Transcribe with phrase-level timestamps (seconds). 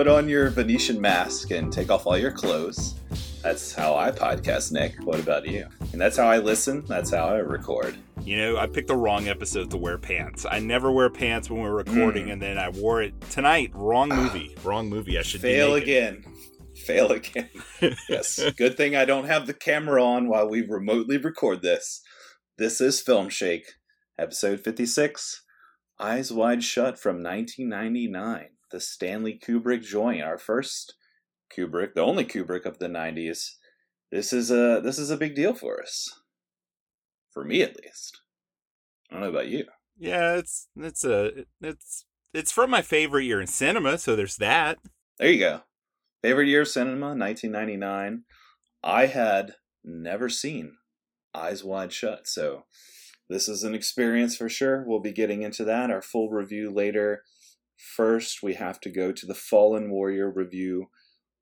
[0.00, 2.94] put on your Venetian mask and take off all your clothes.
[3.42, 4.94] That's how I podcast, Nick.
[5.04, 5.66] What about you?
[5.92, 6.86] And that's how I listen.
[6.86, 7.98] That's how I record.
[8.22, 10.46] You know, I picked the wrong episode to wear pants.
[10.50, 12.32] I never wear pants when we're recording, Mm.
[12.32, 13.72] and then I wore it tonight.
[13.74, 14.56] Wrong movie.
[14.64, 15.18] wrong movie.
[15.18, 16.24] I should Fail be again.
[16.76, 17.50] Fail again.
[18.08, 18.40] yes.
[18.56, 22.00] Good thing I don't have the camera on while we remotely record this.
[22.56, 23.66] This is Film Shake,
[24.18, 25.42] episode 56,
[26.00, 28.46] Eyes Wide Shut from 1999.
[28.70, 30.94] The Stanley Kubrick joint, our first
[31.56, 33.50] Kubrick, the only Kubrick of the 90s.
[34.10, 36.08] This is a this is a big deal for us.
[37.32, 38.20] For me at least.
[39.10, 39.64] I don't know about you.
[39.98, 44.78] Yeah, it's it's a it's it's from my favorite year in cinema, so there's that.
[45.18, 45.60] There you go.
[46.22, 48.24] Favorite year of cinema, 1999.
[48.82, 50.76] I had never seen
[51.34, 52.64] Eyes Wide Shut, so
[53.28, 54.84] this is an experience for sure.
[54.86, 57.22] We'll be getting into that, our full review later.
[57.96, 60.90] First, we have to go to the Fallen Warrior review,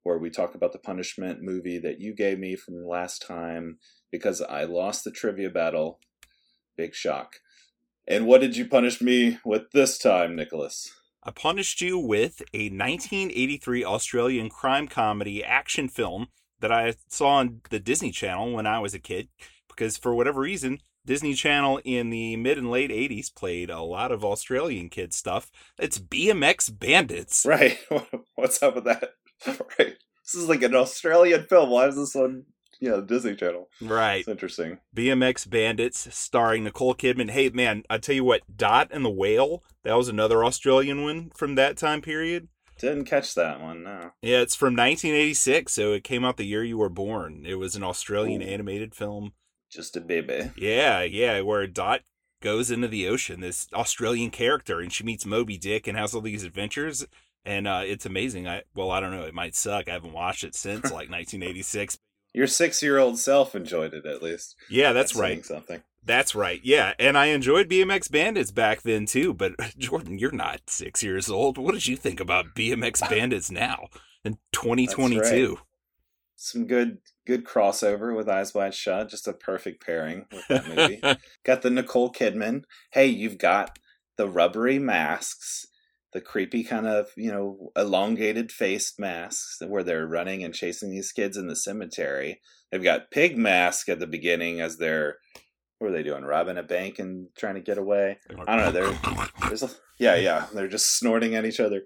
[0.05, 3.79] where we talk about the punishment movie that you gave me from last time
[4.13, 5.99] because I lost the trivia battle.
[6.77, 7.37] Big shock.
[8.07, 10.91] And what did you punish me with this time, Nicholas?
[11.25, 16.29] I punished you with a 1983 Australian crime comedy action film
[16.61, 19.29] that I saw on the Disney Channel when I was a kid,
[19.69, 24.13] because for whatever reason, Disney Channel in the mid and late 80s played a lot
[24.13, 25.51] of Australian kid stuff.
[25.79, 27.47] It's BMX Bandits.
[27.47, 27.79] Right.
[28.35, 29.13] What's up with that?
[29.47, 29.97] Right.
[30.23, 31.71] This is like an Australian film.
[31.71, 32.45] Why is this on
[32.79, 33.71] yeah, Disney Channel?
[33.81, 34.19] Right.
[34.19, 34.81] It's interesting.
[34.95, 37.31] BMX Bandits starring Nicole Kidman.
[37.31, 41.31] Hey, man, I tell you what, Dot and the Whale, that was another Australian one
[41.35, 42.49] from that time period.
[42.79, 44.11] Didn't catch that one, no.
[44.21, 47.45] Yeah, it's from 1986, so it came out the year you were born.
[47.47, 48.47] It was an Australian Ooh.
[48.47, 49.33] animated film.
[49.71, 50.51] Just a baby.
[50.57, 52.01] Yeah, yeah, where Dot
[52.41, 56.21] goes into the ocean, this Australian character, and she meets Moby Dick and has all
[56.21, 57.07] these adventures.
[57.45, 58.47] And uh, it's amazing.
[58.49, 59.25] I well, I don't know.
[59.25, 59.89] It might suck.
[59.89, 61.99] I haven't watched it since like 1986.
[62.35, 64.57] Your six year old self enjoyed it at least.
[64.71, 65.45] Yeah, that's right.
[65.45, 65.83] Something.
[66.05, 66.61] That's right.
[66.63, 69.35] Yeah, and I enjoyed BMX Bandits back then too.
[69.35, 71.59] But Jordan, you're not six years old.
[71.59, 73.89] What did you think about BMX Bandits now
[74.25, 75.59] in 2022?
[76.37, 76.99] Some good
[77.29, 79.11] good crossover with Eyes Wide Shut.
[79.11, 81.01] Just a perfect pairing with that movie.
[81.45, 82.63] got the Nicole Kidman.
[82.93, 83.79] Hey, you've got
[84.17, 85.67] the rubbery masks,
[86.15, 91.13] the creepy kind of, you know, elongated faced masks where they're running and chasing these
[91.13, 92.41] kids in the cemetery.
[92.73, 95.19] They've got pig mask at the beginning as they're
[95.79, 96.25] what are they doing?
[96.25, 98.19] Robbing a bank and trying to get away.
[98.49, 98.73] I don't know.
[98.73, 98.99] They're
[99.47, 100.47] there's a, yeah, yeah.
[100.53, 101.83] They're just snorting at each other.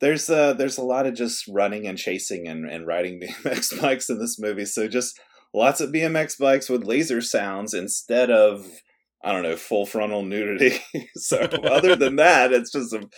[0.00, 4.10] There's uh there's a lot of just running and chasing and, and riding BMX bikes
[4.10, 4.66] in this movie.
[4.66, 5.18] So just
[5.54, 8.66] lots of BMX bikes with laser sounds instead of
[9.24, 10.78] I don't know full frontal nudity.
[11.16, 13.08] so other than that, it's just a,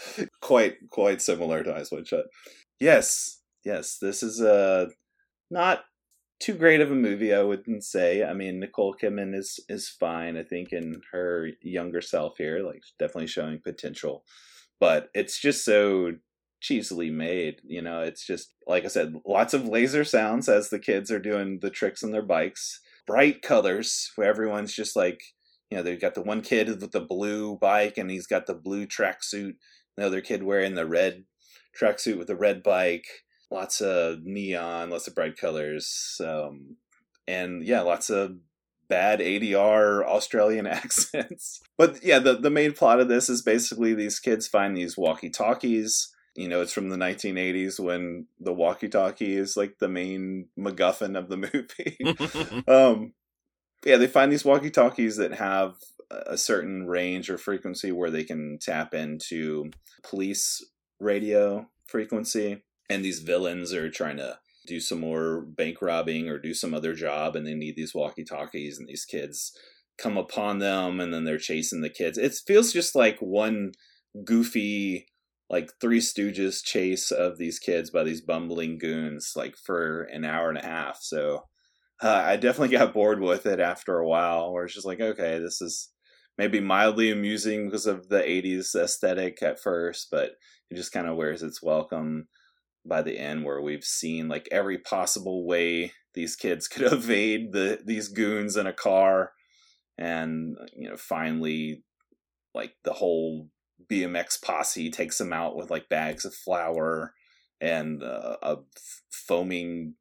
[0.41, 2.27] quite quite similar to Eyes Wide Shut.
[2.81, 3.99] Yes, yes.
[4.01, 4.87] This is uh
[5.51, 5.85] not
[6.41, 8.23] too great of a movie, I wouldn't say.
[8.23, 10.37] I mean, Nicole Kidman is is fine.
[10.37, 14.25] I think in her younger self here, like definitely showing potential,
[14.81, 16.13] but it's just so
[16.61, 17.61] cheesily made.
[17.65, 21.19] You know, it's just like I said, lots of laser sounds as the kids are
[21.19, 22.81] doing the tricks on their bikes.
[23.07, 25.21] Bright colors where everyone's just like,
[25.71, 28.55] you know, they've got the one kid with the blue bike and he's got the
[28.55, 29.55] blue tracksuit.
[29.97, 31.25] The other kid wearing the red
[31.81, 33.07] tracksuit with the red bike
[33.51, 36.77] lots of neon, lots of bright colors, um,
[37.27, 38.37] and yeah, lots of
[38.89, 41.61] bad ADR Australian accents.
[41.77, 45.31] But yeah, the the main plot of this is basically these kids find these walkie
[45.31, 46.13] talkies.
[46.35, 51.19] You know, it's from the 1980s when the walkie talkie is like the main MacGuffin
[51.19, 51.37] of the
[52.57, 52.65] movie.
[52.69, 53.13] um,
[53.85, 55.75] yeah, they find these walkie talkies that have
[56.11, 59.71] a certain range or frequency where they can tap into
[60.03, 60.65] police
[61.01, 66.55] radio frequency and these villains are trying to do some more bank robbing or do
[66.55, 69.53] some other job and they need these walkie talkies and these kids
[69.97, 73.73] come upon them and then they're chasing the kids it feels just like one
[74.25, 75.07] goofy
[75.51, 80.49] like three stooges chase of these kids by these bumbling goons like for an hour
[80.49, 80.99] and a half.
[81.01, 81.45] So
[82.03, 85.39] uh, i definitely got bored with it after a while where it's just like okay
[85.39, 85.91] this is
[86.37, 90.33] maybe mildly amusing because of the 80s aesthetic at first but
[90.71, 92.29] it just kind of wears its welcome
[92.87, 97.81] by the end where we've seen like every possible way these kids could evade the
[97.85, 99.33] these goons in a car
[99.97, 101.83] and you know finally
[102.55, 103.49] like the whole
[103.91, 107.15] BMX posse takes them out with like bags of flour
[107.61, 108.57] and uh, a
[109.11, 109.95] foaming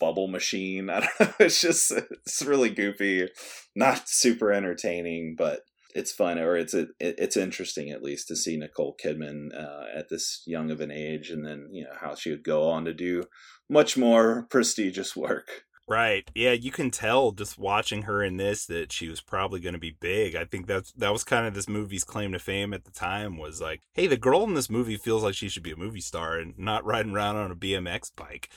[0.00, 0.90] bubble machine.
[0.90, 1.34] I don't know.
[1.40, 3.28] It's just it's really goofy,
[3.74, 5.60] not super entertaining, but
[5.94, 10.10] it's fun or it's a, it's interesting at least to see Nicole Kidman uh, at
[10.10, 12.92] this young of an age, and then you know how she would go on to
[12.92, 13.24] do
[13.68, 15.64] much more prestigious work.
[15.88, 16.28] Right.
[16.34, 19.78] Yeah, you can tell just watching her in this that she was probably going to
[19.78, 20.34] be big.
[20.34, 23.38] I think that's that was kind of this movie's claim to fame at the time
[23.38, 26.00] was like, hey, the girl in this movie feels like she should be a movie
[26.00, 28.48] star and not riding around on a BMX bike.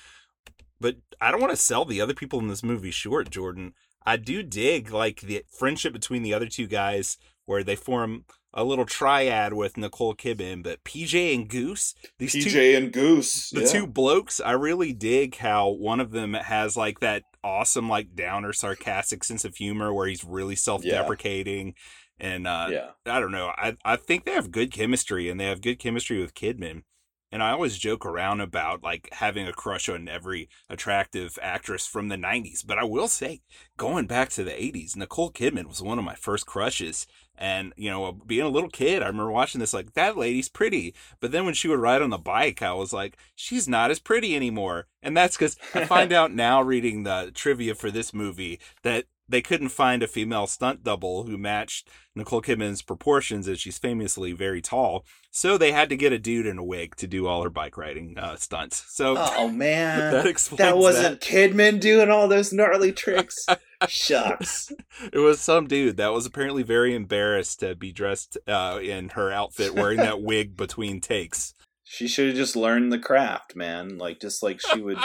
[0.82, 3.74] But I don't want to sell the other people in this movie short, Jordan.
[4.06, 8.64] I do dig like the friendship between the other two guys where they form a
[8.64, 13.62] little triad with Nicole Kidman, but PJ and Goose, these PJ two, and Goose, the
[13.62, 13.68] yeah.
[13.68, 18.54] two blokes, I really dig how one of them has like that awesome, like downer,
[18.54, 21.68] sarcastic sense of humor where he's really self-deprecating.
[21.68, 21.74] Yeah.
[22.22, 23.52] And uh, yeah, I don't know.
[23.56, 26.84] I I think they have good chemistry, and they have good chemistry with Kidman.
[27.32, 32.08] And I always joke around about like having a crush on every attractive actress from
[32.08, 32.66] the 90s.
[32.66, 33.42] But I will say,
[33.78, 37.06] going back to the 80s, Nicole Kidman was one of my first crushes.
[37.38, 40.94] And, you know, being a little kid, I remember watching this like, that lady's pretty.
[41.20, 44.00] But then when she would ride on the bike, I was like, she's not as
[44.00, 44.88] pretty anymore.
[45.02, 49.42] And that's because I find out now reading the trivia for this movie that they
[49.42, 54.62] couldn't find a female stunt double who matched Nicole Kidman's proportions, as she's famously very
[54.62, 55.06] tall.
[55.32, 57.78] So they had to get a dude in a wig to do all her bike
[57.78, 58.84] riding uh, stunts.
[58.88, 61.28] So, oh man, that explains that wasn't that.
[61.28, 63.46] Kidman doing all those gnarly tricks.
[63.88, 64.74] Shucks.
[65.14, 69.32] it was some dude that was apparently very embarrassed to be dressed uh, in her
[69.32, 71.54] outfit, wearing that wig between takes.
[71.84, 73.98] She should have just learned the craft, man.
[73.98, 75.00] Like just like she would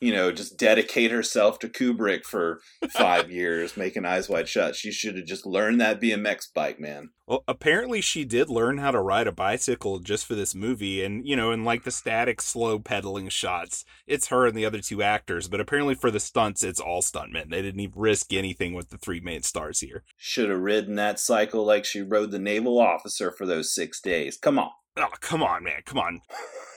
[0.00, 2.60] you know, just dedicate herself to Kubrick for
[2.90, 4.74] five years, making Eyes Wide Shut.
[4.74, 7.10] She should have just learned that BMX bike, man.
[7.26, 11.26] Well, apparently she did learn how to ride a bicycle just for this movie, and
[11.26, 15.02] you know, in like the static, slow pedaling shots, it's her and the other two
[15.02, 15.48] actors.
[15.48, 17.50] But apparently for the stunts, it's all stuntmen.
[17.50, 20.02] They didn't even risk anything with the three main stars here.
[20.16, 24.38] Should have ridden that cycle like she rode the naval officer for those six days.
[24.38, 24.70] Come on.
[24.96, 25.82] Oh, come on, man.
[25.84, 26.20] Come on.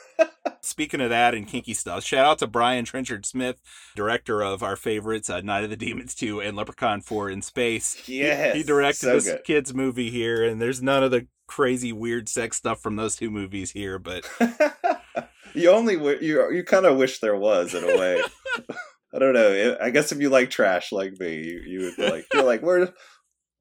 [0.62, 3.62] Speaking of that and kinky stuff, shout out to Brian Trenchard Smith,
[3.96, 8.08] director of our favorites, uh, Night of the Demons 2 and Leprechaun 4 in Space.
[8.08, 8.54] Yes.
[8.54, 9.44] He, he directed so this good.
[9.44, 13.30] kids movie here, and there's none of the crazy weird sex stuff from those two
[13.30, 14.26] movies here, but.
[15.54, 15.96] you only,
[16.26, 18.22] you, you kind of wish there was in a way.
[19.14, 19.78] I don't know.
[19.82, 22.94] I guess if you like trash like me, you, you would like, you're like, where,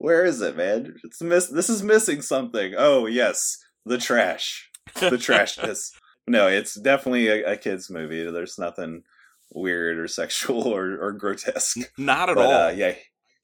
[0.03, 0.95] where is it, man?
[1.05, 1.47] It's miss.
[1.47, 2.75] This is missing something.
[2.77, 5.91] Oh yes, the trash, the trashness
[6.27, 8.31] no, it's definitely a, a kids movie.
[8.31, 9.05] There's nothing
[9.53, 11.79] weird or sexual or, or grotesque.
[11.99, 12.53] Not at but, all.
[12.53, 12.95] Uh, yeah,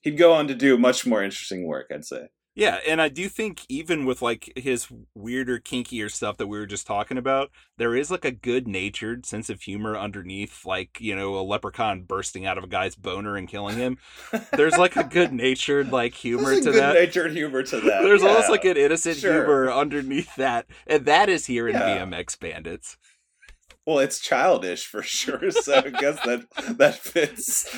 [0.01, 1.91] he'd go on to do much more interesting work.
[1.93, 2.29] I'd say.
[2.59, 6.67] Yeah, and I do think even with like his weirder, kinkier stuff that we were
[6.67, 11.15] just talking about, there is like a good natured sense of humor underneath, like, you
[11.15, 13.97] know, a leprechaun bursting out of a guy's boner and killing him.
[14.53, 16.65] There's like a good natured like humor to that.
[16.65, 16.95] good that.
[16.95, 18.03] natured humor to that.
[18.03, 18.29] There's yeah.
[18.29, 19.35] almost like an innocent sure.
[19.35, 20.67] humor underneath that.
[20.89, 21.99] And that is here in yeah.
[22.05, 22.97] BMX Bandits.
[23.87, 26.45] Well, it's childish for sure, so I guess that
[26.77, 27.73] that fits.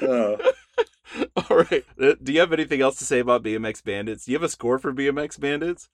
[0.00, 0.38] oh.
[1.36, 1.84] All right.
[2.00, 4.24] Uh, do you have anything else to say about BMX Bandits?
[4.24, 5.88] Do you have a score for BMX Bandits?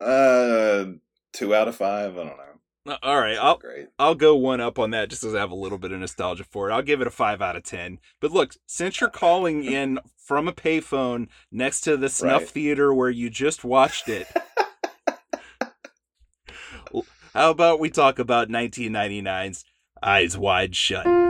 [0.00, 0.86] Uh,
[1.32, 2.14] two out of five.
[2.18, 2.42] I don't know.
[2.86, 3.88] Uh, all right, I'll Great.
[3.98, 6.44] I'll go one up on that just because I have a little bit of nostalgia
[6.44, 6.72] for it.
[6.72, 7.98] I'll give it a five out of ten.
[8.20, 12.50] But look, since you're calling in from a payphone next to the snuff right.
[12.50, 14.28] theater where you just watched it,
[17.34, 19.64] how about we talk about 1999's
[20.02, 21.25] Eyes Wide Shut?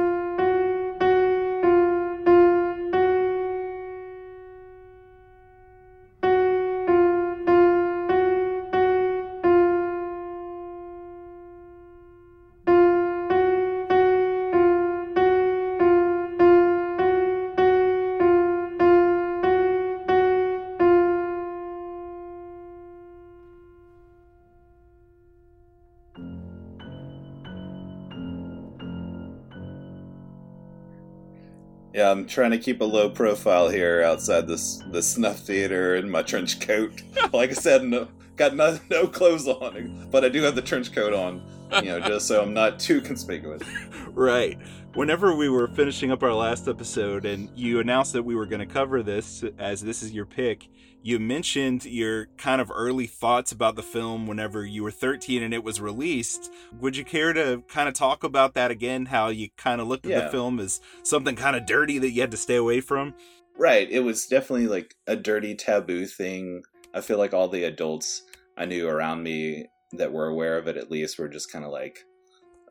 [32.06, 36.22] I'm trying to keep a low profile here outside this the snuff theater in my
[36.22, 37.02] trench coat.
[37.32, 40.92] like I said, no, got no, no clothes on, but I do have the trench
[40.92, 41.42] coat on,
[41.82, 43.62] you know, just so I'm not too conspicuous.
[44.16, 44.58] Right.
[44.94, 48.66] Whenever we were finishing up our last episode and you announced that we were going
[48.66, 50.68] to cover this as this is your pick,
[51.06, 55.54] you mentioned your kind of early thoughts about the film whenever you were 13 and
[55.54, 56.52] it was released.
[56.80, 59.06] Would you care to kind of talk about that again?
[59.06, 60.24] How you kind of looked at yeah.
[60.24, 63.14] the film as something kind of dirty that you had to stay away from?
[63.56, 63.88] Right.
[63.88, 66.64] It was definitely like a dirty taboo thing.
[66.92, 68.22] I feel like all the adults
[68.56, 71.70] I knew around me that were aware of it at least were just kind of
[71.70, 72.00] like,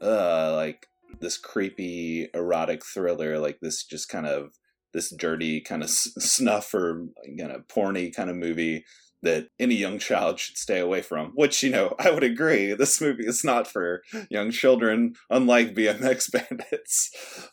[0.01, 0.87] uh, like
[1.21, 4.51] this creepy erotic thriller, like this just kind of
[4.95, 8.85] this dirty kind of snuff or kind of porny kind of movie
[9.25, 11.31] that any young child should stay away from.
[11.35, 12.73] Which you know, I would agree.
[12.73, 17.11] This movie is not for young children, unlike BMX Bandits.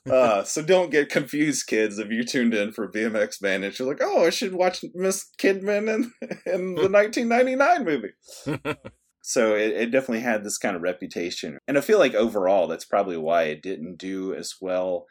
[0.08, 1.98] Uh, so don't get confused, kids.
[1.98, 5.88] If you tuned in for BMX Bandits, you're like, oh, I should watch Miss Kidman
[5.92, 6.12] in,
[6.46, 8.78] in the 1999 movie.
[9.22, 12.84] so it, it definitely had this kind of reputation, and I feel like overall, that's
[12.84, 15.06] probably why it didn't do as well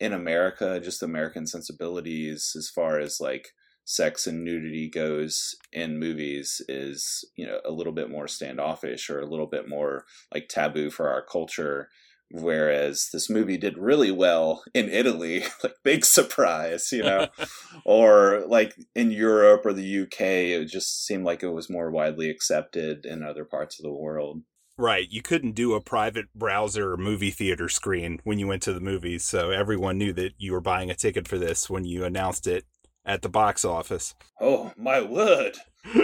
[0.00, 0.80] in America.
[0.80, 3.50] Just American sensibilities as far as like
[3.84, 9.20] sex and nudity goes in movies is you know a little bit more standoffish or
[9.20, 11.88] a little bit more like taboo for our culture
[12.30, 17.26] whereas this movie did really well in Italy like big surprise you know
[17.84, 22.30] or like in Europe or the UK it just seemed like it was more widely
[22.30, 24.42] accepted in other parts of the world
[24.80, 25.10] Right.
[25.10, 29.24] You couldn't do a private browser movie theater screen when you went to the movies.
[29.24, 32.64] So everyone knew that you were buying a ticket for this when you announced it
[33.04, 34.14] at the box office.
[34.40, 35.58] Oh, my word.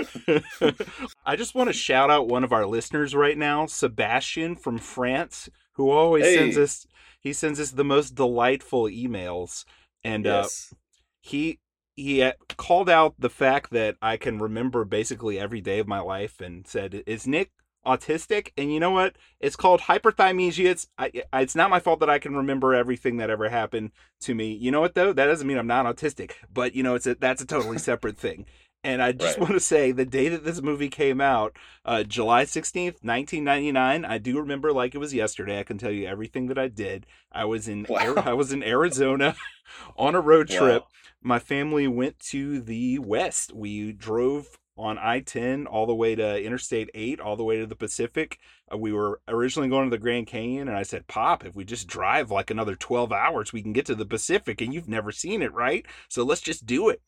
[1.24, 5.48] I just want to shout out one of our listeners right now, Sebastian from France,
[5.72, 6.36] who always hey.
[6.36, 6.86] sends us
[7.20, 9.64] he sends us the most delightful emails
[10.04, 10.68] and uh, yes.
[10.72, 10.76] uh,
[11.22, 11.60] he
[11.94, 16.00] he uh, called out the fact that I can remember basically every day of my
[16.00, 17.50] life and said, "Is Nick
[17.86, 19.16] autistic, and you know what?
[19.40, 20.66] It's called hyperthymesia.
[20.66, 24.34] It's I, it's not my fault that I can remember everything that ever happened to
[24.34, 24.52] me.
[24.52, 25.12] You know what though?
[25.12, 28.18] That doesn't mean I'm not autistic, but you know it's a, that's a totally separate
[28.18, 28.46] thing.
[28.84, 29.40] And I just right.
[29.40, 34.18] want to say the day that this movie came out, uh, July 16th, 1999, I
[34.18, 35.58] do remember like it was yesterday.
[35.58, 37.04] I can tell you everything that I did.
[37.32, 38.14] I was in wow.
[38.16, 39.34] I was in Arizona
[39.96, 40.82] on a road trip.
[40.82, 40.88] Wow.
[41.20, 43.52] My family went to the west.
[43.52, 47.66] We drove on I 10 all the way to Interstate 8, all the way to
[47.66, 48.38] the Pacific.
[48.72, 51.64] Uh, we were originally going to the Grand Canyon, and I said, Pop, if we
[51.64, 55.12] just drive like another 12 hours, we can get to the Pacific, and you've never
[55.12, 55.86] seen it, right?
[56.08, 57.00] So let's just do it.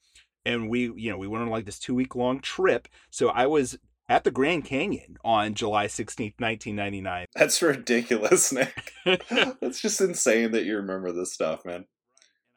[0.44, 2.88] And we, you know, we went on like this two week long trip.
[3.10, 7.26] So I was at the Grand Canyon on July 16th, 1999.
[7.34, 8.92] That's ridiculous, Nick.
[9.04, 11.84] That's just insane that you remember this stuff, man.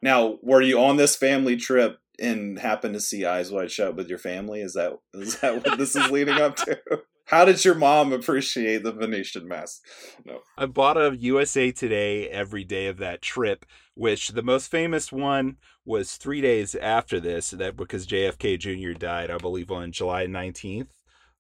[0.02, 4.08] Now, were you on this family trip and happen to see Eyes Wide Shut with
[4.08, 4.62] your family?
[4.62, 6.80] Is that is that what this is leading up to?
[7.26, 9.84] How did your mom appreciate the Venetian mask?
[10.26, 10.40] No.
[10.58, 15.56] I bought a USA Today every day of that trip, which the most famous one
[15.86, 19.00] was three days after this, that because JFK Jr.
[19.00, 20.90] died, I believe, on July 19th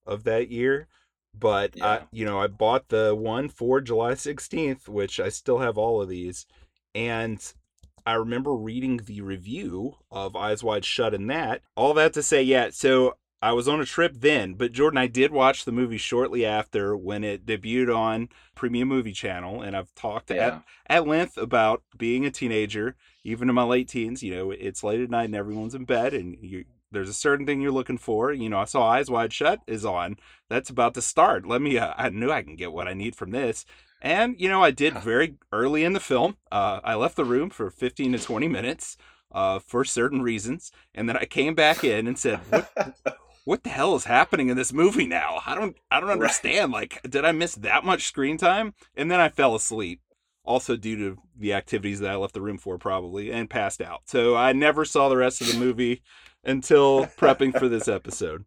[0.06, 0.88] of that year.
[1.38, 1.86] But yeah.
[1.86, 6.02] I, you know, I bought the one for July 16th, which I still have all
[6.02, 6.46] of these.
[6.96, 7.42] And
[8.06, 11.62] I remember reading the review of Eyes Wide Shut and that.
[11.76, 15.08] All that to say, yeah, so I was on a trip then, but Jordan, I
[15.08, 19.94] did watch the movie shortly after when it debuted on Premium Movie Channel, and I've
[19.96, 20.62] talked yeah.
[20.88, 24.22] at, at length about being a teenager, even in my late teens.
[24.22, 27.48] You know, it's late at night and everyone's in bed, and you, there's a certain
[27.48, 28.32] thing you're looking for.
[28.32, 30.18] You know, I saw Eyes Wide Shut is on.
[30.48, 31.48] That's about to start.
[31.48, 31.80] Let me.
[31.80, 33.66] Uh, I knew I can get what I need from this,
[34.02, 36.38] and, you know, I did very early in the film.
[36.52, 38.98] Uh, I left the room for 15 to 20 minutes
[39.32, 40.72] uh, for certain reasons.
[40.94, 42.96] And then I came back in and said, what,
[43.46, 45.42] what the hell is happening in this movie now?
[45.46, 46.74] I don't, I don't understand.
[46.74, 46.92] Right.
[46.92, 48.74] Like, did I miss that much screen time?
[48.96, 50.02] And then I fell asleep.
[50.44, 54.02] Also, due to the activities that I left the room for, probably, and passed out.
[54.06, 56.02] So I never saw the rest of the movie
[56.44, 58.46] until prepping for this episode.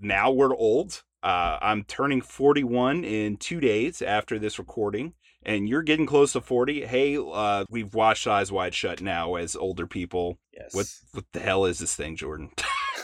[0.00, 5.82] Now we're old uh, I'm turning 41 in two days after this recording, and you're
[5.82, 6.86] getting close to 40.
[6.86, 10.38] Hey, uh, we've watched Eyes Wide Shut now as older people.
[10.52, 10.74] Yes.
[10.74, 12.50] What what the hell is this thing, Jordan?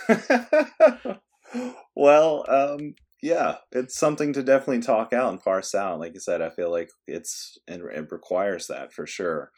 [1.97, 5.99] well, um, yeah, it's something to definitely talk out and parse out.
[5.99, 9.51] Like I said, I feel like it's it, it requires that for sure.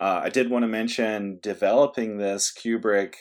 [0.00, 3.14] Uh, I did want to mention developing this Kubrick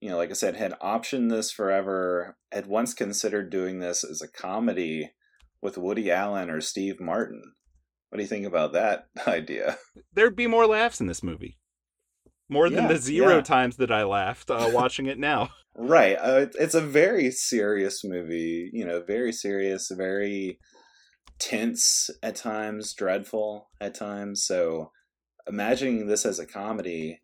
[0.00, 4.22] you know, like I said, had optioned this forever, had once considered doing this as
[4.22, 5.10] a comedy
[5.60, 7.42] with Woody Allen or Steve Martin.
[8.08, 9.78] What do you think about that idea?
[10.12, 11.58] There'd be more laughs in this movie.
[12.50, 13.42] More than the zero yeah.
[13.42, 15.50] times that I laughed uh, watching it now.
[15.80, 16.16] Right.
[16.20, 20.58] Uh, it's a very serious movie, you know, very serious, very
[21.38, 24.44] tense at times, dreadful at times.
[24.44, 24.90] So
[25.46, 27.20] imagining this as a comedy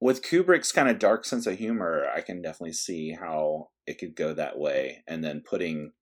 [0.00, 4.14] with Kubrick's kind of dark sense of humor, I can definitely see how it could
[4.14, 5.02] go that way.
[5.06, 5.92] And then putting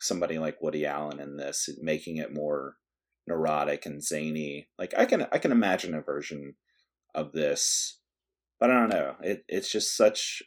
[0.00, 2.76] somebody like Woody Allen in this, making it more
[3.26, 4.68] neurotic and zany.
[4.78, 6.54] Like I can I can imagine a version
[7.14, 7.98] of this,
[8.58, 9.16] but I don't know.
[9.22, 10.42] It it's just such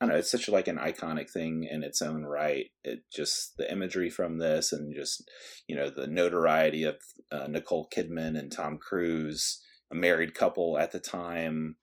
[0.00, 0.18] I don't know.
[0.18, 2.66] It's such like an iconic thing in its own right.
[2.84, 5.24] It just the imagery from this and just
[5.66, 6.96] you know the notoriety of
[7.32, 11.76] uh, Nicole Kidman and Tom Cruise, a married couple at the time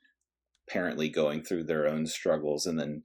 [0.74, 3.03] apparently going through their own struggles and then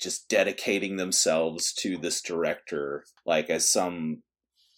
[0.00, 4.22] just dedicating themselves to this director like as some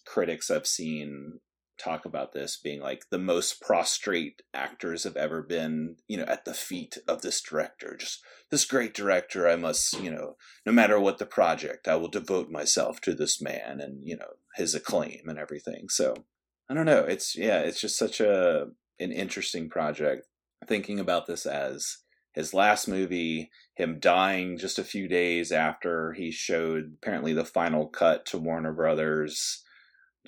[0.06, 1.38] critics i've seen
[1.78, 6.44] talk about this being like the most prostrate actors have ever been you know at
[6.44, 7.96] the feet of this director.
[7.96, 10.34] Just this great director i must you know
[10.66, 14.32] no matter what the project i will devote myself to this man and you know
[14.56, 15.88] his acclaim and everything.
[15.88, 16.14] So
[16.68, 17.04] i don't know.
[17.04, 18.66] It's yeah it's just such a
[18.98, 20.26] an interesting project
[20.66, 21.98] thinking about this as
[22.32, 27.86] his last movie him dying just a few days after he showed apparently the final
[27.86, 29.62] cut to warner brothers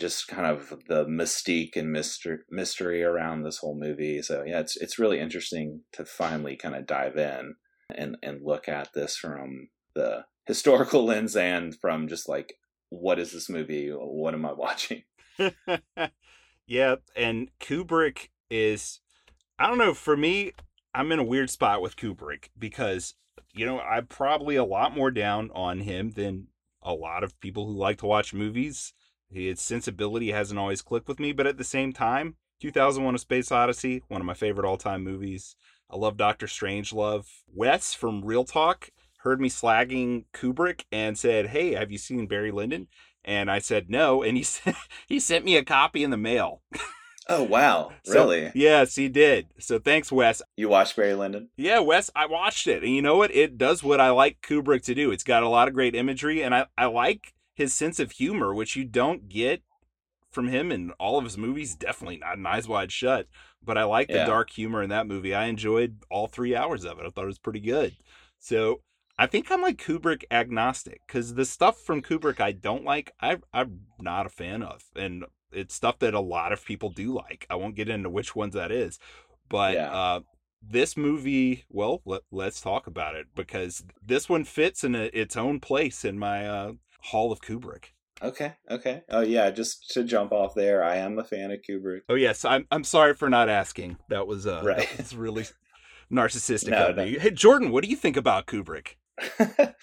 [0.00, 4.22] just kind of the mystique and mystery mystery around this whole movie.
[4.22, 7.56] So yeah, it's it's really interesting to finally kind of dive in
[7.94, 12.54] and and look at this from the historical lens and from just like
[12.88, 13.90] what is this movie?
[13.90, 15.02] What am I watching?
[16.66, 19.00] yeah, and Kubrick is
[19.60, 20.52] I don't know, for me,
[20.94, 23.14] I'm in a weird spot with Kubrick because
[23.52, 26.46] you know, I'm probably a lot more down on him than
[26.82, 28.94] a lot of people who like to watch movies.
[29.28, 33.52] His sensibility hasn't always clicked with me, but at the same time, 2001 A Space
[33.52, 35.56] Odyssey, one of my favorite all time movies.
[35.90, 37.26] I love Doctor Strangelove.
[37.52, 42.50] Wes from Real Talk heard me slagging Kubrick and said, Hey, have you seen Barry
[42.50, 42.88] Lyndon?
[43.26, 44.74] And I said no, and he said
[45.06, 46.62] he sent me a copy in the mail.
[47.30, 48.46] Oh wow, really?
[48.46, 49.46] So, yes, he did.
[49.60, 50.42] So thanks, Wes.
[50.56, 51.48] You watched Barry Lyndon?
[51.56, 53.34] Yeah, Wes, I watched it, and you know what?
[53.34, 55.12] It does what I like Kubrick to do.
[55.12, 58.52] It's got a lot of great imagery, and I I like his sense of humor,
[58.52, 59.62] which you don't get
[60.32, 61.76] from him in all of his movies.
[61.76, 63.28] Definitely not in Eyes Wide Shut,
[63.62, 64.24] but I like yeah.
[64.24, 65.34] the dark humor in that movie.
[65.34, 67.06] I enjoyed all three hours of it.
[67.06, 67.96] I thought it was pretty good.
[68.38, 68.80] So
[69.18, 73.36] I think I'm like Kubrick agnostic because the stuff from Kubrick I don't like, I,
[73.52, 77.46] I'm not a fan of, and it's stuff that a lot of people do like.
[77.50, 78.98] I won't get into which ones that is,
[79.48, 79.92] but yeah.
[79.92, 80.20] uh,
[80.62, 85.36] this movie, well, let, us talk about it because this one fits in a, its
[85.36, 87.86] own place in my uh, Hall of Kubrick.
[88.22, 89.02] Okay, okay.
[89.08, 92.00] Oh yeah, just to jump off there, I am a fan of Kubrick.
[92.08, 93.96] Oh yes, I'm I'm sorry for not asking.
[94.08, 94.86] That was uh right.
[94.90, 95.46] that was really
[96.12, 97.18] narcissistic no, of me.
[97.18, 98.96] Hey Jordan, what do you think about Kubrick?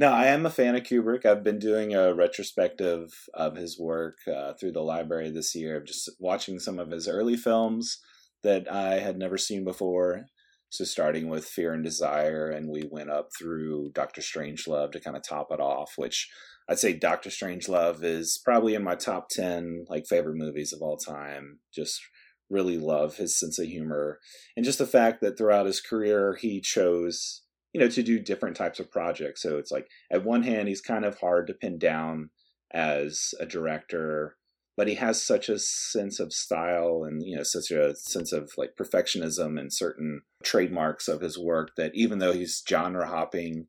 [0.00, 1.26] no, I am a fan of Kubrick.
[1.26, 5.84] I've been doing a retrospective of his work uh, through the library this year, of
[5.84, 7.98] just watching some of his early films
[8.42, 10.24] that I had never seen before
[10.70, 15.16] so starting with Fear and Desire, and we went up through Doctor Strangelove to kind
[15.16, 16.30] of top it off, which
[16.66, 20.96] I'd say Doctor Strangelove is probably in my top ten like favorite movies of all
[20.96, 21.58] time.
[21.74, 22.00] Just
[22.48, 24.18] really love his sense of humor
[24.56, 28.56] and just the fact that throughout his career he chose you know to do different
[28.56, 29.42] types of projects.
[29.42, 32.30] So it's like at one hand he's kind of hard to pin down
[32.72, 34.36] as a director
[34.76, 38.50] but he has such a sense of style and you know such a sense of
[38.56, 43.66] like perfectionism and certain trademarks of his work that even though he's genre hopping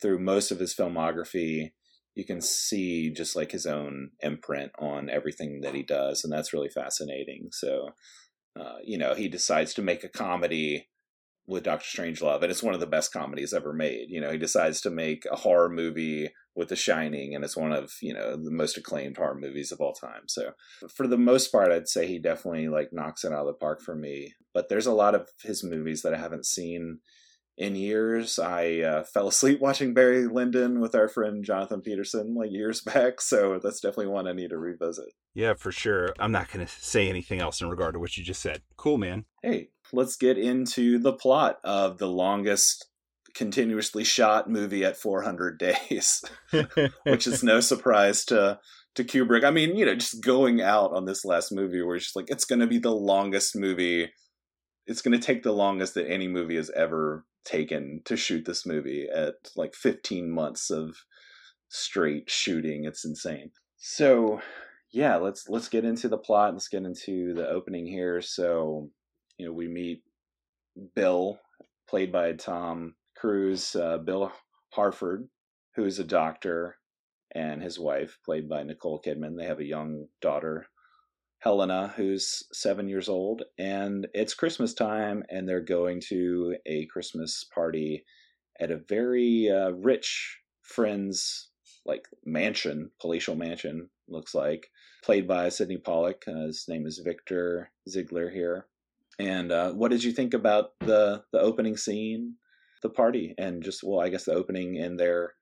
[0.00, 1.72] through most of his filmography
[2.14, 6.54] you can see just like his own imprint on everything that he does and that's
[6.54, 7.48] really fascinating.
[7.52, 7.90] So
[8.58, 10.88] uh, you know he decides to make a comedy
[11.46, 14.06] with Doctor Strangelove, and it's one of the best comedies ever made.
[14.08, 17.72] You know, he decides to make a horror movie with The Shining, and it's one
[17.72, 20.22] of you know the most acclaimed horror movies of all time.
[20.26, 20.52] So,
[20.94, 23.80] for the most part, I'd say he definitely like knocks it out of the park
[23.80, 24.34] for me.
[24.52, 27.00] But there's a lot of his movies that I haven't seen
[27.58, 28.38] in years.
[28.38, 33.20] I uh, fell asleep watching Barry Lyndon with our friend Jonathan Peterson like years back,
[33.20, 35.12] so that's definitely one I need to revisit.
[35.34, 36.14] Yeah, for sure.
[36.18, 38.62] I'm not going to say anything else in regard to what you just said.
[38.76, 39.26] Cool, man.
[39.42, 42.86] Hey, let's get into the plot of the longest
[43.34, 45.58] continuously shot movie at 400
[45.90, 46.24] days,
[47.04, 48.58] which is no surprise to
[48.94, 49.44] to Kubrick.
[49.44, 52.30] I mean, you know, just going out on this last movie where it's just like
[52.30, 54.10] it's going to be the longest movie.
[54.86, 58.64] It's going to take the longest that any movie has ever taken to shoot this
[58.64, 60.96] movie at like 15 months of
[61.68, 62.84] straight shooting.
[62.84, 63.50] It's insane.
[63.76, 64.40] So,
[64.92, 66.54] yeah, let's let's get into the plot.
[66.54, 68.22] Let's get into the opening here.
[68.22, 68.90] So,
[69.38, 70.02] you know, we meet
[70.94, 71.38] Bill,
[71.88, 74.32] played by Tom Cruise, uh, Bill
[74.72, 75.28] Harford,
[75.74, 76.76] who's a doctor,
[77.34, 79.36] and his wife, played by Nicole Kidman.
[79.36, 80.66] They have a young daughter,
[81.40, 87.44] Helena, who's seven years old, and it's Christmas time, and they're going to a Christmas
[87.54, 88.04] party
[88.58, 91.50] at a very uh, rich friend's
[91.84, 94.66] like mansion, palatial mansion, looks like,
[95.04, 96.22] played by Sydney Pollack.
[96.26, 98.66] Uh, his name is Victor Ziegler here.
[99.18, 102.34] And uh, what did you think about the the opening scene,
[102.82, 105.34] the party, and just well, I guess the opening in their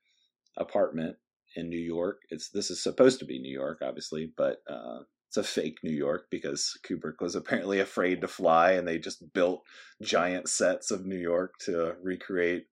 [0.57, 1.17] apartment
[1.57, 2.21] in New York?
[2.31, 5.95] It's this is supposed to be New York, obviously, but uh, it's a fake New
[5.95, 9.63] York because Kubrick was apparently afraid to fly, and they just built
[10.03, 12.67] giant sets of New York to recreate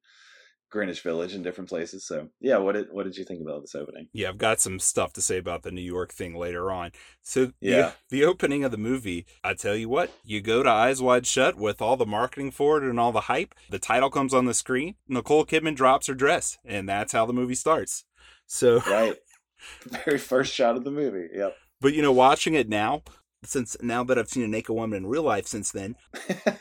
[0.73, 2.05] Greenwich Village in different places.
[2.05, 4.09] So yeah, what did what did you think about this opening?
[4.13, 6.91] Yeah, I've got some stuff to say about the New York thing later on.
[7.21, 10.71] So yeah, the, the opening of the movie, I tell you what, you go to
[10.71, 13.55] Eyes Wide Shut with all the marketing for it and all the hype.
[13.71, 14.97] The title comes on the screen.
[15.07, 18.05] Nicole Kidman drops her dress, and that's how the movie starts.
[18.47, 19.17] So right,
[20.05, 21.29] very first shot of the movie.
[21.35, 21.55] Yep.
[21.81, 23.03] But you know, watching it now,
[23.45, 25.97] since now that I've seen a naked woman in real life since then,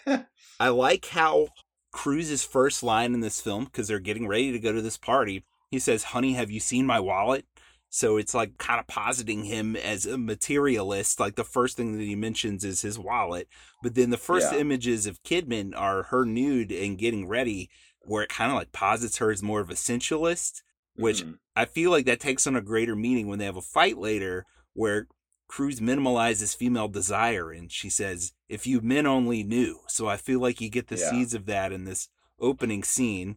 [0.59, 1.47] I like how
[1.91, 5.43] Cruise's first line in this film because they're getting ready to go to this party.
[5.69, 7.45] He says, "Honey, have you seen my wallet?"
[7.89, 11.19] So it's like kind of positing him as a materialist.
[11.19, 13.49] Like the first thing that he mentions is his wallet,
[13.83, 14.59] but then the first Yeah.
[14.59, 17.69] images of Kidman are her nude and getting ready,
[18.03, 20.63] where it kind of like posits her as more of a sensualist.
[20.95, 21.39] Which Mhm.
[21.55, 24.45] I feel like that takes on a greater meaning when they have a fight later,
[24.73, 25.07] where
[25.51, 30.39] Cruise minimalizes female desire, and she says, "If you men only knew." So I feel
[30.39, 31.09] like you get the Yeah.
[31.09, 32.07] seeds of that in this
[32.39, 33.35] opening scene,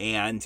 [0.00, 0.44] and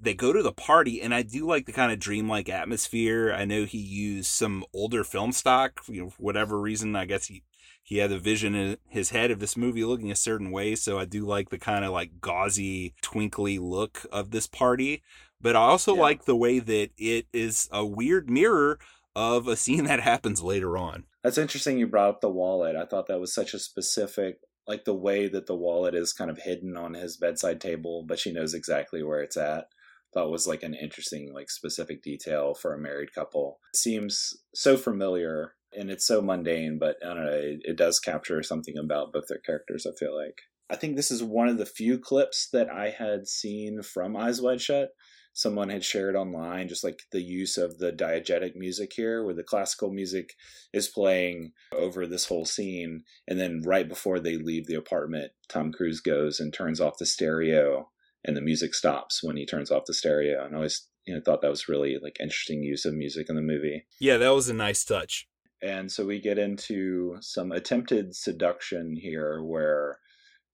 [0.00, 3.30] they go to the party, and I do like the kind of dreamlike atmosphere.
[3.30, 6.96] I know he used some older film stock, you know, for whatever reason.
[6.96, 7.42] I guess he
[7.82, 10.98] he had a vision in his head of this movie looking a certain way, so
[10.98, 15.02] I do like the kind of like gauzy, twinkly look of this party.
[15.38, 16.00] But I also Yeah.
[16.00, 18.78] like the way that it is a weird mirror
[19.16, 21.04] of a scene that happens later on.
[21.22, 21.78] That's interesting.
[21.78, 22.76] You brought up the wallet.
[22.76, 26.30] I thought that was such a specific, like the way that the wallet is kind
[26.30, 29.66] of hidden on his bedside table, but she knows exactly where it's at.
[30.12, 33.58] Thought was like an interesting, like specific detail for a married couple.
[33.72, 37.32] It seems so familiar and it's so mundane, but I don't know.
[37.32, 39.86] It, it does capture something about both their characters.
[39.86, 40.42] I feel like.
[40.70, 44.40] I think this is one of the few clips that I had seen from Eyes
[44.40, 44.90] Wide Shut
[45.36, 49.42] someone had shared online just like the use of the diegetic music here where the
[49.42, 50.30] classical music
[50.72, 55.70] is playing over this whole scene and then right before they leave the apartment tom
[55.72, 57.90] cruise goes and turns off the stereo
[58.24, 61.20] and the music stops when he turns off the stereo and i always you know
[61.22, 64.48] thought that was really like interesting use of music in the movie Yeah, that was
[64.48, 65.28] a nice touch.
[65.60, 69.98] and so we get into some attempted seduction here where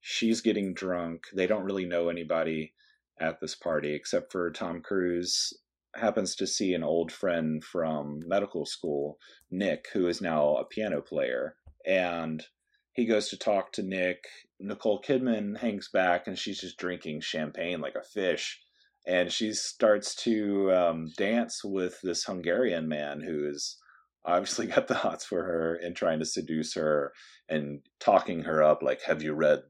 [0.01, 1.25] she's getting drunk.
[1.35, 2.73] They don't really know anybody
[3.21, 5.53] at this party except for Tom Cruise
[5.95, 9.19] happens to see an old friend from medical school,
[9.51, 11.57] Nick, who is now a piano player.
[11.87, 12.45] And
[12.93, 14.25] he goes to talk to Nick.
[14.61, 18.61] Nicole Kidman hangs back and she's just drinking champagne like a fish.
[19.07, 23.77] And she starts to um, dance with this Hungarian man who is
[24.25, 27.13] obviously got the hots for her and trying to seduce her
[27.49, 29.63] and talking her up like have you read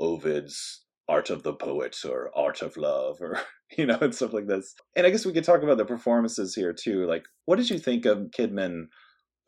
[0.00, 3.40] ovid's art of the poets or art of love or
[3.78, 4.74] you know and stuff like this.
[4.96, 7.06] And i guess we could talk about the performances here too.
[7.06, 8.88] Like what did you think of kidman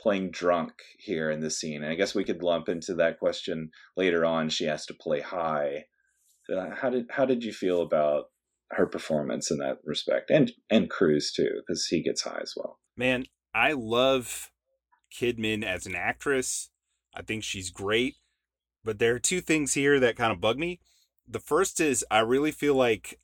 [0.01, 1.83] playing drunk here in this scene?
[1.83, 4.49] And i guess we could lump into that question later on.
[4.49, 5.85] She has to play high.
[6.53, 8.27] Uh, how did how did you feel about
[8.73, 10.31] her performance in that respect?
[10.31, 12.79] And and Cruise too because he gets high as well.
[12.97, 14.51] Man, I love
[15.17, 16.71] Kidman as an actress.
[17.15, 18.17] I think she's great.
[18.85, 20.81] But there are two things here that kind of bug me.
[21.31, 23.21] The first is I really feel like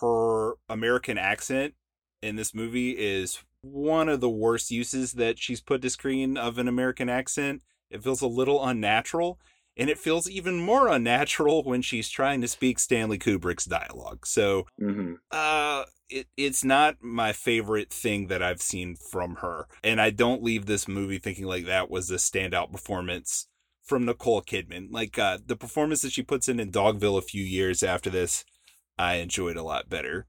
[0.00, 1.74] her American accent
[2.22, 6.56] in this movie is one of the worst uses that she's put to screen of
[6.56, 7.62] an American accent.
[7.90, 9.38] It feels a little unnatural.
[9.76, 14.24] And it feels even more unnatural when she's trying to speak Stanley Kubrick's dialogue.
[14.24, 15.14] So mm-hmm.
[15.32, 19.66] uh it it's not my favorite thing that I've seen from her.
[19.82, 23.48] And I don't leave this movie thinking like that was a standout performance
[23.84, 24.88] from Nicole Kidman.
[24.90, 28.44] Like uh the performance that she puts in in Dogville a few years after this,
[28.98, 30.26] I enjoyed a lot better.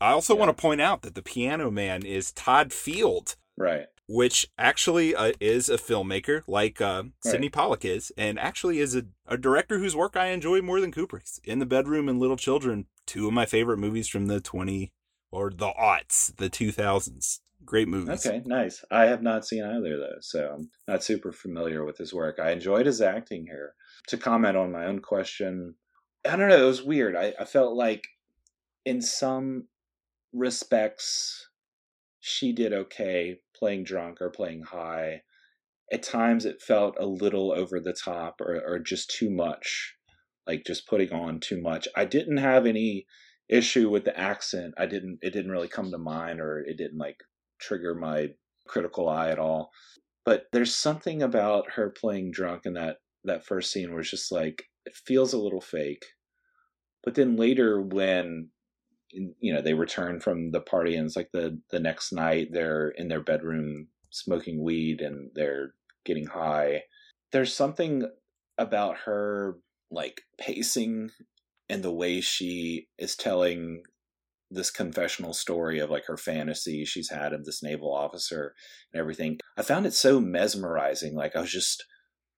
[0.00, 0.40] I also Yeah.
[0.40, 5.32] want to point out that the piano man is Todd Field, right which actually uh,
[5.40, 9.96] is a filmmaker like uh, Sydney Pollack is, and actually is a, a director whose
[9.96, 11.40] work I enjoy more than Kubrick's.
[11.42, 14.92] In the Bedroom and Little Children, two of my favorite movies from the 20
[15.32, 17.40] or the aughts, the 2000s.
[17.66, 18.24] Great movies.
[18.24, 18.84] Okay, nice.
[18.92, 22.38] I have not seen either those, so I'm not super familiar with his work.
[22.38, 23.74] I enjoyed his acting here.
[24.08, 25.74] To comment on my own question,
[26.24, 27.16] I don't know, it was weird.
[27.16, 28.06] I, I felt like
[28.84, 29.66] in some
[30.32, 31.48] respects
[32.20, 35.22] she did okay playing drunk or playing high.
[35.92, 39.96] At times it felt a little over the top or, or just too much,
[40.46, 41.88] like just putting on too much.
[41.96, 43.06] I didn't have any
[43.48, 44.74] issue with the accent.
[44.78, 47.22] I didn't it didn't really come to mind or it didn't like
[47.58, 48.28] trigger my
[48.66, 49.70] critical eye at all.
[50.24, 54.32] But there's something about her playing drunk in that that first scene where it's just
[54.32, 56.04] like it feels a little fake.
[57.04, 58.50] But then later when
[59.10, 62.88] you know they return from the party and it's like the the next night they're
[62.88, 66.82] in their bedroom smoking weed and they're getting high.
[67.32, 68.08] There's something
[68.58, 69.58] about her
[69.90, 71.10] like pacing
[71.68, 73.82] and the way she is telling
[74.50, 78.54] this confessional story of like her fantasy she's had of this naval officer
[78.92, 79.38] and everything.
[79.56, 81.14] I found it so mesmerizing.
[81.14, 81.84] Like I was just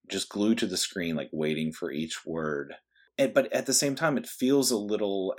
[0.09, 2.75] just glued to the screen, like waiting for each word.
[3.19, 5.35] And, but at the same time, it feels a little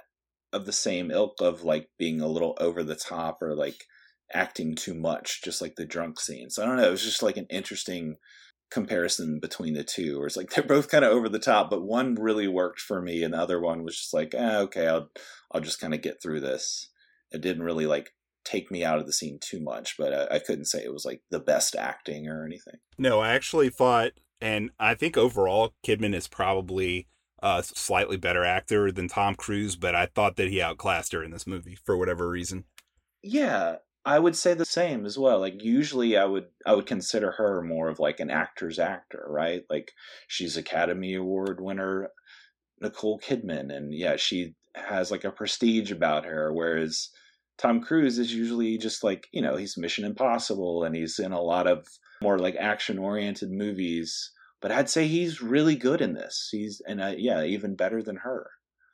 [0.51, 3.85] of the same ilk of like being a little over the top or like
[4.33, 6.49] acting too much, just like the drunk scene.
[6.49, 6.87] So I don't know.
[6.87, 8.17] It was just like an interesting
[8.71, 11.81] comparison between the two, or it's like they're both kind of over the top, but
[11.81, 15.09] one really worked for me, and the other one was just like, eh, okay, I'll
[15.51, 16.89] I'll just kind of get through this.
[17.31, 18.11] It didn't really like
[18.45, 21.05] take me out of the scene too much, but I, I couldn't say it was
[21.05, 22.79] like the best acting or anything.
[22.97, 27.07] No, I actually thought, and I think overall Kidman is probably
[27.41, 31.31] a slightly better actor than Tom Cruise, but I thought that he outclassed her in
[31.31, 32.65] this movie for whatever reason.
[33.21, 35.39] Yeah, I would say the same as well.
[35.39, 39.63] Like usually I would I would consider her more of like an actor's actor, right?
[39.69, 39.91] Like
[40.27, 42.09] she's Academy Award winner
[42.81, 47.09] Nicole Kidman and yeah, she has like a prestige about her whereas
[47.57, 51.41] Tom Cruise is usually just like, you know, he's Mission Impossible and he's in a
[51.41, 51.85] lot of
[52.21, 54.31] more like action oriented movies.
[54.61, 56.49] But I'd say he's really good in this.
[56.51, 58.49] He's and uh, yeah, even better than her.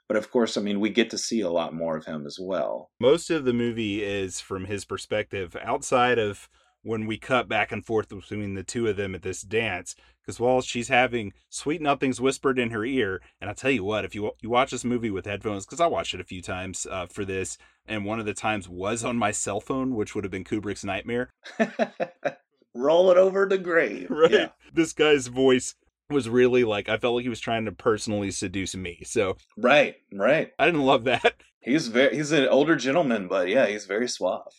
[0.08, 2.38] But of course, I mean, we get to see a lot more of him as
[2.40, 2.92] well.
[3.00, 6.48] Most of the movie is from his perspective, outside of
[6.84, 9.96] when we cut back and forth between the two of them at this dance.
[10.22, 14.06] Because while she's having sweet nothings whispered in her ear, and I tell you what,
[14.06, 16.88] if you you watch this movie with headphones, because I watched it a few times
[16.90, 20.24] uh, for this, and one of the times was on my cell phone, which would
[20.24, 21.32] have been Kubrick's nightmare.
[22.76, 24.08] Roll it over the grave.
[24.16, 24.32] Right.
[24.32, 24.48] Yeah.
[24.74, 25.76] This guy's voice
[26.10, 29.02] was really like I felt like he was trying to personally seduce me.
[29.06, 30.52] So right, right.
[30.60, 31.36] I didn't love that.
[31.62, 34.54] He's very he's an older gentleman, but yeah, he's very suave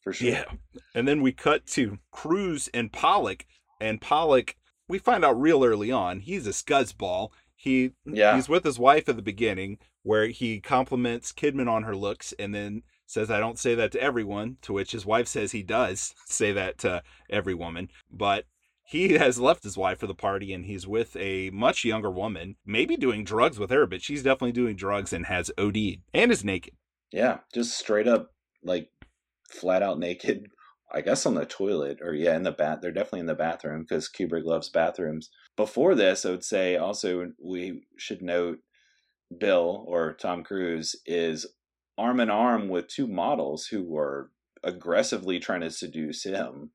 [0.00, 0.30] for sure.
[0.30, 0.44] Yeah,
[0.92, 3.46] and then we cut to Cruise and Pollack,
[3.80, 4.56] and Pollack
[4.88, 7.28] we find out real early on he's a scuzzball.
[7.54, 8.34] He yeah.
[8.34, 12.52] he's with his wife at the beginning where he compliments Kidman on her looks and
[12.52, 16.14] then says I don't say that to everyone to which his wife says he does
[16.26, 18.46] say that to every woman but
[18.88, 22.56] he has left his wife for the party and he's with a much younger woman,
[22.64, 26.42] maybe doing drugs with her, but she's definitely doing drugs and has OD'd and is
[26.42, 26.72] naked.
[27.12, 28.30] Yeah, just straight up
[28.64, 28.88] like
[29.50, 30.46] flat out naked.
[30.92, 32.78] I guess on the toilet or yeah, in the bath.
[32.80, 35.28] They're definitely in the bathroom because Kubrick loves bathrooms.
[35.54, 38.60] Before this, I would say also we should note
[39.38, 41.44] Bill or Tom Cruise is
[41.98, 44.30] arm in arm with two models who are
[44.64, 46.70] aggressively trying to seduce him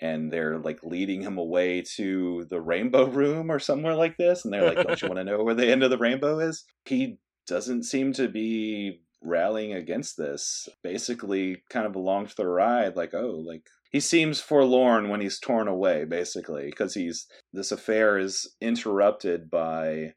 [0.00, 4.52] and they're like leading him away to the rainbow room or somewhere like this and
[4.52, 6.64] they're like don't you want to know where the end of the rainbow is?
[6.84, 10.68] He doesn't seem to be rallying against this.
[10.82, 15.40] Basically kind of along for the ride like oh like he seems forlorn when he's
[15.40, 20.12] torn away basically because he's this affair is interrupted by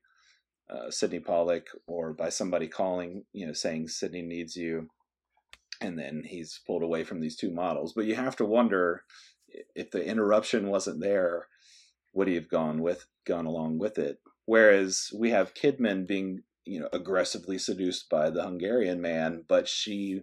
[0.69, 4.87] uh, sydney pollack or by somebody calling you know saying sydney needs you
[5.81, 7.93] and then he's pulled away from these two models.
[7.93, 9.03] But you have to wonder
[9.75, 11.47] if the interruption wasn't there,
[12.13, 14.19] would he have gone with gone along with it?
[14.45, 20.21] Whereas we have Kidman being you know aggressively seduced by the Hungarian man, but she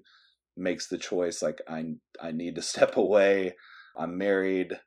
[0.56, 3.54] makes the choice like I I need to step away.
[3.96, 4.78] I'm married.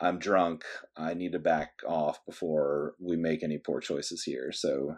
[0.00, 0.64] I'm drunk.
[0.96, 4.52] I need to back off before we make any poor choices here.
[4.52, 4.96] So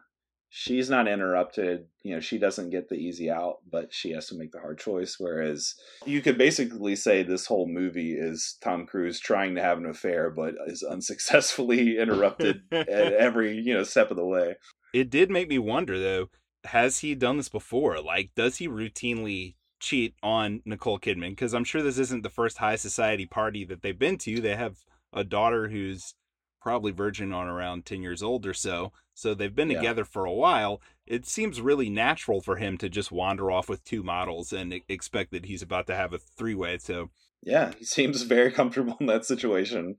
[0.51, 1.87] she's not interrupted.
[2.03, 4.79] You know, she doesn't get the easy out, but she has to make the hard
[4.79, 5.17] choice.
[5.19, 9.87] Whereas you could basically say this whole movie is Tom Cruise trying to have an
[9.87, 14.57] affair, but is unsuccessfully interrupted at every, you know, step of the way.
[14.93, 16.29] It did make me wonder though,
[16.65, 18.03] has he done this before?
[18.03, 21.31] Like, does he routinely cheat on Nicole Kidman?
[21.31, 24.41] Because I'm sure this isn't the first high society party that they've been to.
[24.41, 24.79] They have
[25.13, 26.15] a daughter who's
[26.61, 28.93] probably virgin on around 10 years old or so.
[29.21, 29.79] So they've been yeah.
[29.79, 30.81] together for a while.
[31.07, 35.33] It seems really natural for him to just wander off with two models and expect
[35.33, 36.79] that he's about to have a three way.
[36.79, 37.11] So,
[37.43, 39.97] yeah, he seems very comfortable in that situation.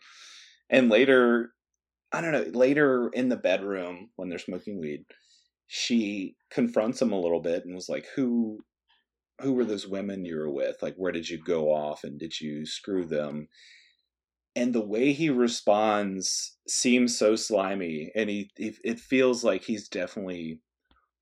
[0.69, 1.51] And later,
[2.11, 5.05] I don't know, later in the bedroom when they're smoking weed,
[5.67, 8.59] she confronts him a little bit and was like, Who
[9.41, 10.77] who were those women you were with?
[10.81, 13.47] Like, where did you go off and did you screw them?
[14.55, 20.59] And the way he responds seems so slimy and he it feels like he's definitely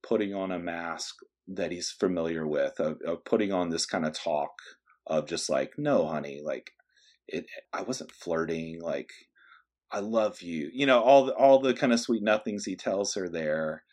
[0.02, 1.16] putting on a mask
[1.46, 4.52] that he's familiar with of, of putting on this kind of talk
[5.06, 6.72] of just like no honey like
[7.28, 9.10] it i wasn't flirting like
[9.92, 10.70] i love you.
[10.72, 13.84] You know all the, all the kind of sweet nothings he tells her there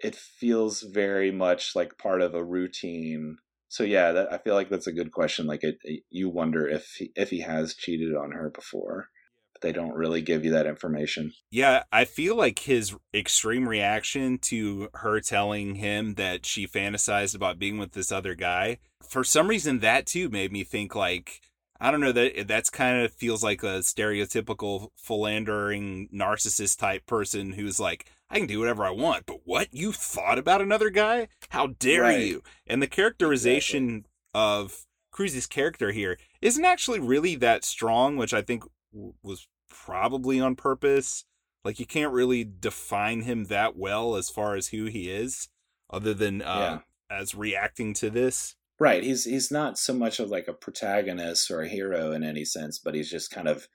[0.00, 3.36] it feels very much like part of a routine
[3.68, 5.46] so yeah, that, I feel like that's a good question.
[5.46, 9.08] Like it, it, you wonder if he, if he has cheated on her before.
[9.52, 11.32] But they don't really give you that information.
[11.50, 17.58] Yeah, I feel like his extreme reaction to her telling him that she fantasized about
[17.58, 21.40] being with this other guy, for some reason that too made me think like
[21.80, 27.52] I don't know that that's kind of feels like a stereotypical philandering narcissist type person
[27.52, 31.28] who's like I can do whatever I want, but what you thought about another guy?
[31.48, 32.20] How dare right.
[32.20, 32.42] you?
[32.66, 34.10] And the characterization exactly.
[34.34, 40.56] of Cruise's character here isn't actually really that strong, which I think was probably on
[40.56, 41.24] purpose.
[41.64, 45.48] Like you can't really define him that well as far as who he is,
[45.90, 47.18] other than uh, yeah.
[47.18, 48.54] as reacting to this.
[48.78, 49.02] Right.
[49.02, 52.78] He's he's not so much of like a protagonist or a hero in any sense,
[52.78, 53.68] but he's just kind of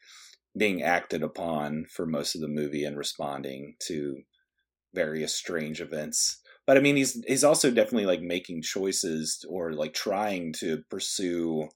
[0.57, 4.21] being acted upon for most of the movie and responding to
[4.93, 6.39] various strange events.
[6.65, 11.69] But I mean, he's he's also definitely like making choices or like trying to pursue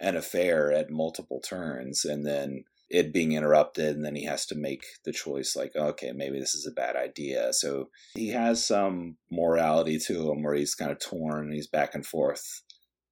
[0.00, 4.54] an affair at multiple turns, and then it being interrupted and then he has to
[4.54, 9.16] make the choice like okay maybe this is a bad idea so he has some
[9.30, 12.62] morality to him where he's kind of torn he's back and forth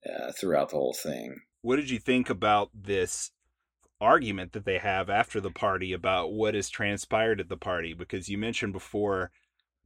[0.09, 3.31] uh, throughout the whole thing what did you think about this
[4.01, 8.29] argument that they have after the party about what has transpired at the party because
[8.29, 9.31] you mentioned before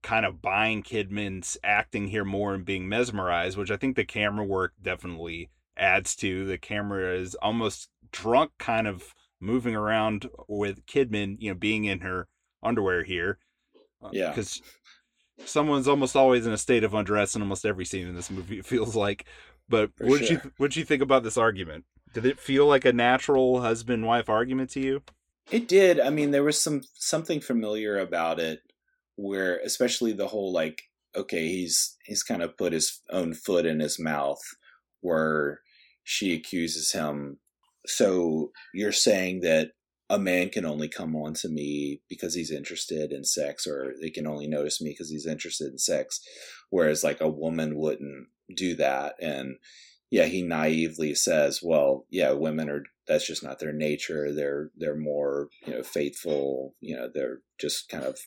[0.02, 4.44] kind of buying kidman's acting here more and being mesmerized which i think the camera
[4.44, 11.36] work definitely adds to the camera is almost drunk kind of moving around with Kidman,
[11.40, 12.28] you know, being in her
[12.62, 13.38] underwear here.
[14.02, 14.28] Uh, yeah.
[14.28, 14.60] Because
[15.44, 18.58] someone's almost always in a state of undress in almost every scene in this movie,
[18.58, 19.24] it feels like.
[19.68, 20.40] But what sure.
[20.44, 21.84] you what you think about this argument?
[22.12, 25.02] Did it feel like a natural husband wife argument to you?
[25.50, 26.00] It did.
[26.00, 28.60] I mean, there was some something familiar about it
[29.16, 30.82] where especially the whole like
[31.16, 34.40] okay, he's he's kind of put his own foot in his mouth
[35.00, 35.60] where
[36.04, 37.38] she accuses him
[37.86, 39.70] so you're saying that
[40.08, 44.10] a man can only come on to me because he's interested in sex or they
[44.10, 46.20] can only notice me because he's interested in sex
[46.70, 49.56] whereas like a woman wouldn't do that and
[50.10, 54.96] yeah he naively says well yeah women are that's just not their nature they're they're
[54.96, 58.18] more you know faithful you know they're just kind of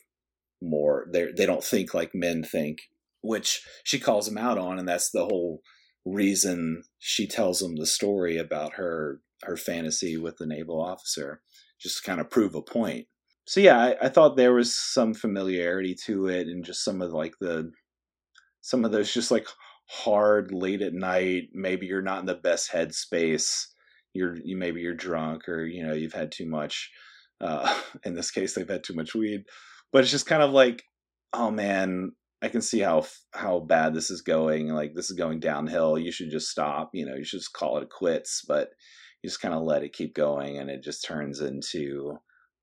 [0.62, 2.78] more they they don't think like men think
[3.20, 5.60] which she calls him out on and that's the whole
[6.04, 11.40] reason she tells him the story about her her fantasy with the naval officer,
[11.80, 13.06] just to kind of prove a point.
[13.46, 17.12] So yeah, I, I thought there was some familiarity to it, and just some of
[17.12, 17.70] like the
[18.60, 19.46] some of those just like
[19.86, 21.48] hard late at night.
[21.52, 23.66] Maybe you're not in the best headspace.
[24.12, 26.90] You're you maybe you're drunk or you know you've had too much.
[27.40, 29.44] Uh, in this case, they've had too much weed,
[29.92, 30.82] but it's just kind of like,
[31.32, 34.68] oh man, I can see how how bad this is going.
[34.68, 35.98] Like this is going downhill.
[35.98, 36.90] You should just stop.
[36.92, 38.42] You know, you should just call it quits.
[38.46, 38.68] But
[39.22, 42.18] you just kind of let it keep going and it just turns into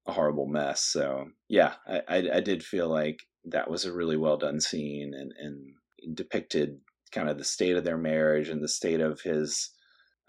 [0.07, 0.83] a horrible mess.
[0.83, 5.13] So yeah, I, I, I did feel like that was a really well done scene
[5.15, 6.79] and, and depicted
[7.11, 9.69] kind of the state of their marriage and the state of his,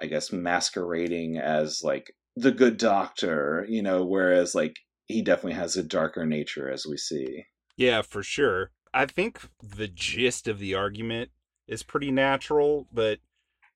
[0.01, 5.77] I guess, masquerading as like the good doctor, you know, whereas like he definitely has
[5.77, 7.45] a darker nature as we see.
[7.77, 8.71] Yeah, for sure.
[8.95, 11.31] I think the gist of the argument
[11.67, 13.21] is pretty natural, but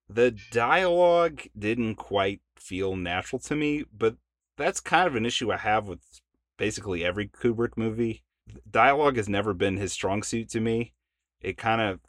[0.08, 4.16] the dialogue didn't quite feel natural to me, but
[4.56, 6.00] that's kind of an issue I have with
[6.56, 8.22] basically every Kubrick movie.
[8.70, 10.92] Dialogue has never been his strong suit to me.
[11.40, 12.00] It kind of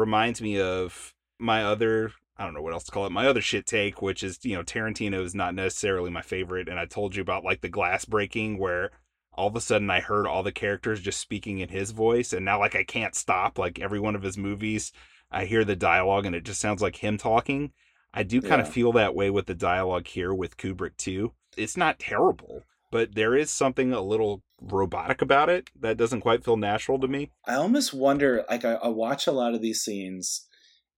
[0.00, 3.12] reminds me of my other I don't know what else to call it.
[3.12, 6.70] My other shit take, which is, you know, Tarantino is not necessarily my favorite.
[6.70, 8.92] And I told you about like the glass breaking where
[9.34, 12.32] all of a sudden I heard all the characters just speaking in his voice.
[12.32, 13.58] And now like I can't stop.
[13.58, 14.90] Like every one of his movies,
[15.30, 17.72] I hear the dialogue and it just sounds like him talking.
[18.14, 18.66] I do kind yeah.
[18.66, 21.32] of feel that way with the dialogue here with Kubrick too.
[21.58, 26.44] It's not terrible, but there is something a little robotic about it that doesn't quite
[26.44, 27.30] feel natural to me.
[27.46, 30.46] I almost wonder, like I, I watch a lot of these scenes,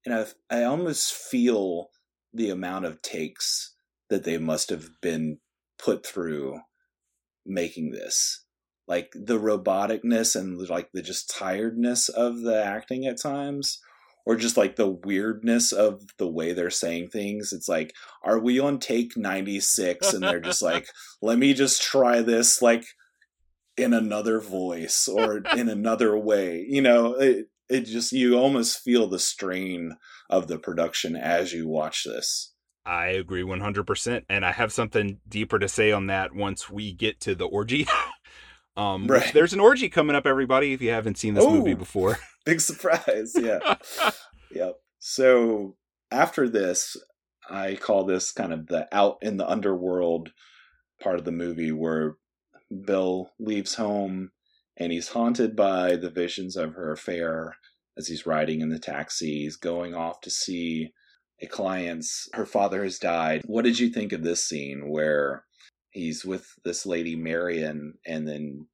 [0.05, 1.90] and I I almost feel
[2.33, 3.75] the amount of takes
[4.11, 5.38] that they must have been
[5.79, 6.60] put through
[7.44, 8.44] making this
[8.88, 13.81] like the roboticness and like the just tiredness of the acting at times
[14.25, 17.52] or just like the weirdness of the way they're saying things.
[17.52, 17.92] It's like,
[18.23, 20.13] are we on take 96?
[20.13, 20.88] And they're just like,
[21.23, 22.85] let me just try this like
[23.77, 26.64] in another voice or in another way.
[26.68, 29.96] You know, it, it just, you almost feel the strain
[30.29, 32.52] of the production as you watch this.
[32.85, 34.25] I agree 100%.
[34.29, 37.87] And I have something deeper to say on that once we get to the orgy.
[38.77, 39.33] Um, right.
[39.33, 40.73] There's an orgy coming up, everybody.
[40.73, 43.35] If you haven't seen this Ooh, movie before, big surprise.
[43.38, 43.77] Yeah.
[44.50, 44.77] yep.
[44.98, 45.77] So
[46.10, 46.96] after this,
[47.50, 50.33] I call this kind of the out in the underworld
[51.02, 52.16] part of the movie where
[52.85, 54.31] Bill leaves home
[54.77, 57.56] and he's haunted by the visions of her affair
[57.96, 59.42] as he's riding in the taxi.
[59.42, 60.92] He's going off to see
[61.40, 63.42] a client's, her father has died.
[63.46, 65.44] What did you think of this scene where
[65.90, 68.66] he's with this lady, Marion, and then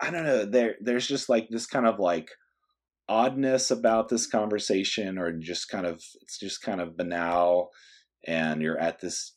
[0.00, 2.30] I don't know, there there's just like this kind of like
[3.08, 7.70] oddness about this conversation or just kind of it's just kind of banal
[8.26, 9.33] and you're at this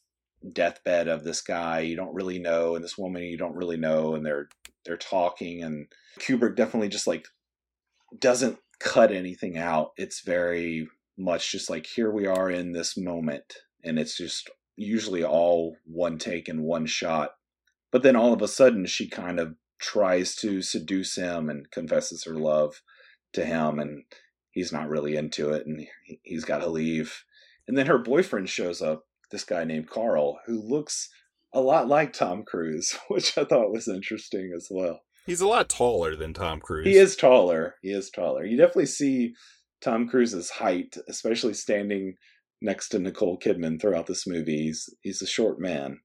[0.53, 4.15] deathbed of this guy you don't really know and this woman you don't really know
[4.15, 4.47] and they're
[4.85, 5.87] they're talking and
[6.19, 7.27] Kubrick definitely just like
[8.19, 9.91] doesn't cut anything out.
[9.97, 10.87] It's very
[11.17, 16.17] much just like here we are in this moment and it's just usually all one
[16.17, 17.31] take and one shot.
[17.91, 22.23] But then all of a sudden she kind of tries to seduce him and confesses
[22.23, 22.81] her love
[23.33, 24.03] to him and
[24.51, 25.85] he's not really into it and
[26.23, 27.23] he's got to leave.
[27.67, 31.09] And then her boyfriend shows up this guy named Carl who looks
[31.53, 35.01] a lot like Tom Cruise, which I thought was interesting as well.
[35.25, 36.87] He's a lot taller than Tom Cruise.
[36.87, 37.75] He is taller.
[37.81, 38.45] He is taller.
[38.45, 39.33] You definitely see
[39.81, 42.15] Tom Cruise's height, especially standing
[42.61, 44.63] next to Nicole Kidman throughout this movie.
[44.63, 45.99] He's he's a short man.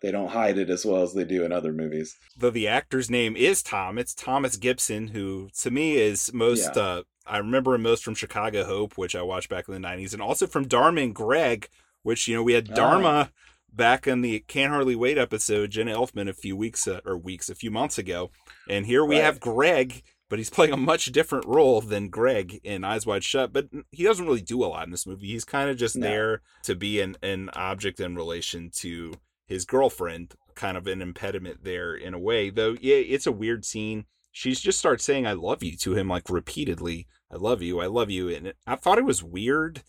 [0.00, 2.14] They don't hide it as well as they do in other movies.
[2.36, 6.82] Though the actor's name is Tom, it's Thomas Gibson, who to me is most yeah.
[6.82, 10.12] uh, I remember him most from Chicago Hope, which I watched back in the nineties,
[10.12, 11.68] and also from Dharma and Greg,
[12.08, 13.34] which you know we had Dharma oh.
[13.70, 17.50] back in the Can't Hardly Wait episode, Jenna Elfman a few weeks uh, or weeks,
[17.50, 18.30] a few months ago,
[18.66, 19.24] and here we right.
[19.24, 23.52] have Greg, but he's playing a much different role than Greg in Eyes Wide Shut.
[23.52, 25.26] But he doesn't really do a lot in this movie.
[25.26, 26.08] He's kind of just no.
[26.08, 29.12] there to be an an object in relation to
[29.46, 32.48] his girlfriend, kind of an impediment there in a way.
[32.48, 34.06] Though yeah, it's a weird scene.
[34.32, 37.06] She just starts saying "I love you" to him like repeatedly.
[37.30, 37.80] I love you.
[37.80, 38.30] I love you.
[38.30, 39.82] And I thought it was weird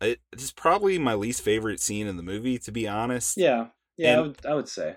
[0.00, 3.36] it's probably my least favorite scene in the movie, to be honest.
[3.36, 4.96] Yeah, yeah, I would, I would, say.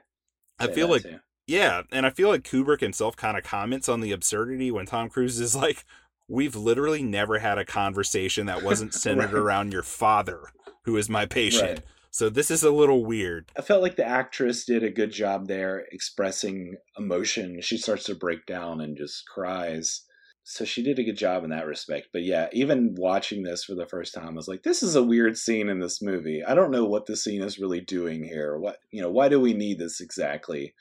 [0.60, 1.20] I feel like, too.
[1.48, 5.10] yeah, and I feel like Kubrick himself kind of comments on the absurdity when Tom
[5.10, 5.86] Cruise is like,
[6.28, 9.42] "We've literally never had a conversation that wasn't centered right.
[9.42, 10.42] around your father,
[10.86, 11.84] who is my patient." Right.
[12.14, 13.52] So this is a little weird.
[13.58, 17.62] I felt like the actress did a good job there expressing emotion.
[17.62, 20.04] She starts to break down and just cries
[20.44, 22.08] so she did a good job in that respect.
[22.12, 25.04] But yeah, even watching this for the first time, I was like, this is a
[25.04, 26.44] weird scene in this movie.
[26.44, 28.58] I don't know what the scene is really doing here.
[28.58, 30.74] What you know, why do we need this exactly?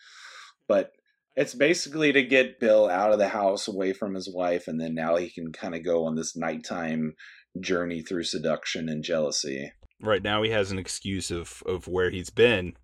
[0.66, 0.92] But
[1.36, 4.94] it's basically to get Bill out of the house away from his wife, and then
[4.94, 7.14] now he can kind of go on this nighttime
[7.60, 9.72] journey through seduction and jealousy.
[10.02, 12.74] Right now, he has an excuse of of where he's been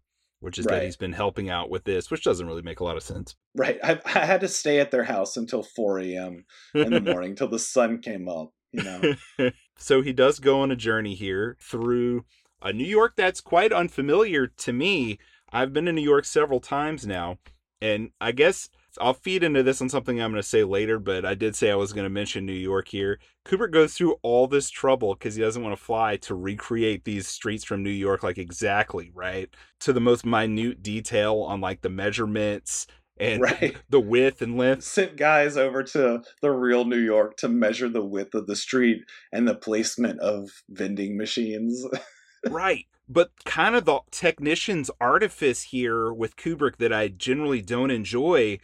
[0.40, 0.76] which is right.
[0.76, 3.34] that he's been helping out with this, which doesn't really make a lot of sense.
[3.54, 3.78] Right.
[3.82, 6.44] I, I had to stay at their house until 4 a.m.
[6.74, 9.50] in the morning till the sun came up, you know.
[9.78, 12.24] so he does go on a journey here through
[12.62, 15.18] a New York that's quite unfamiliar to me.
[15.52, 17.38] I've been to New York several times now,
[17.80, 18.68] and I guess
[19.00, 21.70] I'll feed into this on something I'm going to say later, but I did say
[21.70, 23.18] I was going to mention New York here.
[23.44, 27.26] Kubrick goes through all this trouble because he doesn't want to fly to recreate these
[27.26, 29.48] streets from New York, like exactly, right?
[29.80, 32.86] To the most minute detail on like the measurements
[33.18, 33.76] and right.
[33.88, 34.84] the width and length.
[34.84, 39.04] Sent guys over to the real New York to measure the width of the street
[39.32, 41.84] and the placement of vending machines.
[42.48, 42.86] right.
[43.08, 48.58] But kind of the technician's artifice here with Kubrick that I generally don't enjoy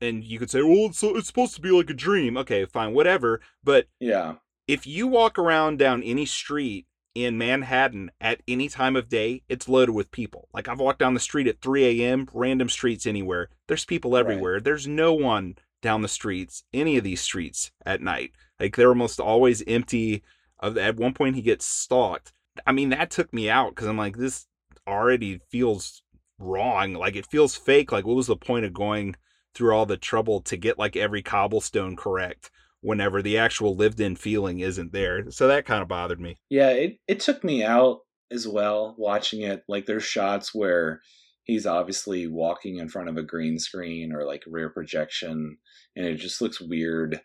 [0.00, 2.36] and you could say, well, it's, it's supposed to be like a dream.
[2.36, 3.40] Okay, fine, whatever.
[3.64, 4.34] But yeah,
[4.66, 9.68] if you walk around down any street in Manhattan at any time of day, it's
[9.68, 10.48] loaded with people.
[10.52, 13.48] Like I've walked down the street at 3 a.m., random streets anywhere.
[13.68, 14.54] There's people everywhere.
[14.54, 14.64] Right.
[14.64, 18.32] There's no one down the streets, any of these streets at night.
[18.60, 20.22] Like they're almost always empty.
[20.62, 22.32] At one point, he gets stalked.
[22.66, 24.46] I mean, that took me out because I'm like, this
[24.86, 26.02] already feels
[26.38, 26.94] wrong.
[26.94, 27.92] Like it feels fake.
[27.92, 29.16] Like, what was the point of going
[29.56, 32.50] through all the trouble to get like every cobblestone correct
[32.82, 35.30] whenever the actual lived in feeling isn't there.
[35.30, 36.36] So that kind of bothered me.
[36.50, 38.00] Yeah, it, it took me out
[38.30, 39.62] as well watching it.
[39.66, 41.00] Like there's shots where
[41.44, 45.56] he's obviously walking in front of a green screen or like rear projection
[45.96, 47.20] and it just looks weird.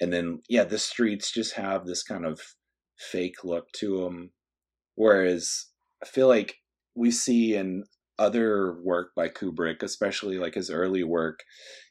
[0.00, 2.40] And then yeah, the streets just have this kind of
[2.96, 4.30] fake look to them.
[4.94, 5.66] Whereas
[6.02, 6.56] I feel like
[6.94, 7.84] we see in
[8.18, 11.40] other work by Kubrick, especially like his early work.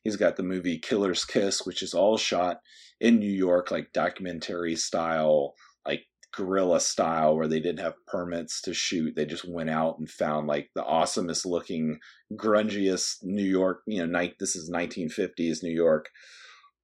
[0.03, 2.59] He's got the movie Killer's Kiss, which is all shot
[2.99, 5.55] in New York, like documentary style,
[5.85, 9.15] like guerrilla style, where they didn't have permits to shoot.
[9.15, 11.99] They just went out and found like the awesomest looking,
[12.33, 13.81] grungiest New York.
[13.85, 14.35] You know, night.
[14.39, 16.09] this is 1950s New York.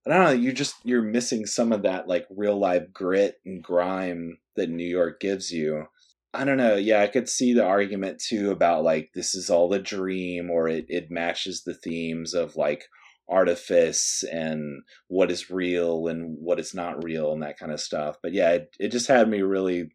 [0.05, 0.31] I don't know.
[0.31, 4.87] You just you're missing some of that like real life grit and grime that New
[4.87, 5.85] York gives you
[6.33, 6.75] I don't know.
[6.75, 10.67] Yeah, I could see the argument too about like this is all a dream or
[10.67, 12.85] it, it matches the themes of like
[13.27, 18.17] artifice and what is real and what is not real and that kind of stuff.
[18.21, 19.89] But yeah, it, it just had me really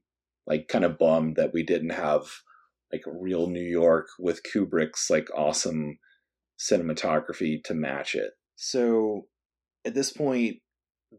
[0.46, 2.22] like kind of bummed that we didn't have
[2.92, 5.98] like real New York with Kubrick's like awesome
[6.58, 8.32] cinematography to match it.
[8.56, 9.26] So
[9.84, 10.56] at this point,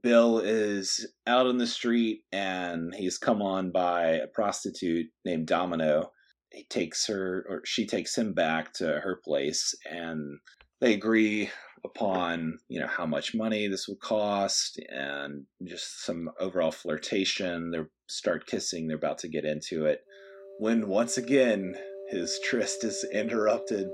[0.01, 6.11] Bill is out on the street and he's come on by a prostitute named Domino.
[6.51, 10.39] He takes her, or she takes him back to her place, and
[10.79, 11.49] they agree
[11.83, 17.71] upon you know how much money this will cost and just some overall flirtation.
[17.71, 18.87] They start kissing.
[18.87, 20.01] They're about to get into it
[20.57, 21.75] when once again
[22.09, 23.87] his tryst is interrupted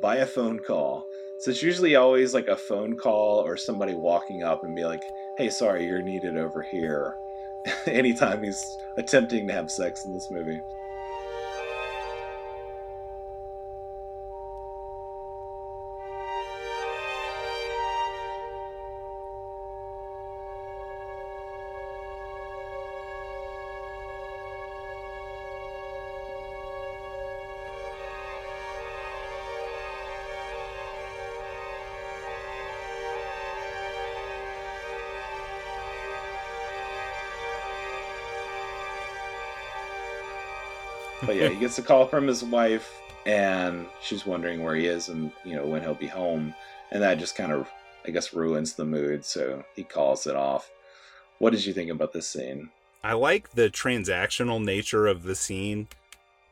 [0.00, 1.06] by a phone call.
[1.40, 5.02] So it's usually always like a phone call or somebody walking up and be like,
[5.42, 7.16] "Hey, sorry, you're needed over here."
[7.86, 10.60] Anytime he's attempting to have sex in this movie.
[41.26, 45.08] But yeah, he gets a call from his wife, and she's wondering where he is
[45.08, 46.54] and you know when he'll be home,
[46.90, 47.68] and that just kind of,
[48.06, 49.24] I guess, ruins the mood.
[49.24, 50.70] So he calls it off.
[51.38, 52.70] What did you think about this scene?
[53.04, 55.88] I like the transactional nature of the scene,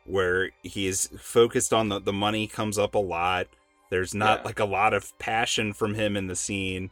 [0.05, 3.49] where he's focused on the the money comes up a lot.
[3.91, 4.45] There's not yeah.
[4.47, 6.91] like a lot of passion from him in the scene.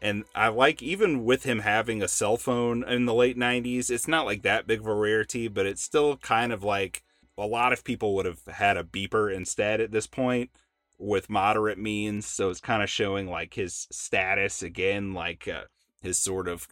[0.00, 4.08] And I like even with him having a cell phone in the late 90s, it's
[4.08, 7.02] not like that big of a rarity, but it's still kind of like
[7.38, 10.50] a lot of people would have had a beeper instead at this point
[10.98, 12.26] with moderate means.
[12.26, 15.64] So it's kind of showing like his status again, like uh,
[16.02, 16.66] his sort of,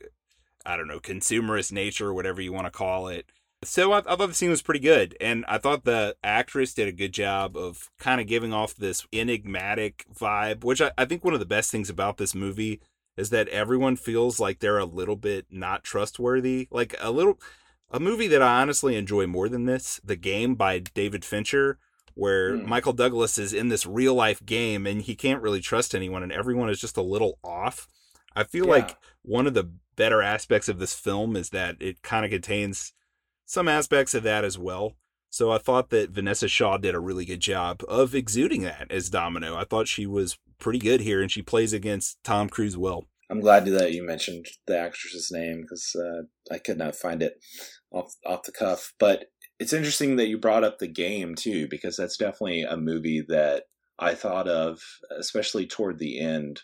[0.64, 3.31] I don't know, consumerist nature, whatever you want to call it.
[3.64, 6.89] So I, I, thought the scene was pretty good, and I thought the actress did
[6.89, 11.25] a good job of kind of giving off this enigmatic vibe, which I, I think
[11.25, 12.81] one of the best things about this movie
[13.17, 17.41] is that everyone feels like they're a little bit not trustworthy, like a little
[17.91, 21.78] a movie that I honestly enjoy more than this, The Game by David Fincher,
[22.14, 22.66] where mm.
[22.66, 26.32] Michael Douglas is in this real life game and he can't really trust anyone and
[26.32, 27.87] everyone is just a little off.
[28.34, 28.72] I feel yeah.
[28.72, 32.93] like one of the better aspects of this film is that it kind of contains
[33.45, 34.95] some aspects of that as well.
[35.30, 39.11] So I thought that Vanessa Shaw did a really good job of exuding that as
[39.11, 39.57] Domino.
[39.57, 43.05] I thought she was pretty good here and she plays against Tom Cruise well.
[43.31, 46.22] I'm glad that you mentioned the actress's name because uh,
[46.53, 47.35] I could not find it
[47.91, 48.93] off off the cuff.
[48.99, 49.27] But
[49.59, 53.64] it's interesting that you brought up the game too, because that's definitely a movie that
[53.99, 54.81] I thought of,
[55.18, 56.61] especially toward the end,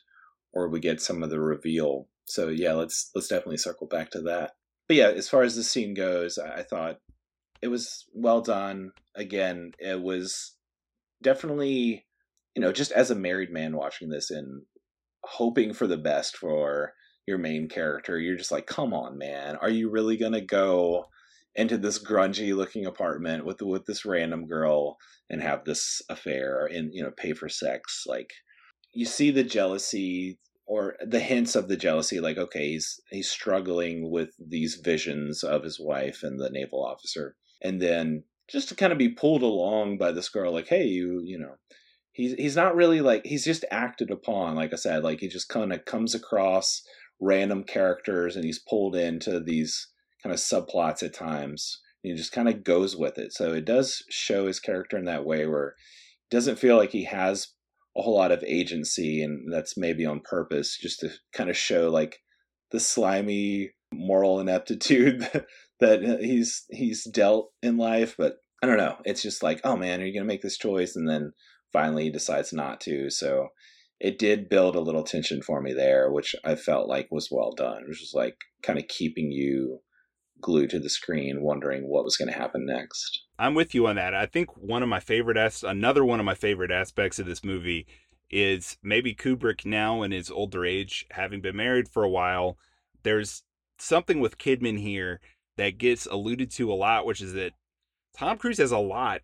[0.52, 2.08] where we get some of the reveal.
[2.26, 4.52] So yeah, let's let's definitely circle back to that.
[4.88, 6.98] But yeah, as far as the scene goes, I thought
[7.60, 8.92] it was well done.
[9.16, 10.54] Again, it was
[11.22, 12.06] definitely,
[12.54, 14.62] you know, just as a married man watching this and
[15.24, 16.92] hoping for the best for
[17.26, 21.06] your main character, you're just like, come on, man, are you really gonna go
[21.54, 24.96] into this grungy looking apartment with with this random girl
[25.28, 28.04] and have this affair and you know pay for sex?
[28.06, 28.30] Like,
[28.92, 34.10] you see the jealousy or the hints of the jealousy like okay he's he's struggling
[34.10, 37.36] with these visions of his wife and the naval officer.
[37.62, 41.20] And then just to kind of be pulled along by this girl like hey you
[41.24, 41.54] you know
[42.12, 45.48] he's he's not really like he's just acted upon like i said like he just
[45.48, 46.82] kind of comes across
[47.20, 49.88] random characters and he's pulled into these
[50.22, 53.32] kind of subplots at times and he just kind of goes with it.
[53.32, 55.74] So it does show his character in that way where
[56.28, 57.48] he doesn't feel like he has
[57.96, 61.90] a whole lot of agency and that's maybe on purpose just to kind of show
[61.90, 62.18] like
[62.70, 65.28] the slimy moral ineptitude
[65.80, 68.96] that he's he's dealt in life but i don't know.
[69.04, 70.96] It's just like oh man are you going to make this choice?
[70.96, 71.32] And then
[71.72, 73.10] finally decides not to.
[73.10, 73.48] So
[74.00, 77.52] it did build a little tension for me there, which I felt like was well
[77.52, 79.80] done, which was like kind of keeping you
[80.40, 83.22] glued to the screen, wondering what was going to happen next.
[83.38, 84.14] I'm with you on that.
[84.14, 87.44] I think one of my favorite as another one of my favorite aspects of this
[87.44, 87.86] movie
[88.28, 92.56] is maybe Kubrick now in his older age, having been married for a while.
[93.04, 93.44] There's
[93.78, 95.20] something with Kidman here
[95.56, 97.52] that gets alluded to a lot, which is that
[98.16, 99.20] Tom Cruise has a lot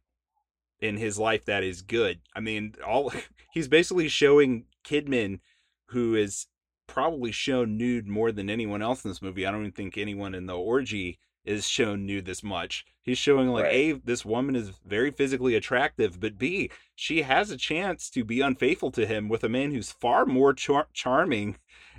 [0.81, 2.21] in his life that is good.
[2.35, 3.13] I mean, all
[3.53, 5.41] he's basically showing Kidman,
[5.87, 6.47] who is
[6.87, 9.47] probably shown nude more than anyone else in this movie.
[9.47, 12.85] I don't even think anyone in the orgy is shown nude this much.
[13.03, 13.75] He's showing like, right.
[13.75, 18.41] A, this woman is very physically attractive, but B, she has a chance to be
[18.41, 21.57] unfaithful to him with a man who's far more char- charming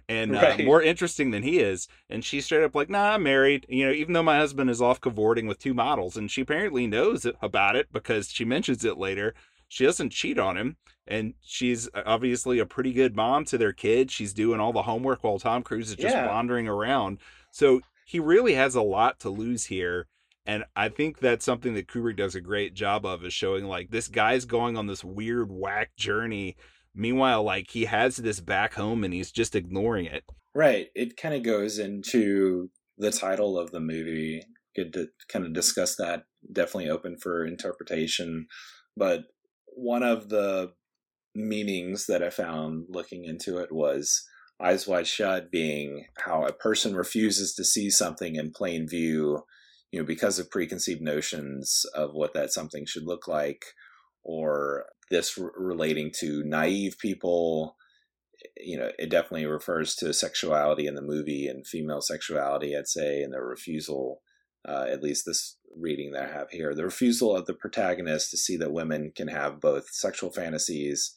[0.09, 0.65] and uh, right.
[0.65, 1.87] more interesting than he is.
[2.09, 3.65] And she's straight up like, nah, I'm married.
[3.69, 6.87] You know, even though my husband is off cavorting with two models, and she apparently
[6.87, 9.35] knows about it because she mentions it later.
[9.67, 14.09] She doesn't cheat on him, and she's obviously a pretty good mom to their kid.
[14.09, 16.27] She's doing all the homework while Tom Cruise is just yeah.
[16.27, 17.19] wandering around.
[17.51, 20.07] So he really has a lot to lose here.
[20.47, 23.91] And I think that's something that Kubrick does a great job of is showing like
[23.91, 26.55] this guy's going on this weird whack journey
[26.95, 30.23] Meanwhile, like he has this back home and he's just ignoring it.
[30.55, 30.87] Right.
[30.95, 34.41] It kind of goes into the title of the movie.
[34.75, 36.23] Good to kind of discuss that.
[36.51, 38.47] Definitely open for interpretation.
[38.97, 39.21] But
[39.67, 40.73] one of the
[41.35, 44.25] meanings that I found looking into it was
[44.61, 49.43] eyes wide shut being how a person refuses to see something in plain view,
[49.91, 53.63] you know, because of preconceived notions of what that something should look like
[54.23, 57.75] or this relating to naive people
[58.57, 63.21] you know it definitely refers to sexuality in the movie and female sexuality i'd say
[63.21, 64.21] and the refusal
[64.67, 68.37] uh, at least this reading that i have here the refusal of the protagonist to
[68.37, 71.15] see that women can have both sexual fantasies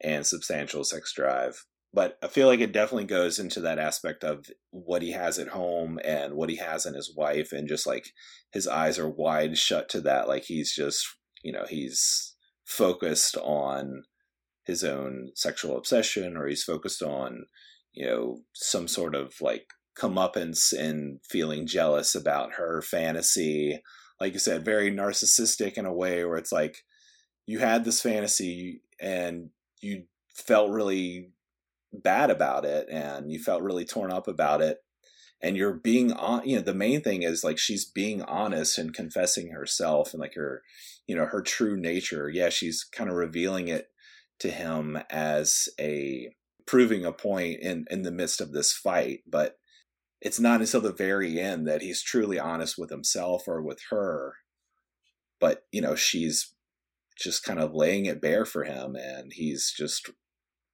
[0.00, 1.64] and substantial sex drive.
[1.92, 5.48] But i feel like it definitely goes into that aspect of what he has at
[5.48, 8.06] home and what he has in his wife and just like
[8.52, 11.06] his eyes are wide shut to that like he's just
[11.44, 12.33] you know he's
[12.64, 14.04] focused on
[14.64, 17.44] his own sexual obsession or he's focused on
[17.92, 19.66] you know some sort of like
[19.98, 23.80] comeuppance and feeling jealous about her fantasy.
[24.20, 26.78] Like you said very narcissistic in a way where it's like
[27.46, 29.50] you had this fantasy and
[29.80, 30.04] you
[30.34, 31.30] felt really
[31.92, 34.78] bad about it and you felt really torn up about it
[35.42, 38.94] and you're being on you know the main thing is like she's being honest and
[38.94, 40.62] confessing herself and like her
[41.06, 42.28] you know her true nature.
[42.28, 43.88] Yeah she's kind of revealing it
[44.40, 46.30] to him as a
[46.66, 49.56] proving a point in in the midst of this fight but
[50.20, 54.34] it's not until the very end that he's truly honest with himself or with her
[55.40, 56.54] but you know she's
[57.18, 60.10] just kind of laying it bare for him and he's just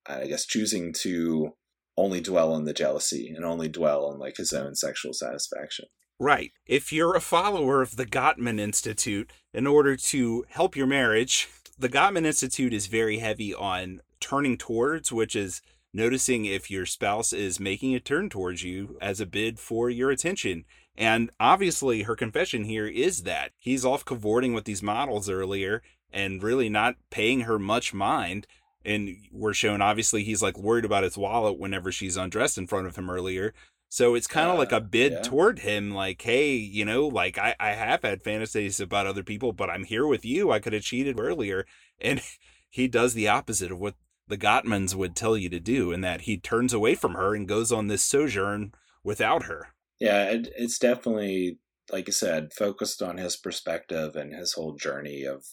[0.06, 1.54] i guess choosing to
[1.96, 5.86] only dwell on the jealousy and only dwell on like his own sexual satisfaction.
[6.18, 6.52] Right.
[6.66, 11.88] If you're a follower of the Gottman Institute, in order to help your marriage, the
[11.88, 15.62] Gottman Institute is very heavy on turning towards, which is
[15.92, 20.10] noticing if your spouse is making a turn towards you as a bid for your
[20.10, 20.64] attention.
[20.94, 25.82] And obviously, her confession here is that he's off cavorting with these models earlier
[26.12, 28.46] and really not paying her much mind
[28.84, 32.86] and we're shown obviously he's like worried about his wallet whenever she's undressed in front
[32.86, 33.52] of him earlier.
[33.88, 35.22] So it's kind of uh, like a bid yeah.
[35.22, 39.52] toward him like hey you know like I, I have had fantasies about other people
[39.52, 40.50] but i'm here with you.
[40.50, 41.66] I could have cheated earlier.
[42.00, 42.20] And
[42.70, 43.94] he does the opposite of what
[44.28, 47.48] the gottmans would tell you to do in that he turns away from her and
[47.48, 48.72] goes on this sojourn
[49.02, 49.68] without her.
[49.98, 51.58] Yeah it, it's definitely
[51.92, 55.44] like i said focused on his perspective and his whole journey of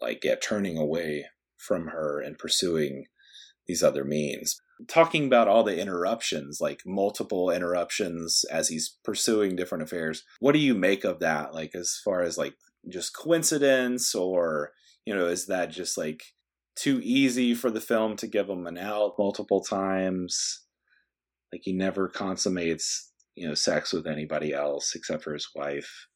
[0.00, 1.26] like yeah turning away
[1.56, 3.06] from her and pursuing
[3.66, 4.60] these other means.
[4.86, 10.58] Talking about all the interruptions, like multiple interruptions as he's pursuing different affairs, what do
[10.58, 11.54] you make of that?
[11.54, 12.54] Like, as far as like
[12.88, 14.72] just coincidence, or,
[15.04, 16.22] you know, is that just like
[16.76, 20.62] too easy for the film to give him an out multiple times?
[21.52, 26.06] Like, he never consummates, you know, sex with anybody else except for his wife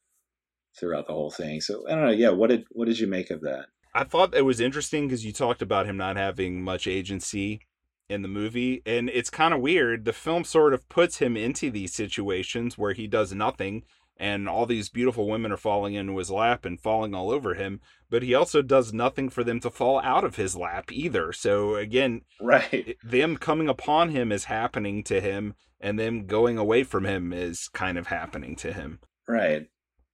[0.79, 1.61] throughout the whole thing.
[1.61, 2.11] So, I don't know.
[2.11, 2.29] Yeah.
[2.29, 3.65] What did, what did you make of that?
[3.93, 7.61] I thought it was interesting because you talked about him not having much agency
[8.09, 10.05] in the movie, and it's kind of weird.
[10.05, 13.83] The film sort of puts him into these situations where he does nothing,
[14.17, 17.79] and all these beautiful women are falling into his lap and falling all over him,
[18.09, 21.33] but he also does nothing for them to fall out of his lap either.
[21.33, 26.83] So again, right, them coming upon him is happening to him, and them going away
[26.83, 28.99] from him is kind of happening to him.
[29.27, 29.67] Right.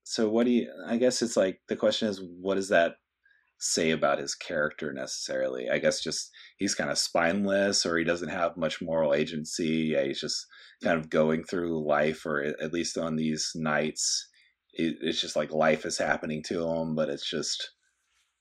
[0.03, 0.71] So what do you?
[0.87, 2.95] I guess it's like the question is, what does that
[3.59, 5.69] say about his character necessarily.
[5.69, 9.91] I guess just he's kind of spineless or he doesn't have much moral agency.
[9.93, 10.45] Yeah, he's just
[10.83, 14.27] kind of going through life, or at least on these nights,
[14.73, 17.71] it's just like life is happening to him, but it's just.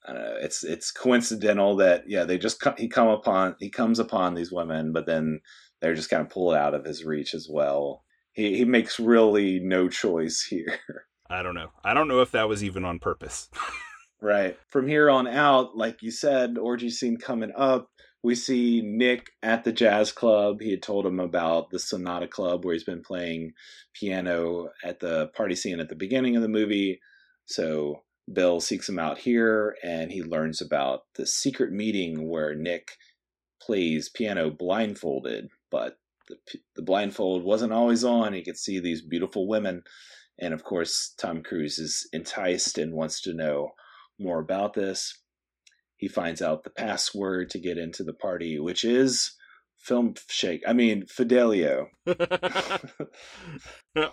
[0.09, 0.37] I don't know.
[0.41, 4.93] It's it's coincidental that yeah they just he come upon he comes upon these women,
[4.93, 5.41] but then
[5.81, 8.05] they're just kind of pulled out of his reach as well.
[8.33, 10.79] He he makes really no choice here.
[11.29, 11.71] I don't know.
[11.83, 13.49] I don't know if that was even on purpose.
[14.21, 14.57] Right.
[14.71, 17.89] From here on out, like you said, orgy scene coming up.
[18.23, 20.61] we see Nick at the jazz club.
[20.61, 23.53] He had told him about the Sonata Club where he's been playing
[23.95, 26.99] piano at the party scene at the beginning of the movie.
[27.45, 28.03] So
[28.33, 32.97] Bill seeks him out here and he learns about the secret meeting where Nick
[33.63, 35.99] plays piano blindfolded, but
[36.29, 36.37] the,
[36.75, 38.33] the blindfold wasn't always on.
[38.33, 39.83] He could see these beautiful women.
[40.39, 43.71] And of course, Tom Cruise is enticed and wants to know
[44.19, 45.15] more about this
[45.97, 49.33] he finds out the password to get into the party, which is
[49.79, 50.63] film shake.
[50.67, 51.89] I mean, Fidelio.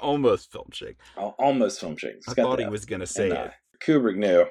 [0.01, 0.97] almost film shake.
[1.17, 2.21] Almost film shake.
[2.27, 3.51] I thought he was going to say and, uh, it.
[3.85, 4.45] Kubrick knew.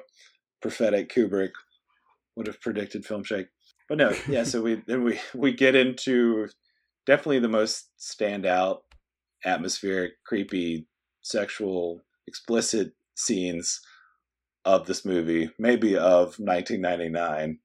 [0.61, 1.51] Prophetic Kubrick
[2.35, 3.47] would have predicted film shake.
[3.89, 4.43] But no, yeah.
[4.43, 6.47] So we then we we get into
[7.05, 8.77] definitely the most standout,
[9.43, 10.87] atmospheric, creepy,
[11.21, 13.81] sexual, explicit scenes
[14.65, 17.59] of this movie, maybe of 1999.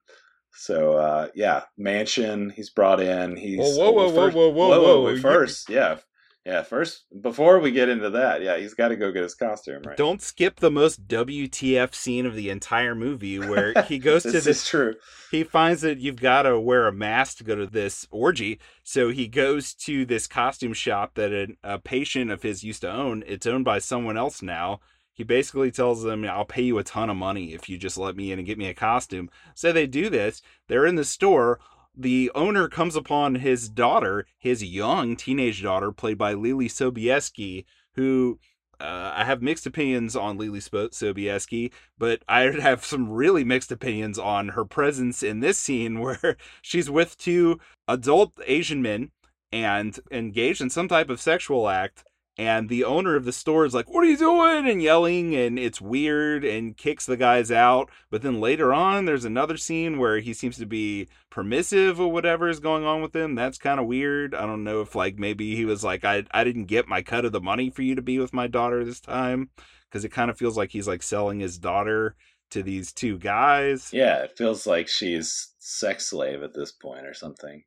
[0.52, 2.50] So uh, yeah, Mansion.
[2.50, 3.36] He's brought in.
[3.36, 5.18] He's whoa whoa whoa, first, whoa whoa whoa whoa whoa.
[5.20, 5.98] First, yeah,
[6.44, 6.62] yeah.
[6.62, 9.96] First, before we get into that, yeah, he's got to go get his costume right.
[9.96, 14.40] Don't skip the most WTF scene of the entire movie, where he goes this to
[14.40, 14.62] this.
[14.64, 14.94] Is true.
[15.30, 19.10] He finds that you've got to wear a mask to go to this orgy, so
[19.10, 23.22] he goes to this costume shop that a, a patient of his used to own.
[23.28, 24.80] It's owned by someone else now
[25.18, 28.14] he basically tells them, I'll pay you a ton of money if you just let
[28.14, 29.28] me in and get me a costume.
[29.52, 30.42] So they do this.
[30.68, 31.58] They're in the store.
[31.96, 37.64] The owner comes upon his daughter, his young teenage daughter, played by Leelee Sobieski,
[37.96, 38.38] who
[38.78, 44.20] uh, I have mixed opinions on Leelee Sobieski, but I have some really mixed opinions
[44.20, 47.58] on her presence in this scene where she's with two
[47.88, 49.10] adult Asian men
[49.50, 52.04] and engaged in some type of sexual act
[52.38, 55.58] and the owner of the store is like, "What are you doing?" and yelling, and
[55.58, 57.90] it's weird, and kicks the guys out.
[58.10, 62.48] But then later on, there's another scene where he seems to be permissive or whatever
[62.48, 63.34] is going on with him.
[63.34, 64.34] That's kind of weird.
[64.34, 67.24] I don't know if like maybe he was like, "I I didn't get my cut
[67.24, 69.50] of the money for you to be with my daughter this time,"
[69.90, 72.14] because it kind of feels like he's like selling his daughter
[72.50, 73.90] to these two guys.
[73.92, 77.64] Yeah, it feels like she's sex slave at this point or something.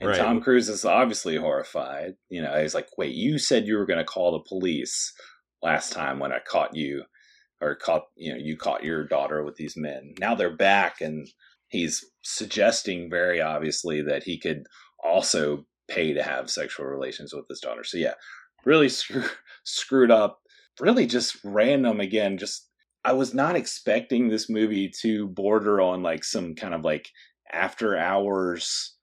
[0.00, 0.18] And right.
[0.18, 2.14] Tom Cruise is obviously horrified.
[2.28, 5.12] You know, he's like, wait, you said you were going to call the police
[5.62, 7.04] last time when I caught you,
[7.60, 10.14] or caught, you know, you caught your daughter with these men.
[10.20, 11.28] Now they're back, and
[11.68, 14.62] he's suggesting very obviously that he could
[15.02, 17.82] also pay to have sexual relations with his daughter.
[17.82, 18.14] So, yeah,
[18.64, 19.24] really screw,
[19.64, 20.38] screwed up.
[20.80, 22.38] Really just random again.
[22.38, 22.68] Just,
[23.04, 27.08] I was not expecting this movie to border on like some kind of like
[27.52, 28.94] after hours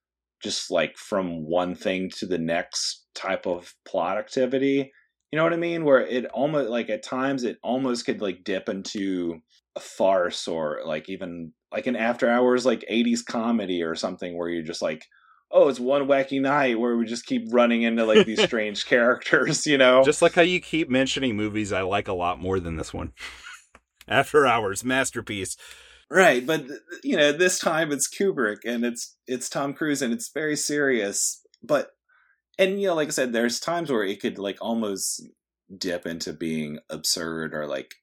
[0.45, 4.91] just like from one thing to the next type of plot activity.
[5.31, 5.83] You know what I mean?
[5.83, 9.41] Where it almost like at times it almost could like dip into
[9.75, 14.47] a farce or like even like an after hours like 80s comedy or something where
[14.47, 15.03] you're just like
[15.51, 19.67] oh it's one wacky night where we just keep running into like these strange characters
[19.67, 22.77] you know just like how you keep mentioning movies i like a lot more than
[22.77, 23.11] this one
[24.07, 25.57] after hours masterpiece
[26.09, 26.65] Right, but
[27.03, 31.41] you know, this time it's Kubrick and it's it's Tom Cruise and it's very serious.
[31.63, 31.89] But
[32.59, 35.23] and you know, like I said, there's times where it could like almost
[35.75, 37.95] dip into being absurd or like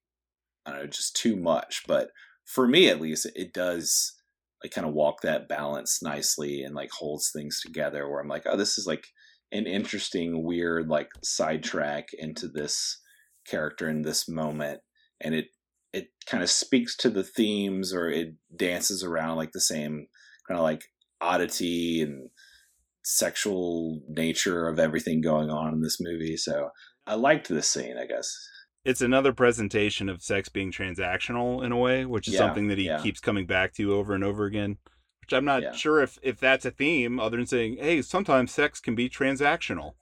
[0.67, 1.85] I don't know, just too much.
[1.87, 2.11] But
[2.45, 4.15] for me at least, it does
[4.63, 8.45] like kind of walk that balance nicely and like holds things together where I'm like,
[8.47, 9.07] oh, this is like
[9.53, 13.01] an interesting, weird like sidetrack into this
[13.47, 14.81] character in this moment.
[15.21, 15.47] And it
[15.93, 20.07] it kind of speaks to the themes or it dances around like the same
[20.49, 20.85] kind of like
[21.21, 22.31] oddity and
[23.05, 26.37] sexual nature of everything going on in this movie.
[26.37, 26.71] So
[27.07, 28.35] I liked this scene, I guess.
[28.85, 32.79] It's another presentation of sex being transactional in a way, which is yeah, something that
[32.79, 33.01] he yeah.
[33.01, 34.79] keeps coming back to over and over again.
[35.21, 35.73] Which I'm not yeah.
[35.73, 39.93] sure if if that's a theme, other than saying, "Hey, sometimes sex can be transactional,"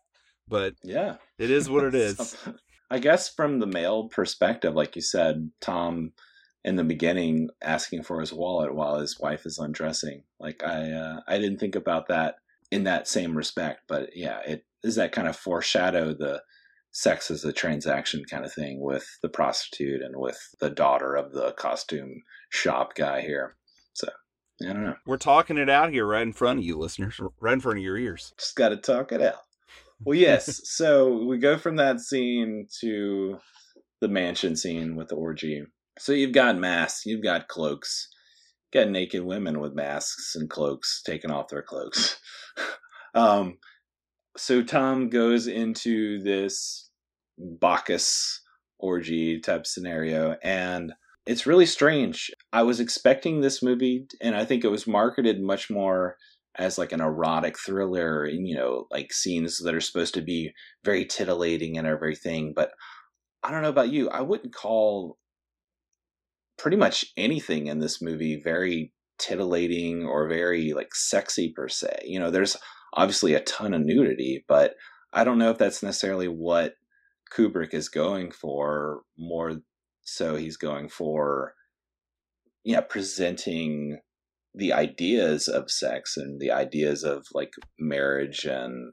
[0.49, 2.35] but yeah, it is what it is.
[2.91, 6.13] I guess from the male perspective, like you said, Tom
[6.65, 10.25] in the beginning asking for his wallet while his wife is undressing.
[10.39, 12.37] Like I uh, I didn't think about that
[12.71, 16.43] in that same respect, but yeah, it is that kind of foreshadow the
[16.93, 21.33] sex as a transaction kind of thing with the prostitute and with the daughter of
[21.33, 23.57] the costume shop guy here.
[23.93, 24.09] So
[24.63, 24.97] I don't know.
[25.07, 27.85] We're talking it out here right in front of you, listeners, right in front of
[27.85, 28.35] your ears.
[28.39, 29.41] Just got to talk it out.
[30.05, 30.61] Well, yes.
[30.65, 33.39] so we go from that scene to
[34.01, 35.63] the mansion scene with the orgy.
[35.99, 38.09] So you've got masks, you've got cloaks,
[38.73, 42.19] you've got naked women with masks and cloaks taking off their cloaks.
[43.15, 43.59] um,
[44.37, 46.89] so Tom goes into this
[47.39, 48.41] Bacchus
[48.79, 50.95] orgy type scenario, and
[51.27, 52.31] it's really strange.
[52.53, 56.17] I was expecting this movie, and I think it was marketed much more
[56.59, 60.53] as like an erotic thriller, and you know, like scenes that are supposed to be
[60.85, 62.53] very titillating and everything.
[62.55, 62.73] But
[63.43, 64.09] I don't know about you.
[64.11, 65.19] I wouldn't call
[66.59, 72.01] pretty much anything in this movie very titillating or very like sexy per se.
[72.05, 72.57] You know, there's
[72.95, 74.75] obviously a ton of nudity, but
[75.13, 76.75] I don't know if that's necessarily what
[77.33, 79.03] Kubrick is going for.
[79.19, 79.57] More
[80.03, 81.55] so, he's going for
[82.65, 84.01] yeah, presenting
[84.55, 88.93] the ideas of sex and the ideas of like marriage and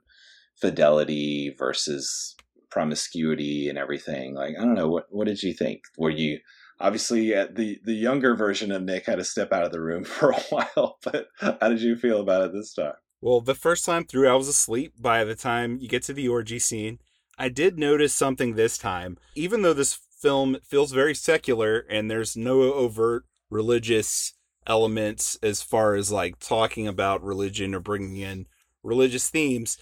[0.60, 2.36] fidelity versus
[2.70, 4.36] promiscuity and everything.
[4.36, 5.82] Like, I don't know what what did you think?
[5.98, 6.40] Were you
[6.80, 10.04] obviously uh, the the younger version of Nick had to step out of the room
[10.06, 12.94] for a while, but how did you feel about it this time?
[13.20, 14.94] Well, the first time through, I was asleep.
[15.00, 17.00] By the time you get to the orgy scene,
[17.38, 19.18] I did notice something this time.
[19.34, 24.34] Even though this film feels very secular and there's no overt religious
[24.68, 28.46] elements as far as like talking about religion or bringing in
[28.84, 29.78] religious themes,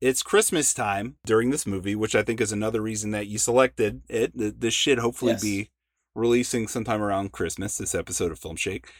[0.00, 4.02] it's Christmas time during this movie, which I think is another reason that you selected
[4.08, 4.60] it.
[4.60, 5.42] This should hopefully yes.
[5.42, 5.70] be
[6.14, 8.90] releasing sometime around Christmas, this episode of Film Shake.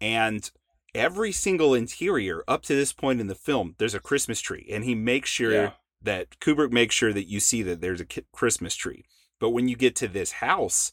[0.00, 0.50] And
[0.94, 4.68] every single interior up to this point in the film, there's a Christmas tree.
[4.70, 5.70] And he makes sure yeah.
[6.02, 9.04] that Kubrick makes sure that you see that there's a Christmas tree.
[9.38, 10.92] But when you get to this house,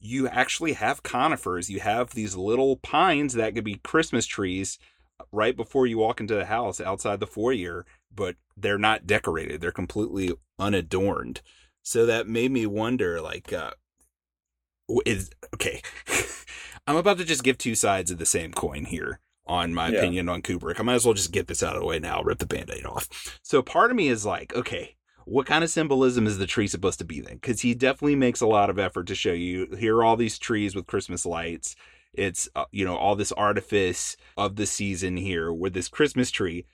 [0.00, 1.70] you actually have conifers.
[1.70, 4.78] You have these little pines that could be Christmas trees
[5.32, 9.60] right before you walk into the house outside the foyer, but they're not decorated.
[9.60, 11.40] They're completely unadorned.
[11.82, 13.72] So that made me wonder like uh,
[15.06, 15.82] is okay.
[16.86, 19.98] I'm about to just give two sides of the same coin here on my yeah.
[19.98, 20.80] opinion on Kubrick.
[20.80, 22.84] I might as well just get this out of the way now, rip the band-aid
[22.86, 23.38] off.
[23.42, 26.98] So part of me is like, okay, what kind of symbolism is the tree supposed
[26.98, 27.34] to be then?
[27.34, 30.38] Because he definitely makes a lot of effort to show you here are all these
[30.38, 31.76] trees with Christmas lights.
[32.12, 36.66] It's uh, you know all this artifice of the season here with this Christmas tree.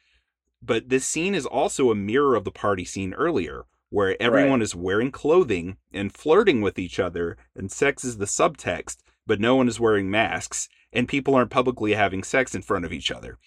[0.62, 4.62] But this scene is also a mirror of the party scene earlier, where everyone right.
[4.62, 9.56] is wearing clothing and flirting with each other, and sex is the subtext, but no
[9.56, 13.38] one is wearing masks, and people aren't publicly having sex in front of each other.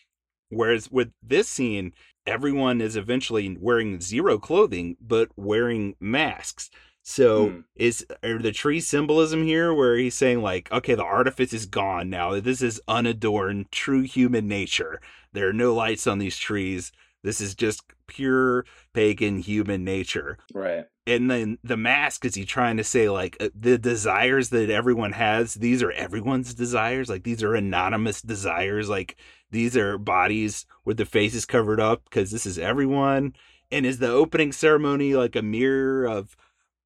[0.56, 1.94] Whereas with this scene,
[2.26, 6.70] everyone is eventually wearing zero clothing, but wearing masks.
[7.04, 7.60] So hmm.
[7.76, 12.10] is are the tree symbolism here where he's saying like, okay, the artifice is gone
[12.10, 12.40] now.
[12.40, 15.02] This is unadorned, true human nature.
[15.34, 16.94] There are no lights on these trees.
[17.24, 20.38] This is just pure pagan human nature.
[20.54, 20.86] Right.
[21.08, 25.14] And then the mask is he trying to say like uh, the desires that everyone
[25.14, 29.18] has, these are everyone's desires, like these are anonymous desires, like
[29.52, 33.34] these are bodies with the faces covered up because this is everyone.
[33.72, 36.38] And is the opening ceremony like a mirror of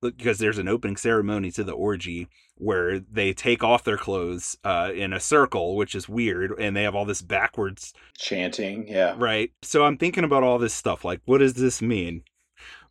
[0.02, 2.28] because there's an opening ceremony to the orgy
[2.58, 6.84] where they take off their clothes uh, in a circle, which is weird, and they
[6.84, 8.88] have all this backwards chanting.
[8.88, 9.16] Yeah.
[9.18, 9.52] Right.
[9.62, 11.06] So I'm thinking about all this stuff.
[11.06, 12.24] Like, what does this mean?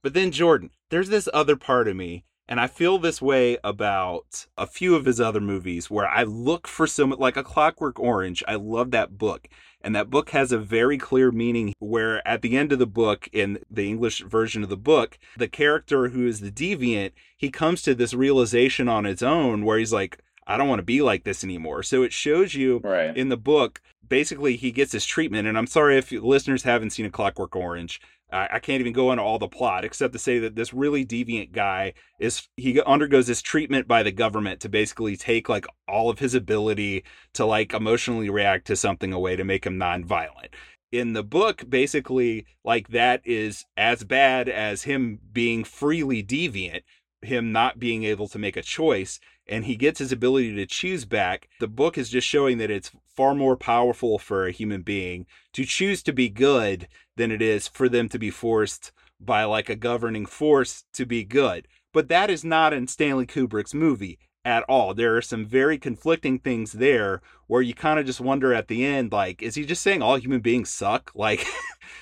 [0.02, 4.46] But then, Jordan, there's this other part of me, and I feel this way about
[4.56, 8.42] a few of his other movies where I look for some, like A Clockwork Orange.
[8.46, 9.48] I love that book.
[9.87, 13.28] And that book has a very clear meaning where at the end of the book,
[13.32, 17.82] in the English version of the book, the character who is the deviant, he comes
[17.82, 21.22] to this realization on his own where he's like, I don't want to be like
[21.22, 21.84] this anymore.
[21.84, 23.16] So it shows you right.
[23.16, 25.47] in the book, basically, he gets his treatment.
[25.47, 28.01] And I'm sorry if listeners haven't seen A Clockwork Orange.
[28.32, 31.52] I, can't even go into all the plot except to say that this really deviant
[31.52, 36.18] guy is he undergoes this treatment by the government to basically take like all of
[36.18, 37.04] his ability
[37.34, 40.54] to like emotionally react to something away to make him non-violent
[40.90, 46.82] in the book basically like that is as bad as him being freely deviant
[47.22, 51.04] him not being able to make a choice and he gets his ability to choose
[51.04, 51.48] back.
[51.60, 55.64] The book is just showing that it's far more powerful for a human being to
[55.64, 59.76] choose to be good than it is for them to be forced by like a
[59.76, 61.66] governing force to be good.
[61.92, 64.94] But that is not in Stanley Kubrick's movie at all.
[64.94, 68.84] There are some very conflicting things there where you kind of just wonder at the
[68.84, 71.10] end, like, is he just saying all human beings suck?
[71.26, 71.44] Like,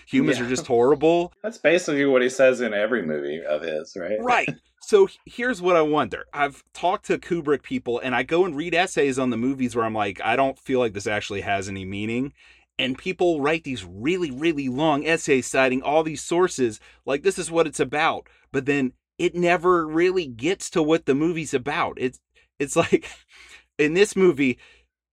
[0.06, 0.44] humans yeah.
[0.44, 1.32] are just horrible?
[1.42, 4.18] That's basically what he says in every movie of his, right?
[4.20, 4.48] Right.
[4.86, 6.26] So here's what I wonder.
[6.34, 9.86] I've talked to Kubrick people and I go and read essays on the movies where
[9.86, 12.34] I'm like, I don't feel like this actually has any meaning.
[12.78, 17.50] And people write these really, really long essays citing all these sources, like this is
[17.50, 18.28] what it's about.
[18.52, 21.96] But then it never really gets to what the movie's about.
[21.98, 22.20] It's
[22.58, 23.06] it's like
[23.78, 24.58] in this movie,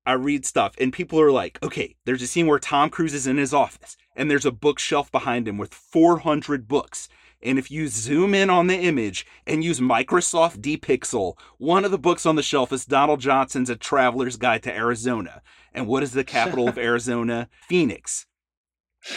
[0.05, 3.27] I read stuff and people are like, okay, there's a scene where Tom Cruise is
[3.27, 7.07] in his office and there's a bookshelf behind him with 400 books
[7.43, 11.97] And if you zoom in on the image and use Microsoft dpixel, one of the
[11.97, 15.41] books on the shelf is Donald Johnson's A Traveler's Guide to Arizona.
[15.73, 17.49] And what is the capital of Arizona?
[17.67, 18.25] Phoenix.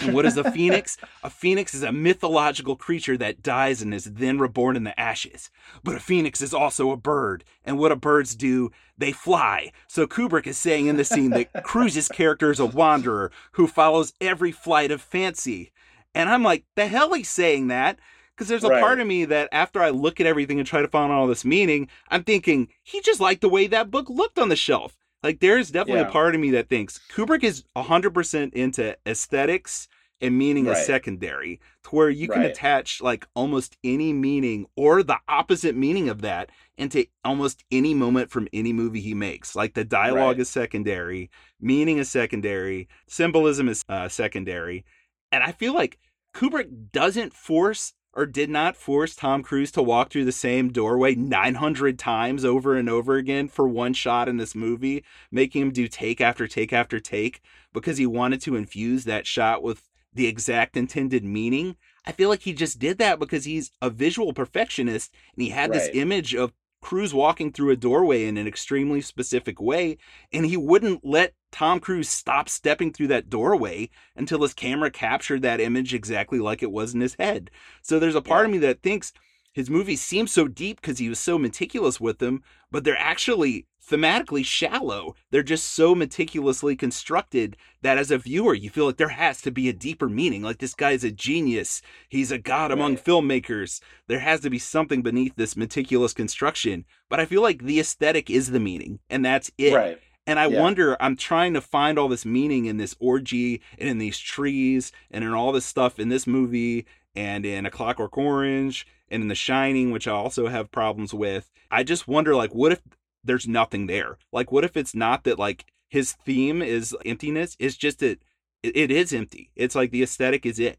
[0.00, 0.96] And what is a phoenix?
[1.22, 5.50] A phoenix is a mythological creature that dies and is then reborn in the ashes.
[5.82, 8.70] But a phoenix is also a bird, and what do birds do?
[8.96, 9.72] They fly.
[9.86, 14.14] So Kubrick is saying in the scene that Cruise's character is a wanderer who follows
[14.22, 15.70] every flight of fancy.
[16.14, 17.98] And I'm like, the hell he's saying that?
[18.34, 18.80] Because there's a Right.
[18.80, 21.44] part of me that after I look at everything and try to find all this
[21.44, 24.96] meaning, I'm thinking he just liked the way that book looked on the shelf.
[25.24, 26.08] Like there's definitely Yeah.
[26.08, 29.88] a part of me that thinks Kubrick is 100% into aesthetics
[30.20, 30.86] and meaning is Right.
[30.86, 32.50] secondary to where you can Right.
[32.50, 38.30] attach like almost any meaning or the opposite meaning of that into almost any moment
[38.30, 39.56] from any movie he makes.
[39.56, 40.40] Like the dialogue Right.
[40.40, 44.84] is secondary, meaning is secondary, symbolism is uh, secondary.
[45.32, 45.98] And I feel like
[46.34, 51.14] Kubrick doesn't force or did not force Tom Cruise to walk through the same doorway
[51.14, 55.88] 900 times over and over again for one shot in this movie, making him do
[55.88, 57.40] take after take after take
[57.72, 61.76] because he wanted to infuse that shot with the exact intended meaning.
[62.06, 65.72] I feel like he just did that because he's a visual perfectionist and he had
[65.72, 66.52] this image of
[66.84, 69.96] Cruise walking through a doorway in an extremely specific way,
[70.34, 75.40] and he wouldn't let Tom Cruise stop stepping through that doorway until his camera captured
[75.40, 77.50] that image exactly like it was in his head.
[77.80, 79.14] So there's a part of me that thinks
[79.54, 83.66] his movies seem so deep because he was so meticulous with them, but they're actually
[83.90, 85.14] thematically shallow.
[85.30, 89.50] They're just so meticulously constructed that as a viewer, you feel like there has to
[89.50, 90.42] be a deeper meaning.
[90.42, 91.82] Like this guy's a genius.
[92.08, 93.04] He's a god among Right.
[93.04, 93.80] filmmakers.
[94.08, 96.84] There has to be something beneath this meticulous construction.
[97.10, 99.74] But I feel like the aesthetic is the meaning, and that's it.
[99.74, 99.98] Right.
[100.26, 100.62] And I Yeah.
[100.62, 104.90] wonder, I'm trying to find all this meaning in this orgy and in these trees
[105.10, 109.28] and in all this stuff in this movie and in A Clockwork Orange and in
[109.28, 111.50] The Shining, which I also have problems with.
[111.70, 112.80] I just wonder, like, what if
[113.24, 114.18] there's nothing there?
[114.32, 117.56] Like, what if it's not that, like, his theme is emptiness?
[117.58, 118.20] It's just that
[118.62, 119.50] it, it is empty.
[119.56, 120.78] It's like the aesthetic is it.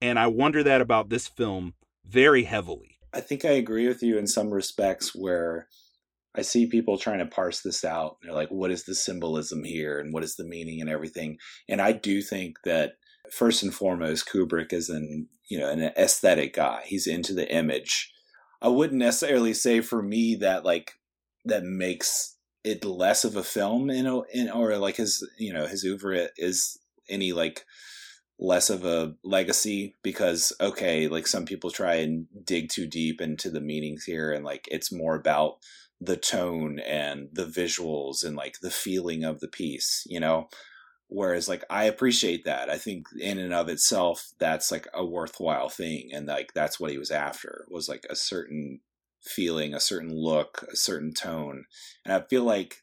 [0.00, 1.74] And I wonder that about this film
[2.04, 2.98] very heavily.
[3.12, 5.68] I think I agree with you in some respects where
[6.34, 8.18] I see people trying to parse this out.
[8.22, 11.38] They're like, what is the symbolism here and what is the meaning and everything?
[11.68, 12.92] And I do think that
[13.32, 16.82] first and foremost, Kubrick is an you know an aesthetic guy.
[16.84, 18.12] He's into the image.
[18.60, 20.92] I wouldn't necessarily say for me that like
[21.46, 25.66] that makes it less of a film in, a, in or like his you know
[25.66, 26.78] his oeuvre is
[27.08, 27.64] any like
[28.38, 33.50] less of a legacy because okay like some people try and dig too deep into
[33.50, 35.56] the meanings here and like it's more about
[36.00, 40.48] the tone and the visuals and like the feeling of the piece you know?
[41.08, 42.68] Whereas like i appreciate that.
[42.68, 46.90] I think in and of itself that's like a worthwhile thing and like that's what
[46.90, 48.80] he was after was like a certain
[49.26, 51.64] feeling a certain look a certain tone
[52.04, 52.82] and i feel like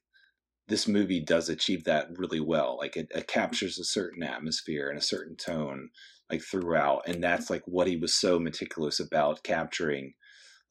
[0.67, 4.97] this movie does achieve that really well like it, it captures a certain atmosphere and
[4.97, 5.89] a certain tone
[6.29, 10.13] like throughout and that's like what he was so meticulous about capturing.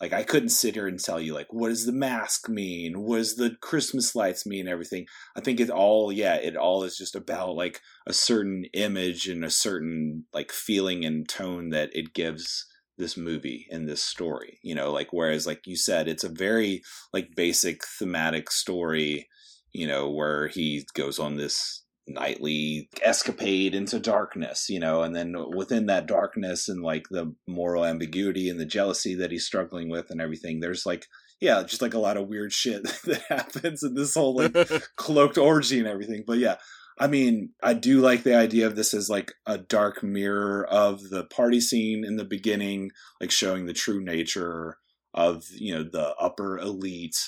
[0.01, 3.03] Like i couldn't sit here and tell you like what does the mask mean?
[3.03, 4.67] What does the christmas lights mean?
[4.67, 5.07] everything.
[5.37, 9.45] I think it all yeah it all is just about like a certain image and
[9.45, 12.67] a certain like feeling and tone that it gives
[13.03, 16.83] this movie and this story you know like whereas like you said it's a very
[17.13, 19.29] like basic thematic story
[19.73, 25.35] you know where he goes on this nightly escapade into darkness you know and then
[25.55, 30.11] within that darkness and like the moral ambiguity and the jealousy that he's struggling with
[30.11, 31.07] and everything there's like
[31.41, 34.55] yeah just like a lot of weird shit that happens in this whole like
[34.97, 36.25] cloaked orgy and everything.
[36.27, 36.57] But yeah
[37.03, 41.11] I mean, I do like the idea of this as like a dark mirror of
[41.11, 44.77] the party scene in the beginning, like showing the true nature
[45.13, 47.19] of, you know, the upper elite.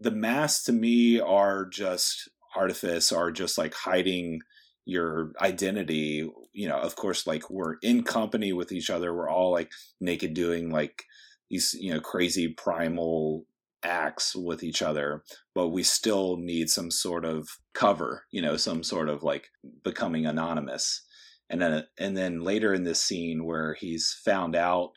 [0.00, 4.40] The masks to me are just artifice, are just like hiding
[4.86, 6.26] your identity.
[6.54, 9.12] You know, of course, like we're in company with each other.
[9.12, 11.04] We're all like naked doing like
[11.50, 13.44] these, you know, crazy primal
[13.82, 15.22] acts with each other
[15.54, 19.48] but we still need some sort of cover you know some sort of like
[19.82, 21.02] becoming anonymous.
[21.48, 24.92] And then and then later in this scene where he's found out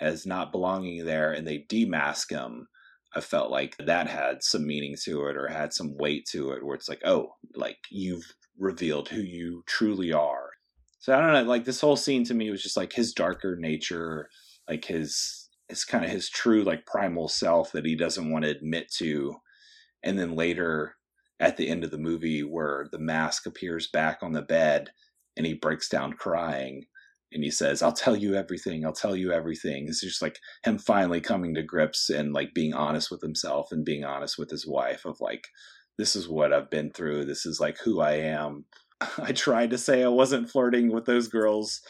[0.00, 2.68] as not belonging there and they demask him
[3.14, 6.64] i felt like that had some meaning to it or had some weight to it
[6.64, 8.24] where it's like oh like you've
[8.58, 10.50] revealed who you truly are.
[10.98, 13.56] So i don't know like this whole scene to me was just like his darker
[13.58, 14.28] nature
[14.68, 15.37] like his
[15.68, 19.36] it's kind of his true like primal self that he doesn't want to admit to
[20.02, 20.96] and then later
[21.40, 24.90] at the end of the movie where the mask appears back on the bed
[25.36, 26.84] and he breaks down crying
[27.32, 28.84] and he says, "I'll tell you everything.
[28.84, 32.74] I'll tell you everything." It's just like him finally coming to grips and like being
[32.74, 35.48] honest with himself and being honest with his wife of like,
[35.98, 37.26] "This is what I've been through.
[37.26, 38.64] This is like who I am."
[39.18, 41.82] I tried to say I wasn't flirting with those girls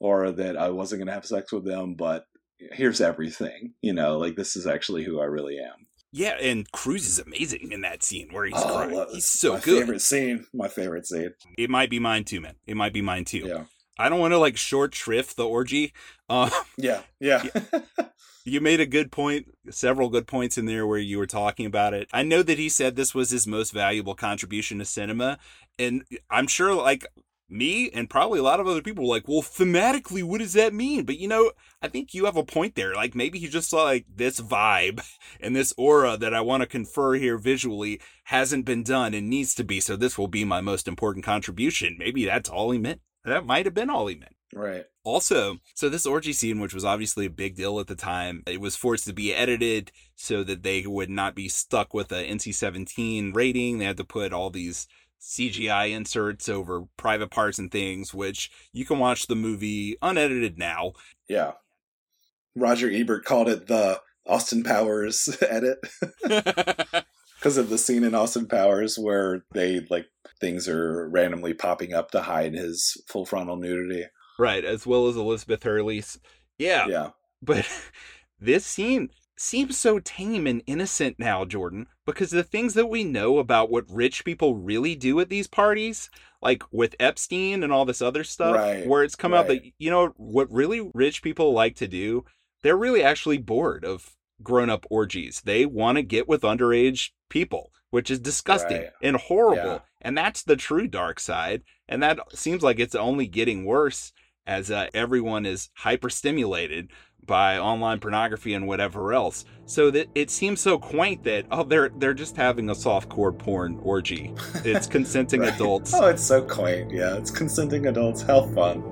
[0.00, 2.24] or that I wasn't going to have sex with them, but
[2.58, 3.74] here's everything.
[3.82, 5.86] You know, like this is actually who I really am.
[6.12, 9.06] Yeah, and Cruise is amazing in that scene where he's Oh, crying.
[9.12, 9.54] He's so good.
[9.58, 9.80] my good.
[9.80, 10.46] favorite scene.
[10.54, 11.34] My favorite scene.
[11.58, 12.54] It might be mine too, man.
[12.66, 13.44] It might be mine too.
[13.46, 13.64] Yeah.
[13.98, 15.92] I don't want to like short shrift the orgy.
[16.28, 17.00] Uh, Yeah.
[17.20, 17.44] Yeah.
[18.44, 21.92] you made a good point, several good points in there where you were talking about
[21.94, 22.08] it.
[22.12, 25.38] I know that he said this was his most valuable contribution to cinema,
[25.78, 27.06] and I'm sure like
[27.48, 30.74] me and probably a lot of other people were like, well, thematically, what does that
[30.74, 31.04] mean?
[31.04, 32.94] But you know, I think you have a point there.
[32.94, 35.04] Like maybe he just saw like this vibe
[35.40, 39.54] and this aura that I want to confer here visually hasn't been done and needs
[39.56, 39.80] to be.
[39.80, 41.96] So this will be my most important contribution.
[41.98, 43.00] Maybe that's all he meant.
[43.24, 44.36] That might have been all he meant.
[44.54, 44.84] right.
[45.02, 48.60] Also, so this orgy scene, which was obviously a big deal at the time, it
[48.60, 52.54] was forced to be edited so that they would not be stuck with a NC
[52.54, 53.78] 17 rating.
[53.78, 54.88] They had to put all these
[55.20, 60.92] CGI inserts over private parts and things, which you can watch the movie unedited now.
[61.28, 61.52] Yeah.
[62.54, 65.78] Roger Ebert called it the Austin Powers edit
[66.22, 70.06] because of the scene in Austin Powers where they like
[70.40, 74.04] things are randomly popping up to hide his full frontal nudity.
[74.38, 76.18] right, as well as Elizabeth Hurley's.
[76.58, 77.10] Yeah, Yeah.
[77.42, 77.68] But
[78.40, 83.38] this scene seems so tame and innocent now, Jordan, because the things that we know
[83.38, 86.10] about what rich people really do at these parties,
[86.42, 89.90] like with Epstein and all this other stuff, Right, where it's come out that, you
[89.90, 92.24] know, what really rich people like to do,
[92.62, 95.42] they're really actually bored of grown up orgies.
[95.44, 98.90] They want to get with underage people, which is disgusting Right.
[99.02, 99.72] and horrible.
[99.72, 99.78] Yeah.
[100.02, 101.62] And that's the true dark side.
[101.88, 104.12] And that seems like it's only getting worse
[104.46, 106.88] as uh, everyone is hyperstimulated
[107.26, 109.44] by online pornography and whatever else.
[109.66, 113.78] So that it seems so quaint that oh they're they're just having a softcore porn
[113.82, 114.32] orgy.
[114.64, 115.54] It's consenting Right.
[115.54, 115.92] adults.
[115.94, 116.90] Oh, it's so quaint.
[116.92, 118.22] Yeah, it's consenting adults.
[118.22, 118.82] How fun.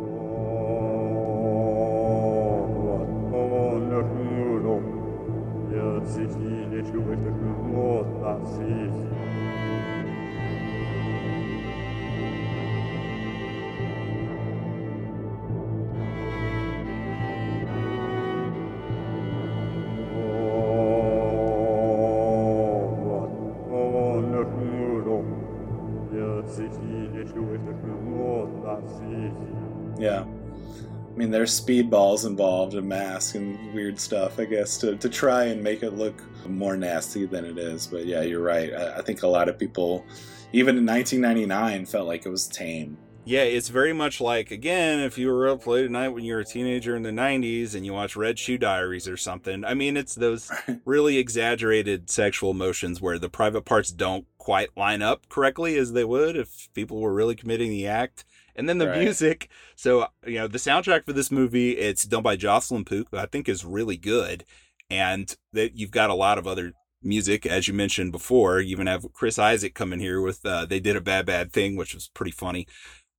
[31.14, 35.44] I mean, there's speedballs involved and masks and weird stuff, I guess, to, to try
[35.44, 37.86] and make it look more nasty than it is.
[37.86, 38.74] But yeah, you're right.
[38.74, 40.04] I, I think a lot of people,
[40.52, 42.98] even in 1999, felt like it was tame.
[43.26, 46.34] Yeah, it's very much like again, if you were up late at night when you
[46.34, 49.64] were a teenager in the '90s and you watch Red Shoe Diaries or something.
[49.64, 50.52] I mean, it's those
[50.84, 56.04] really exaggerated sexual motions where the private parts don't quite line up correctly as they
[56.04, 58.26] would if people were really committing the act.
[58.56, 59.00] And then the Right.
[59.00, 59.48] music.
[59.76, 63.26] So you know, the soundtrack for this movie, it's done by Jocelyn Pook, who I
[63.26, 64.44] think is really good,
[64.90, 68.60] and that you've got a lot of other music as you mentioned before.
[68.60, 71.76] You even have Chris Isaak coming here with uh, "They Did a Bad Bad Thing,"
[71.76, 72.66] which was pretty funny.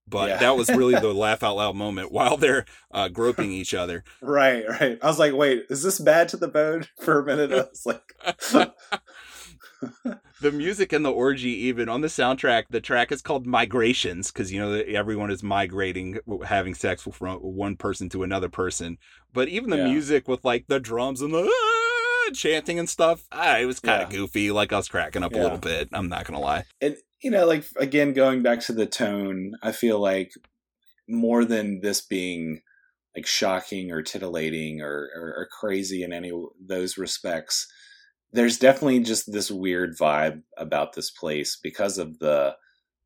[0.08, 0.38] But Yeah.
[0.38, 4.04] that was really the laugh out loud moment while they're uh, groping each other.
[4.22, 5.00] Right, right.
[5.02, 6.86] I was like, wait, is this bad to the bone?
[7.02, 8.14] For a minute, I was like,
[10.42, 14.52] the music and the orgy even on the soundtrack the track is called migrations because
[14.52, 18.98] you know that everyone is migrating having sex from one person to another person
[19.34, 19.84] but even the Yeah.
[19.86, 24.02] music with like the drums and the "Ah," chanting and stuff ah, it was kind
[24.02, 24.18] of Yeah.
[24.18, 27.32] goofy like i was cracking up a little bit i'm not gonna lie and you
[27.32, 30.32] know like again going back to the tone i feel like
[31.08, 32.62] more than this being
[33.16, 37.68] like shocking or titillating or, or, or crazy in any of those respects
[38.36, 42.56] there's definitely just this weird vibe about this place because of the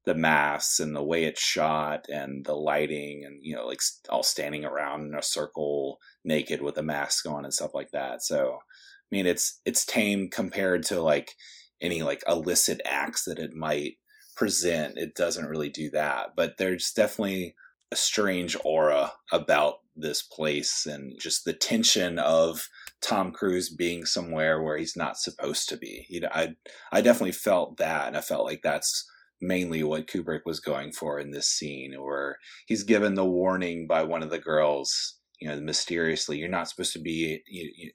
[0.05, 4.23] the masks and the way it's shot and the lighting and you know like all
[4.23, 8.23] standing around in a circle naked with a mask on and stuff like that.
[8.23, 11.33] So i mean it's it's tame compared to like
[11.81, 13.93] any like illicit acts that it might
[14.35, 14.97] present.
[14.97, 16.29] It doesn't really do that.
[16.35, 17.55] But there's definitely
[17.91, 22.67] a strange aura about this place and just the tension of
[23.01, 26.05] Tom Cruise being somewhere where he's not supposed to be.
[26.09, 26.55] You know, I
[26.91, 29.09] I definitely felt that and I felt like that's
[29.41, 34.03] mainly what Kubrick was going for in this scene where he's given the warning by
[34.03, 37.41] one of the girls, you know, mysteriously, you're not supposed to be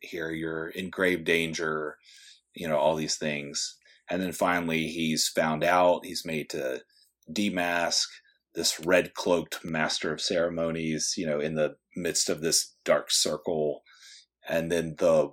[0.00, 1.96] here, you're in grave danger,
[2.54, 3.76] you know, all these things.
[4.08, 6.82] And then finally he's found out, he's made to
[7.30, 8.04] demask,
[8.54, 13.82] this red cloaked master of ceremonies, you know, in the midst of this dark circle.
[14.48, 15.30] And then the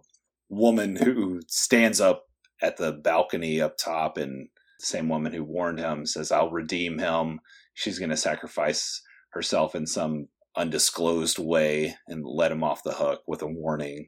[0.50, 2.26] woman who stands up
[2.62, 7.00] at the balcony up top and the same woman who warned him says, I'll redeem
[7.00, 7.40] him.
[7.74, 13.22] She's going to sacrifice herself in some undisclosed way and let him off the hook
[13.28, 14.08] with a warning.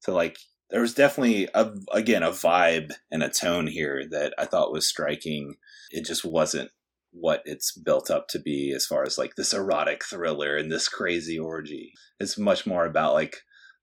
[0.00, 0.38] So, like,
[0.70, 4.88] there was definitely, a, again, a vibe and a tone here that I thought was
[4.88, 5.54] striking.
[5.90, 6.70] It just wasn't
[7.10, 10.88] what it's built up to be as far as like this erotic thriller and this
[10.88, 11.92] crazy orgy.
[12.20, 13.38] It's much more about like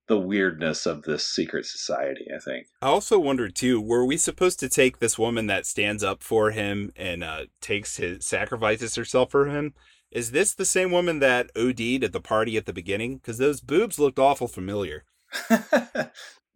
[0.08, 2.68] the weirdness of this secret society, I think.
[2.82, 6.52] I also wondered too, were we supposed to take this woman that stands up for
[6.52, 9.74] him and uh, takes his sacrifices herself for him?
[10.12, 13.18] Is this the same woman that OD'd at the party at the beginning?
[13.18, 15.04] Because those boobs looked awful familiar.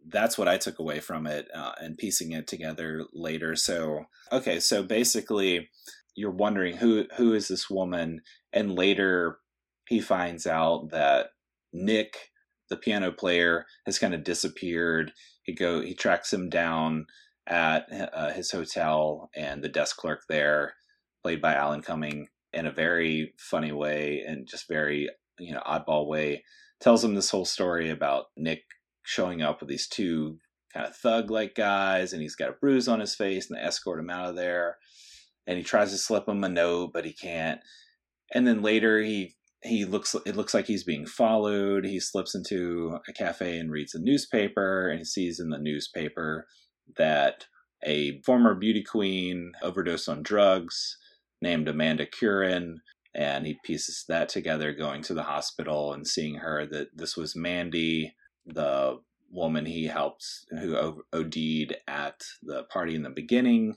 [0.06, 3.54] That's what I took away from it uh, and piecing it together later.
[3.56, 5.68] So, okay, so basically,
[6.14, 8.22] you're wondering who who is this woman,
[8.52, 9.38] and later
[9.88, 11.26] he finds out that
[11.72, 12.29] Nick
[12.70, 15.12] the piano player has kind of disappeared.
[15.42, 17.06] He go he tracks him down
[17.46, 20.74] at uh, his hotel, and the desk clerk there,
[21.22, 26.06] played by Alan Cumming, in a very funny way and just very you know oddball
[26.06, 26.44] way,
[26.80, 28.62] tells him this whole story about Nick
[29.02, 30.38] showing up with these two
[30.72, 33.62] kind of thug like guys, and he's got a bruise on his face, and they
[33.62, 34.76] escort him out of there.
[35.46, 37.60] And he tries to slip him a note, but he can't.
[38.32, 41.84] And then later he he looks it looks like he's being followed.
[41.84, 46.46] He slips into a cafe and reads a newspaper and he sees in the newspaper
[46.96, 47.46] that
[47.82, 50.98] a former beauty queen overdosed on drugs
[51.40, 52.80] named amanda curran
[53.14, 57.34] and he pieces that together going to the hospital and seeing her that this was
[57.34, 58.14] mandy
[58.46, 58.98] the
[59.30, 63.76] woman he helped who OD'd at the party in the beginning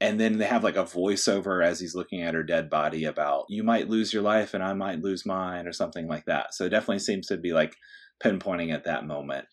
[0.00, 3.46] and then they have like a voiceover as he's looking at her dead body about
[3.48, 6.54] you might lose your life and I might lose mine or something like that.
[6.54, 7.74] So it definitely seems to be like
[8.22, 9.46] pinpointing at that moment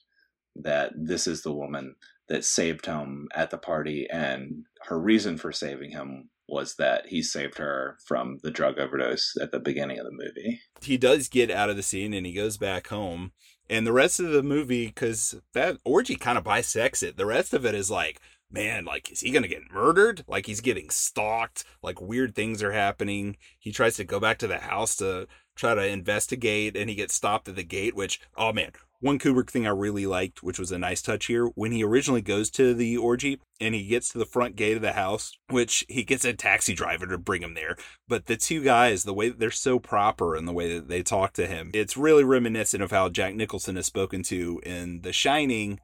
[0.56, 1.96] that this is the woman
[2.30, 7.24] that saved him at the party and her reason for saving him was that he
[7.24, 10.62] saved her from the drug overdose at the beginning of the movie.
[10.82, 13.32] He does get out of the scene and he goes back home.
[13.68, 17.52] And the rest of the movie, because that orgy kind of bisects it, the rest
[17.54, 20.24] of it is like, man, like, is he going to get murdered?
[20.28, 21.64] Like, he's getting stalked.
[21.82, 23.38] Like, weird things are happening.
[23.60, 27.14] He tries to go back to the house to try to investigate and he gets
[27.14, 30.72] stopped at the gate, which, oh man, one Kubrick thing I really liked, which was
[30.72, 34.18] a nice touch here, when he originally goes to the orgy and he gets to
[34.18, 37.54] the front gate of the house, which he gets a taxi driver to bring him
[37.54, 37.78] there.
[38.08, 41.04] But the two guys, the way that they're so proper and the way that they
[41.04, 45.14] talk to him, it's really reminiscent of how Jack Nicholson is spoken to in The
[45.14, 45.80] Shining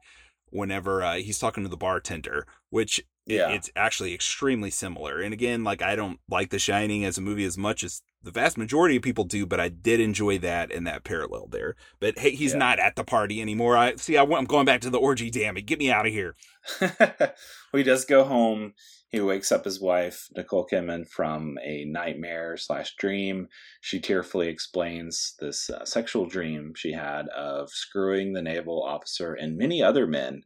[0.52, 3.48] whenever uh, he's talking to the bartender, which yeah.
[3.50, 5.20] it's actually extremely similar.
[5.20, 8.30] And again, like I don't like The Shining as a movie as much as the
[8.30, 11.74] vast majority of people do, but I did enjoy that and that parallel there.
[12.00, 12.58] But hey, he's yeah.
[12.58, 13.76] not at the party anymore.
[13.76, 14.16] I see.
[14.16, 15.30] I, am going back to the orgy.
[15.30, 16.36] Damn it, get me out of here.
[16.80, 17.32] well,
[17.72, 18.74] he does go home.
[19.12, 23.48] He wakes up his wife, Nicole Kidman, from a nightmare slash dream.
[23.82, 29.58] She tearfully explains this uh, sexual dream she had of screwing the naval officer and
[29.58, 30.44] many other men.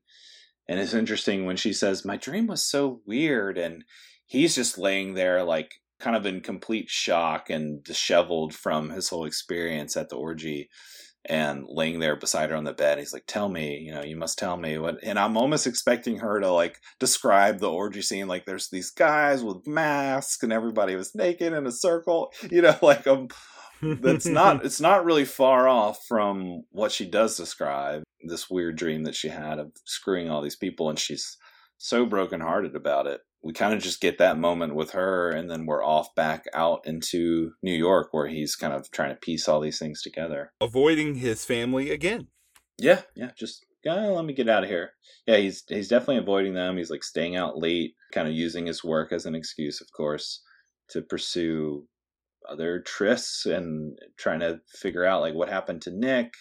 [0.68, 3.56] And it's interesting when she says, My dream was so weird.
[3.56, 3.84] And
[4.26, 9.26] he's just laying there, like, kind of in complete shock and disheveled from his whole
[9.26, 10.68] experience at the orgy
[11.28, 12.98] and laying there beside her on the bed.
[12.98, 16.18] He's like, "Tell me, you know, you must tell me what." And I'm almost expecting
[16.18, 20.96] her to like describe the orgy scene, like there's these guys with masks and everybody
[20.96, 23.28] was naked in a circle, you know, like um,
[23.82, 28.02] that's not it's not really far off from what she does describe.
[28.22, 31.36] This weird dream that she had of screwing all these people, and she's
[31.78, 35.66] so brokenhearted about it we kind of just get that moment with her and then
[35.66, 39.60] we're off back out into New York where he's kind of trying to piece all
[39.60, 40.52] these things together.
[40.60, 42.28] Avoiding his family again.
[42.78, 44.90] Yeah, yeah, just yeah, let me get out of here.
[45.26, 46.76] Yeah, he's he's definitely avoiding them.
[46.76, 50.42] He's like staying out late, kind of using his work as an excuse, of course,
[50.90, 51.86] to pursue
[52.48, 56.32] other trysts and trying to figure out like what happened to Nick.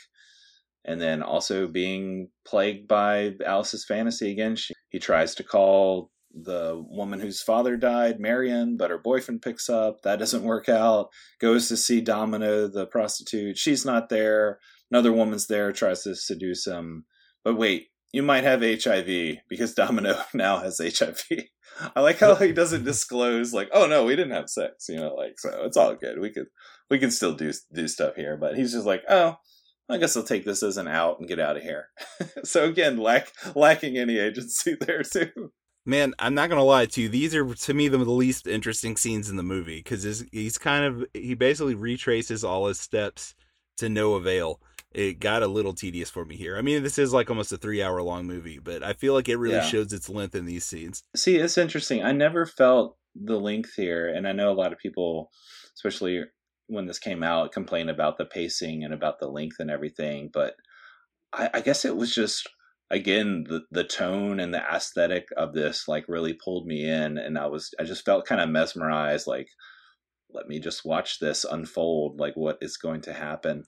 [0.88, 4.56] And then also being plagued by Alice's fantasy again.
[4.56, 9.70] She, he tries to call the woman whose father died, Marion, but her boyfriend picks
[9.70, 10.02] up.
[10.02, 11.10] That doesn't work out.
[11.40, 13.57] Goes to see Domino, the prostitute.
[13.57, 14.60] She's not there.
[14.91, 17.06] Another woman's there, tries to seduce him.
[17.44, 21.24] But wait, you might have HIV because Domino now has HIV.
[21.95, 25.14] I like how he doesn't disclose, like, oh no, we didn't have sex, you know,
[25.14, 26.20] like so it's all good.
[26.20, 26.48] We could
[26.90, 29.38] we can still do do stuff here, but he's just like, oh,
[29.90, 31.90] I guess I'll take this as an out and get out of here.
[32.44, 35.52] so again, lack lacking any agency there too.
[35.86, 37.10] Man, I'm not gonna lie to you.
[37.10, 41.06] These are to me the least interesting scenes in the movie because he's kind of
[41.14, 43.36] he basically retraces all his steps
[43.78, 44.60] to no avail.
[44.91, 46.57] It got a little tedious for me here.
[46.57, 49.30] I mean, this is like almost a three hour long movie, but I feel like
[49.30, 49.62] it really yeah.
[49.62, 51.03] shows its length in these scenes.
[51.16, 52.02] See, it's interesting.
[52.02, 55.32] I never felt the length here, and I know a lot of people,
[55.76, 56.24] especially
[56.68, 60.32] when this came out, complain about the pacing and about the length and everything.
[60.34, 60.56] But
[61.32, 62.49] I, I guess it was just
[62.91, 67.38] again the the tone and the aesthetic of this like really pulled me in, and
[67.38, 69.28] I was I just felt kind of mesmerized.
[69.28, 69.48] Like,
[70.32, 72.20] let me just watch this unfold.
[72.20, 73.64] Like, what is going to happen?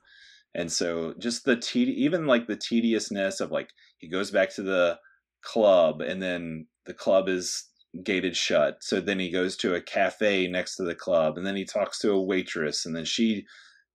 [0.55, 3.69] And so, just the te- even like the tediousness of like
[3.99, 4.99] he goes back to the
[5.43, 7.65] club, and then the club is
[8.03, 8.77] gated shut.
[8.81, 11.99] So then he goes to a cafe next to the club and then he talks
[11.99, 13.45] to a waitress and then she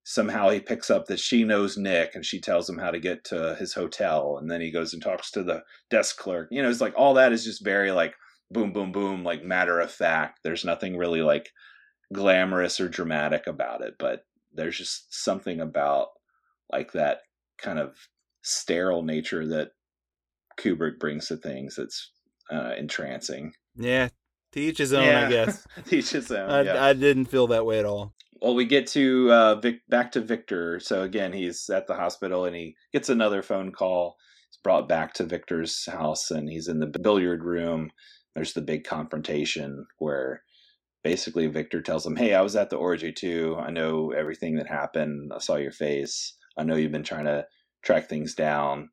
[0.04, 3.24] somehow he picks up that she knows Nick and she tells him how to get
[3.24, 6.48] to his hotel and then he goes and talks to the desk clerk.
[6.50, 8.14] You know, it's like all that is just very like
[8.50, 10.40] boom boom boom like matter of fact.
[10.42, 11.50] There's nothing really like
[12.12, 16.08] glamorous or dramatic about it, but there's just something about
[16.70, 17.20] like that
[17.58, 17.96] kind of
[18.42, 19.70] sterile nature that
[20.58, 22.10] Kubrick brings to things that's
[22.50, 23.52] uh, entrancing.
[23.76, 24.08] Yeah,
[24.52, 25.26] to each his own, yeah.
[25.26, 25.66] I guess.
[25.86, 26.48] to each his own.
[26.48, 26.84] I, yeah.
[26.84, 28.14] I didn't feel that way at all.
[28.40, 30.80] Well, we get to uh, Vic, back to Victor.
[30.80, 34.16] So again, he's at the hospital and he gets another phone call.
[34.50, 37.90] He's brought back to Victor's house and he's in the billiard room.
[38.34, 40.42] There's the big confrontation where
[41.04, 43.56] basically Victor tells him, "Hey, I was at the orgy too.
[43.60, 45.32] I know everything that happened.
[45.34, 46.36] I saw your face.
[46.56, 47.46] I know you've been trying to
[47.82, 48.90] track things down.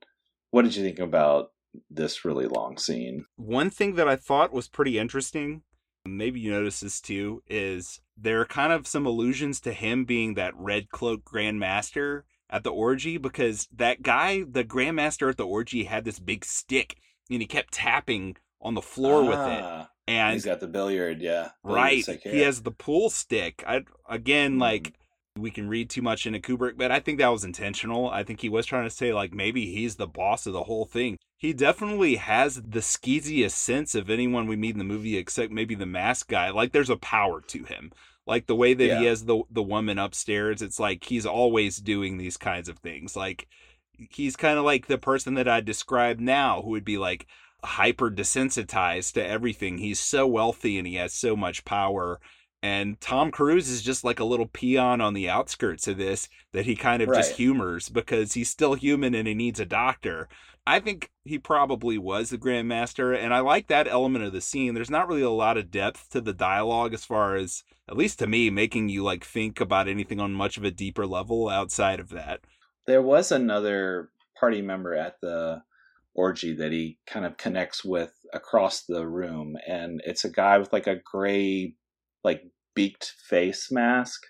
[0.52, 1.52] What did you think about
[1.90, 3.26] this really long scene.
[3.36, 5.64] One thing that I thought was pretty interesting,
[6.06, 10.34] maybe you notice this too, is there are kind of some allusions to him being
[10.36, 15.84] that red cloak grandmaster at the orgy because that guy, the grandmaster at the orgy,
[15.84, 16.98] had this big stick
[17.30, 19.64] and he kept tapping on the floor ah, with it.
[19.64, 21.50] Ah, and he's got the billiard, yeah.
[21.64, 22.20] Billiard right.
[22.24, 23.64] He has the pool stick.
[23.68, 24.62] I again mm.
[24.62, 24.94] like
[25.42, 28.10] we can read too much into Kubrick, but I think that was intentional.
[28.10, 30.86] I think he was trying to say like maybe he's the boss of the whole
[30.86, 31.18] thing.
[31.38, 35.76] He definitely has the skeeziest sense of anyone we meet in the movie, except maybe
[35.76, 36.50] the mask guy.
[36.50, 37.92] Like there's a power to him.
[38.28, 39.00] Like the way that yeah.
[39.00, 43.16] he has the the woman upstairs, it's like he's always doing these kinds of things.
[43.16, 43.48] Like
[44.12, 47.26] he's kind of like the person that I describe now, who would be like
[47.64, 49.78] hyper desensitized to everything.
[49.78, 52.20] He's so wealthy and he has so much power
[52.62, 56.66] and Tom Cruise is just like a little peon on the outskirts of this that
[56.66, 57.18] he kind of right.
[57.18, 60.28] just humors because he's still human and he needs a doctor.
[60.68, 64.74] I think he probably was the Grandmaster, and I like that element of the scene.
[64.74, 68.20] There's not really a lot of depth to the dialogue as far as, at least
[68.20, 72.00] to me, making you like think about anything on much of a deeper level outside
[72.00, 72.42] of that.
[72.86, 75.64] There was another party member at the
[76.14, 80.72] orgy that he kind of connects with across the room, and it's a guy with
[80.72, 81.74] like a gray
[82.24, 82.44] like
[82.76, 84.22] beaked face mask.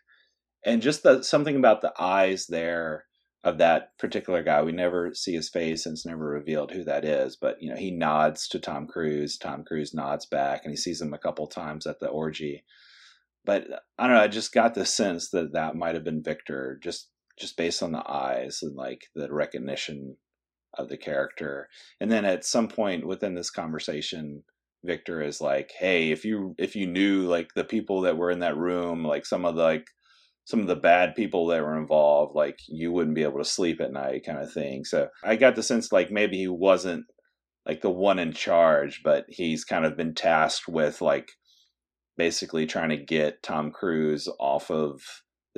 [0.66, 3.06] And just the something about the eyes there
[3.46, 7.06] of that particular guy we never see his face and it's never revealed who that
[7.06, 10.76] is but you know he nods to tom cruise tom cruise nods back and he
[10.76, 12.66] sees him a couple times at the orgy.
[13.46, 13.66] But
[13.98, 17.10] i don't know i just got the sense that that might have been victor just
[17.40, 20.18] just based on the eyes and like the recognition
[20.78, 21.70] of the character.
[22.00, 24.44] And then at some point within this conversation
[24.84, 28.40] Victor is like, "Hey, if you if you knew like the people that were in
[28.40, 29.88] that room, like some of the like
[30.46, 33.82] some of the bad people that were involved, like you wouldn't be able to sleep
[33.82, 37.06] at night, kind of thing." So I got the sense like maybe he wasn't
[37.66, 41.30] like the one in charge, but he's kind of been tasked with like
[42.18, 45.02] basically trying to get Tom Cruise off of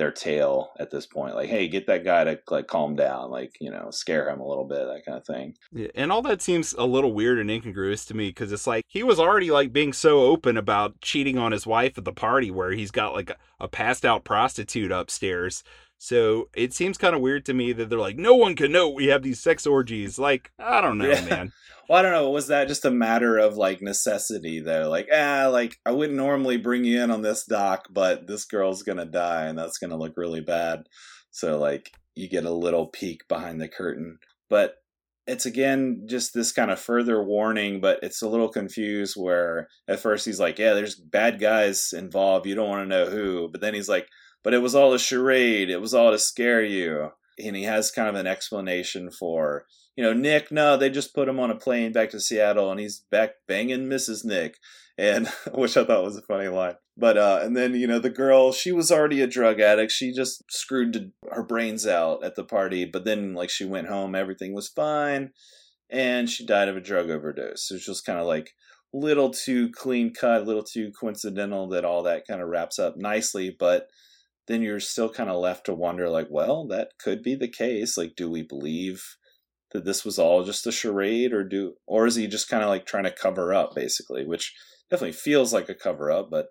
[0.02, 1.36] their tail at this point.
[1.36, 4.48] Like, hey, get that guy to like calm down, like you know, scare him a
[4.48, 5.54] little bit, that kind of thing.
[5.72, 8.84] Yeah, and all that seems a little weird and incongruous to me because it's like
[8.88, 12.50] he was already like being so open about cheating on his wife at the party
[12.50, 15.62] where he's got like a, a passed out prostitute upstairs.
[16.02, 18.88] So it seems kind of weird to me that they're like, no one can know
[18.88, 20.18] we have these sex orgies.
[20.18, 21.24] Like, I don't know, yeah.
[21.24, 21.52] man.
[21.88, 22.28] well, I don't know.
[22.28, 24.90] Was that just a matter of like necessity though?
[24.90, 28.82] Like, ah, like I wouldn't normally bring you in on this doc, but this girl's
[28.82, 30.88] gonna die and that's gonna look really bad.
[31.30, 34.18] So like you get a little peek behind the curtain.
[34.50, 34.74] But
[35.28, 40.00] it's again just this kind of further warning, but it's a little confused where at
[40.00, 43.50] first he's like, Yeah, there's bad guys involved, you don't want to know who.
[43.52, 44.08] But then he's like,
[44.42, 45.70] but it was all a charade.
[45.70, 47.10] It was all to scare you.
[47.42, 49.66] And he has kind of an explanation for,
[49.96, 52.78] you know, Nick, no, they just put him on a plane back to Seattle and
[52.78, 54.24] he's back banging Mrs.
[54.24, 54.58] Nick.
[54.98, 56.74] And which I thought was a funny line.
[56.96, 59.92] But, uh, and then, you know, the girl, she was already a drug addict.
[59.92, 62.84] She just screwed her brains out at the party.
[62.84, 65.32] But then, like, she went home, everything was fine.
[65.92, 67.68] and she died of a drug overdose.
[67.68, 68.54] So it's just kind of like
[68.92, 72.96] little too clean cut, a little too coincidental that all that kind of wraps up
[72.96, 73.88] nicely, but
[74.48, 77.96] then you're still kind of left to wonder like, well, that could be the case.
[77.96, 79.02] Like, do we believe
[79.72, 82.68] that this was all just a charade or do or is he just kind of
[82.68, 84.54] like trying to cover up basically, which
[84.90, 86.48] definitely feels like a cover up, but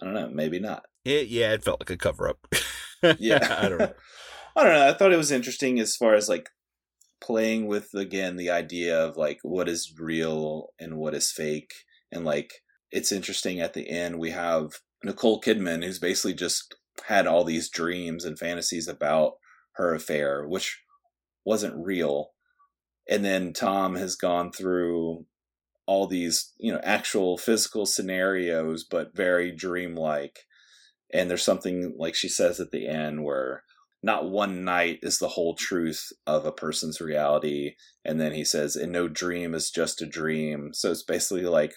[0.00, 0.84] I don't know, maybe not.
[1.04, 2.46] It, yeah, it felt like a cover up.
[3.18, 3.58] yeah.
[3.60, 3.92] I don't know.
[4.56, 4.88] I don't know.
[4.88, 6.48] I thought it was interesting as far as like
[7.22, 11.72] playing with again the idea of like what is real and what is fake
[12.10, 12.50] and like
[12.90, 14.72] it's interesting at the end we have
[15.04, 16.74] Nicole Kidman who's basically just
[17.06, 19.34] had all these dreams and fantasies about
[19.72, 20.82] her affair which
[21.44, 22.30] wasn't real
[23.08, 25.24] and then Tom has gone through
[25.86, 30.40] all these you know actual physical scenarios but very dreamlike
[31.12, 33.64] and there's something like she says at the end where
[34.02, 37.76] not one night is the whole truth of a person's reality.
[38.04, 40.74] And then he says, and no dream is just a dream.
[40.74, 41.74] So it's basically like,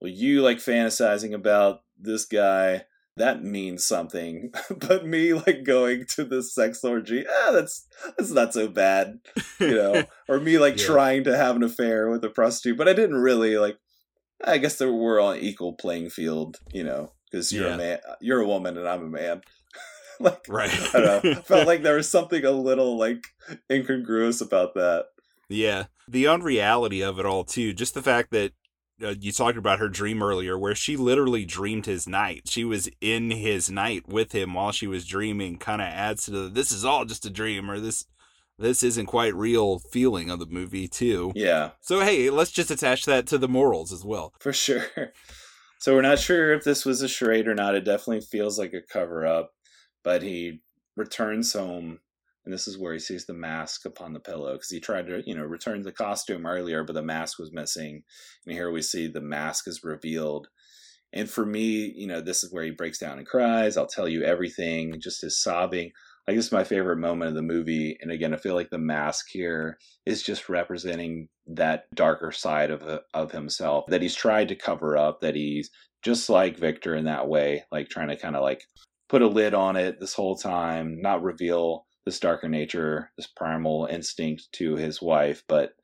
[0.00, 2.84] well, you like fantasizing about this guy.
[3.20, 4.50] That means something,
[4.88, 7.86] but me like going to this sex orgy, ah, that's
[8.16, 9.20] that's not so bad,
[9.60, 10.04] you know.
[10.28, 10.86] or me like Yeah.
[10.86, 13.76] trying to have an affair with a prostitute, but I didn't really like.
[14.42, 17.74] I guess that we're on equal playing field, you know, because you're Yeah.
[17.74, 19.42] a man, you're a woman, and I'm a man.
[20.20, 20.70] like, Right.
[20.94, 21.34] I don't know.
[21.42, 23.22] Felt like there was something a little like
[23.70, 25.06] incongruous about that.
[25.50, 25.84] Yeah.
[26.08, 27.72] The unreality of it all, too.
[27.74, 28.52] Just the fact that
[29.02, 32.42] uh, you talked about her dream earlier, where she literally dreamed his night.
[32.46, 36.30] She was in his night with him while she was dreaming, kind of adds to
[36.32, 38.04] the this is all just a dream or this
[38.58, 41.32] this isn't quite real feeling of the movie, too.
[41.34, 44.34] Yeah, So, hey, let's just attach that to the morals as well.
[44.38, 44.84] for sure.
[45.78, 47.74] So we're not sure if this was a charade or not.
[47.74, 49.52] It definitely feels like a cover up.
[50.04, 50.60] But he
[50.94, 52.00] returns home,
[52.44, 55.22] and this is where he sees the mask upon the pillow because he tried to,
[55.26, 58.02] you know, return the costume earlier, but the mask was missing.
[58.46, 60.48] And here we see the mask is revealed.
[61.12, 63.76] And for me, you know, this is where he breaks down and cries.
[63.76, 65.90] I'll tell you everything, just his sobbing.
[66.26, 67.98] Like this is my favorite moment of the movie.
[68.00, 73.00] And again, I feel like the mask here is just representing that darker side of
[73.12, 75.20] of himself that he's tried to cover up.
[75.20, 75.70] That he's
[76.02, 78.62] just like Victor in that way, like trying to kind of like
[79.08, 83.86] put a lid on it this whole time, not reveal this darker nature, this primal
[83.86, 85.42] instinct to his wife.
[85.48, 85.74] But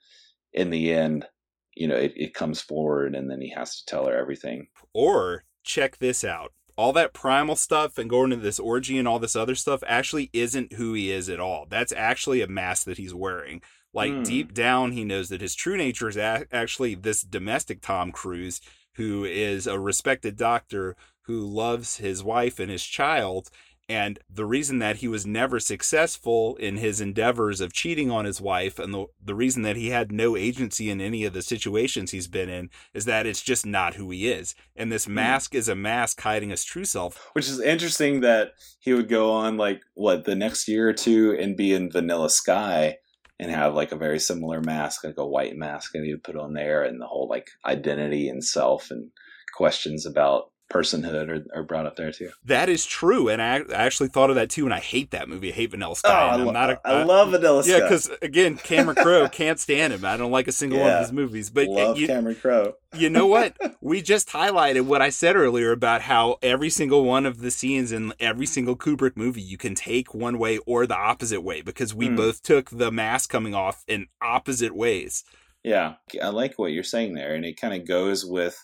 [0.53, 1.27] in the end,
[1.75, 4.69] you know, it, it comes forward, and then he has to tell her everything.
[4.95, 6.53] Or check this out.
[6.79, 10.31] All that primal stuff and going to this orgy and all this other stuff actually
[10.33, 11.67] isn't who he is at all.
[11.69, 13.63] That's actually a mask that he's wearing.
[13.95, 14.23] Like Hmm.
[14.25, 18.61] deep down, he knows that his true nature is a- actually this domestic Tom Cruise,
[18.97, 23.49] who is a respected doctor who loves his wife and his child.
[23.89, 28.41] And the reason that he was never successful in his endeavors of cheating on his
[28.41, 32.11] wife, and the, the reason that he had no agency in any of the situations
[32.11, 34.57] he's been in, is that it's just not who he is.
[34.75, 35.15] And this hmm.
[35.15, 37.31] mask is a mask hiding his true self.
[37.35, 41.37] Which is interesting that he would go on like what the next year or two
[41.39, 42.99] and be in Vanilla Sky
[43.39, 46.37] and have like a very similar mask, like a white mask and he would put
[46.37, 49.11] on there, and the whole like identity and self and
[49.55, 52.31] questions about personhood are, are brought up there too.
[52.45, 54.65] That is true, and I, I actually thought of that too.
[54.65, 55.51] And I hate that movie.
[55.53, 56.11] I hate Vanilla Sky.
[56.11, 57.73] Oh, I, lo- not a, I love Vanilla Sky.
[57.77, 60.05] Yeah, because again, Cameron Crowe can't stand him.
[60.05, 61.51] I don't like a single one of his movies.
[61.51, 62.75] But love you, Cameron Crowe.
[62.97, 63.57] you know what?
[63.81, 67.93] We just highlighted what I said earlier about how every single one of the scenes
[67.93, 71.95] in every single Kubrick movie you can take one way or the opposite way because
[71.95, 72.17] we Hmm.
[72.17, 75.23] both took the mask coming off in opposite ways.
[75.63, 78.57] Yeah, I like what you're saying there, and it kind of goes with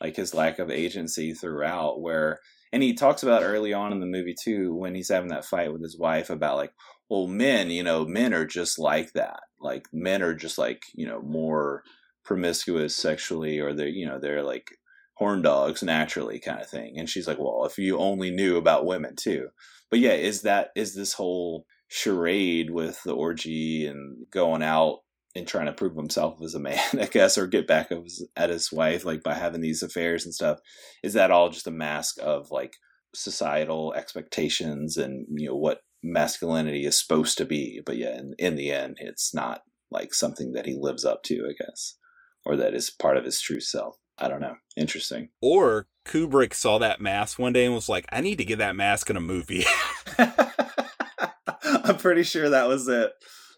[0.00, 2.00] like his lack of agency throughout.
[2.00, 2.40] Where,
[2.72, 5.72] and he talks about early on in the movie too, when he's having that fight
[5.72, 6.72] with his wife about like,
[7.08, 9.40] well, men, you know, men are just like that.
[9.60, 11.82] Like men are just like you know more
[12.24, 14.70] promiscuous sexually, or they're you know they're like
[15.14, 16.98] horn dogs naturally kind of thing.
[16.98, 19.48] And she's like, well, if you only knew about women too.
[19.90, 25.00] But yeah, is that is this whole charade with the orgy and going out
[25.34, 27.90] and trying to prove himself as a man, I guess, or get back
[28.36, 30.60] at his wife, like by having these affairs and stuff.
[31.02, 32.74] Is that all just a mask of like
[33.14, 37.80] societal expectations and you know what masculinity is supposed to be?
[37.84, 41.46] But yeah, in, in the end, it's not like something that he lives up to,
[41.48, 41.96] I guess,
[42.44, 43.96] or that is part of his true self.
[44.16, 44.54] I don't know.
[44.76, 45.30] Interesting.
[45.42, 48.76] Or Kubrick saw that mask one day and was like, I need to get that
[48.76, 49.64] mask in a movie.
[50.18, 53.12] I'm pretty sure that was it.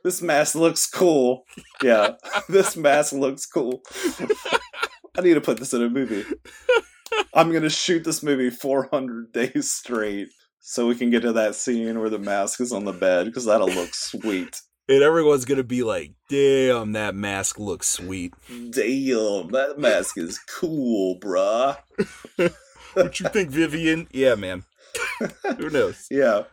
[0.06, 1.46] This mask looks cool.
[1.82, 2.12] Yeah,
[2.48, 3.82] this mask looks cool.
[5.18, 6.24] I need to put this in a movie.
[7.34, 10.28] I'm gonna shoot this movie 400 days straight
[10.60, 13.46] so we can get to that scene where the mask is on the bed because
[13.46, 14.60] that'll look sweet.
[14.88, 21.18] and everyone's gonna be like, "Damn, that mask looks sweet." Damn, that mask is cool,
[21.18, 21.78] bruh.
[22.94, 24.06] what you think, Vivian?
[24.12, 24.62] Yeah, man.
[25.58, 26.06] Who knows?
[26.12, 26.44] Yeah.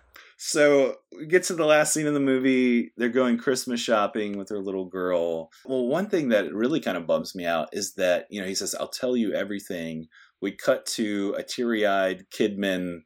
[0.46, 2.92] So we get to the last scene of the movie.
[2.98, 5.50] They're going Christmas shopping with their little girl.
[5.64, 8.54] Well, one thing that really kind of bums me out is that, you know, he
[8.54, 10.08] says, I'll tell you everything.
[10.42, 13.04] We cut to a teary eyed Kidman,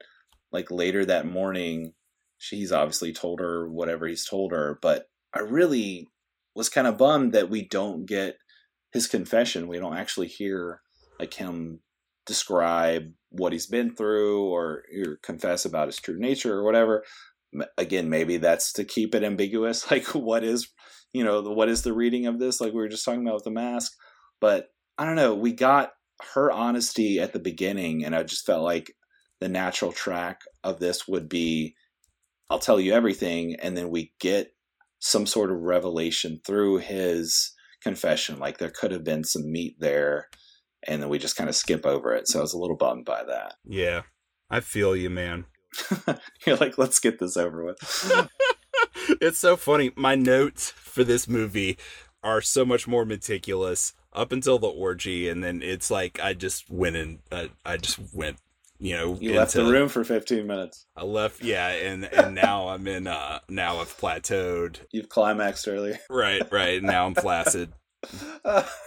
[0.51, 1.93] like later that morning.
[2.39, 6.07] She's obviously told her whatever he's told her, but I really
[6.55, 8.38] was kind of bummed that we don't get
[8.91, 9.68] his confession.
[9.68, 10.81] We don't actually hear
[11.19, 11.81] like him
[12.26, 17.03] describe what he's been through or, or confess about his true nature or whatever
[17.77, 20.69] again maybe that's to keep it ambiguous like what is
[21.13, 22.59] you know what is the reading of this?
[22.59, 23.93] Like we were just talking about with the mask
[24.39, 24.67] but
[24.97, 25.91] i don't know we got
[26.33, 28.93] her honesty at the beginning and i just felt like
[29.39, 31.75] the natural track of this would be
[32.49, 34.53] i'll tell you everything and then we get
[34.99, 40.27] some sort of revelation through his confession like there could have been some meat there
[40.87, 43.05] and then we just kind of skip over it so i was a little bummed
[43.05, 44.01] by that yeah
[44.49, 45.45] i feel you man
[46.45, 47.77] You're like, let's get this over with.
[49.21, 49.91] it's so funny.
[49.95, 51.77] My notes for this movie
[52.23, 56.69] are so much more meticulous up until the orgy, and then it's like I just
[56.69, 58.37] went and uh, I just went.
[58.79, 60.85] You know, you into, left the room for 15 minutes.
[60.95, 63.07] I left, yeah, and and now I'm in.
[63.07, 64.81] uh Now I've plateaued.
[64.91, 65.95] You've climaxed early.
[66.11, 66.83] Right, right.
[66.83, 67.73] Now I'm flaccid.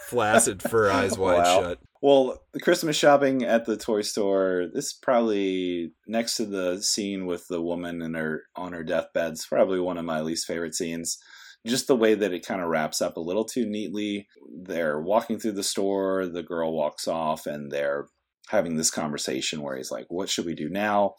[0.09, 1.61] flaccid fur, eyes wide wow.
[1.61, 1.79] shut.
[2.03, 4.67] Well, the Christmas shopping at the toy store.
[4.73, 9.33] This is probably next to the scene with the woman in her on her deathbed.
[9.33, 11.19] It's probably one of my least favorite scenes.
[11.67, 14.27] Just the way that it kind of wraps up a little too neatly.
[14.63, 16.27] They're walking through the store.
[16.27, 18.07] The girl walks off, and they're
[18.49, 21.17] having this conversation where he's like, "What should we do now?"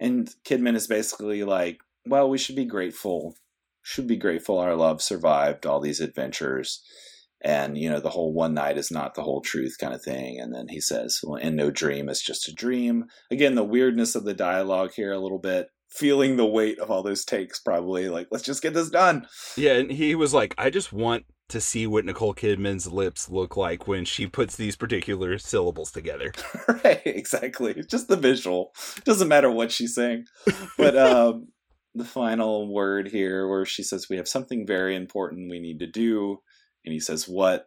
[0.00, 3.34] And Kidman is basically like, "Well, we should be grateful.
[3.82, 6.82] Should be grateful our love survived all these adventures."
[7.42, 10.38] And you know the whole one night is not the whole truth kind of thing.
[10.40, 13.06] And then he says well and no dream is just a dream.
[13.30, 17.02] Again the weirdness of the dialogue here a little bit feeling the weight of all
[17.02, 19.26] those takes probably like let's just get this done.
[19.56, 23.56] Yeah and he was like i just want to see what nicole kidman's lips look
[23.56, 26.32] like when she puts these particular syllables together.
[26.84, 27.82] Right exactly.
[27.88, 28.72] Just the visual.
[29.04, 30.26] Doesn't matter what she's saying.
[30.76, 31.48] But um
[31.94, 35.86] the final word here where she says we have something very important we need to
[35.86, 36.38] do
[36.86, 37.66] and he says, What?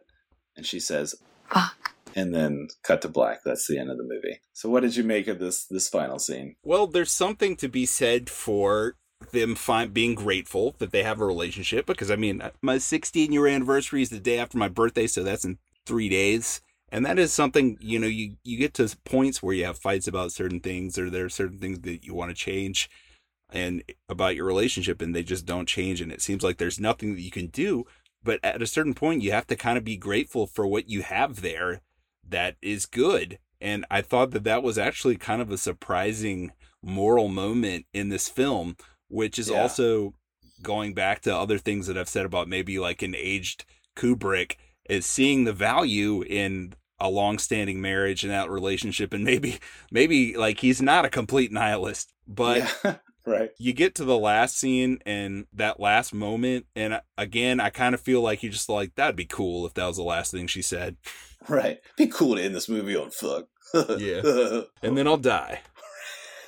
[0.56, 1.14] And she says,
[1.48, 1.94] Fuck.
[2.16, 3.40] And then cut to black.
[3.44, 4.40] That's the end of the movie.
[4.52, 6.56] So what did you make of this this final scene?
[6.64, 8.96] Well, there's something to be said for
[9.32, 13.32] them find, being grateful that they have a relationship because I mean, uh, my 16
[13.32, 16.62] year anniversary is the day after my birthday, so that's in 3 days.
[16.92, 20.08] And that is something, you know, you you get to points where you have fights
[20.08, 22.90] about certain things or there are certain things that you want to change
[23.52, 27.14] and about your relationship and they just don't change and it seems like there's nothing
[27.14, 27.84] that you can do
[28.22, 31.02] but at a certain point you have to kind of be grateful for what you
[31.02, 31.80] have there
[32.26, 36.52] that is good and i thought that that was actually kind of a surprising
[36.82, 38.76] moral moment in this film
[39.08, 39.60] which is yeah.
[39.60, 40.14] also
[40.62, 43.64] going back to other things that i've said about maybe like an aged
[43.96, 44.56] kubrick
[44.88, 49.58] is seeing the value in a long-standing marriage and that relationship and maybe
[49.90, 52.96] maybe like he's not a complete nihilist but yeah.
[53.26, 53.50] Right.
[53.58, 58.00] You get to the last scene and that last moment, and again, I kind of
[58.00, 60.62] feel like you just like that'd be cool if that was the last thing she
[60.62, 60.96] said.
[61.48, 61.80] Right.
[61.96, 63.46] Be cool to end this movie on fuck.
[63.98, 64.22] yeah.
[64.82, 65.60] And then I'll die.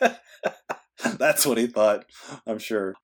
[1.18, 2.06] That's what he thought,
[2.46, 2.94] I'm sure.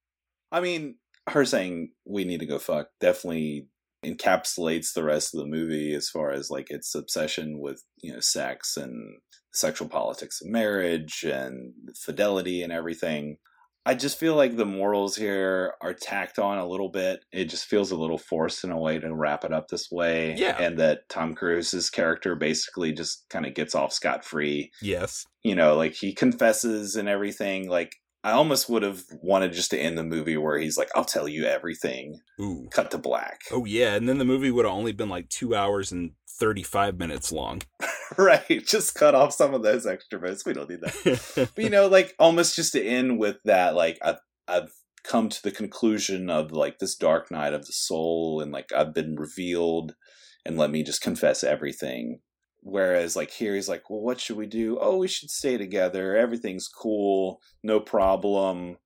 [0.50, 0.96] I mean,
[1.28, 3.68] her saying we need to go fuck definitely
[4.04, 8.20] encapsulates the rest of the movie as far as like its obsession with, you know,
[8.20, 9.18] sex and
[9.52, 13.36] sexual politics of marriage and fidelity and everything.
[13.86, 17.20] I just feel like the morals here are tacked on a little bit.
[17.32, 20.34] It just feels a little forced in a way to wrap it up this way.
[20.36, 20.60] Yeah.
[20.60, 24.70] And that Tom Cruise's character basically just kind of gets off scot free.
[24.82, 25.24] Yes.
[25.42, 27.70] You know, like he confesses and everything.
[27.70, 27.92] Like,
[28.24, 31.28] I almost would have wanted just to end the movie where he's like, I'll tell
[31.28, 32.20] you everything.
[32.40, 32.68] Ooh.
[32.72, 33.42] Cut to black.
[33.52, 33.94] Oh, yeah.
[33.94, 37.62] And then the movie would have only been like two hours and 35 minutes long.
[38.18, 38.66] right.
[38.66, 40.44] Just cut off some of those extra bits.
[40.44, 41.50] We don't need that.
[41.54, 44.18] but, you know, like almost just to end with that, like I've,
[44.48, 44.72] I've
[45.04, 48.92] come to the conclusion of like this dark night of the soul and like I've
[48.92, 49.94] been revealed
[50.44, 52.20] and let me just confess everything.
[52.68, 54.78] Whereas like here he's like, well, what should we do?
[54.78, 56.14] Oh, we should stay together.
[56.14, 57.40] Everything's cool.
[57.62, 58.76] No problem.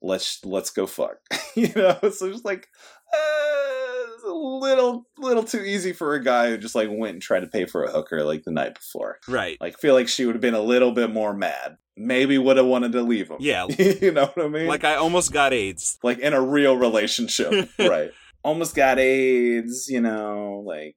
[0.00, 1.18] Let's let's go fuck.
[1.54, 2.68] you know, so it's like
[3.12, 7.40] uh, a little little too easy for a guy who just like went and tried
[7.40, 9.18] to pay for a hooker like the night before.
[9.28, 9.58] Right.
[9.60, 11.76] Like feel like she would have been a little bit more mad.
[11.94, 13.38] Maybe would have wanted to leave him.
[13.40, 13.66] Yeah.
[13.78, 14.66] you know what I mean?
[14.66, 15.98] Like I almost got AIDS.
[16.02, 18.12] like in a real relationship, right?
[18.42, 20.96] Almost got AIDS, you know, like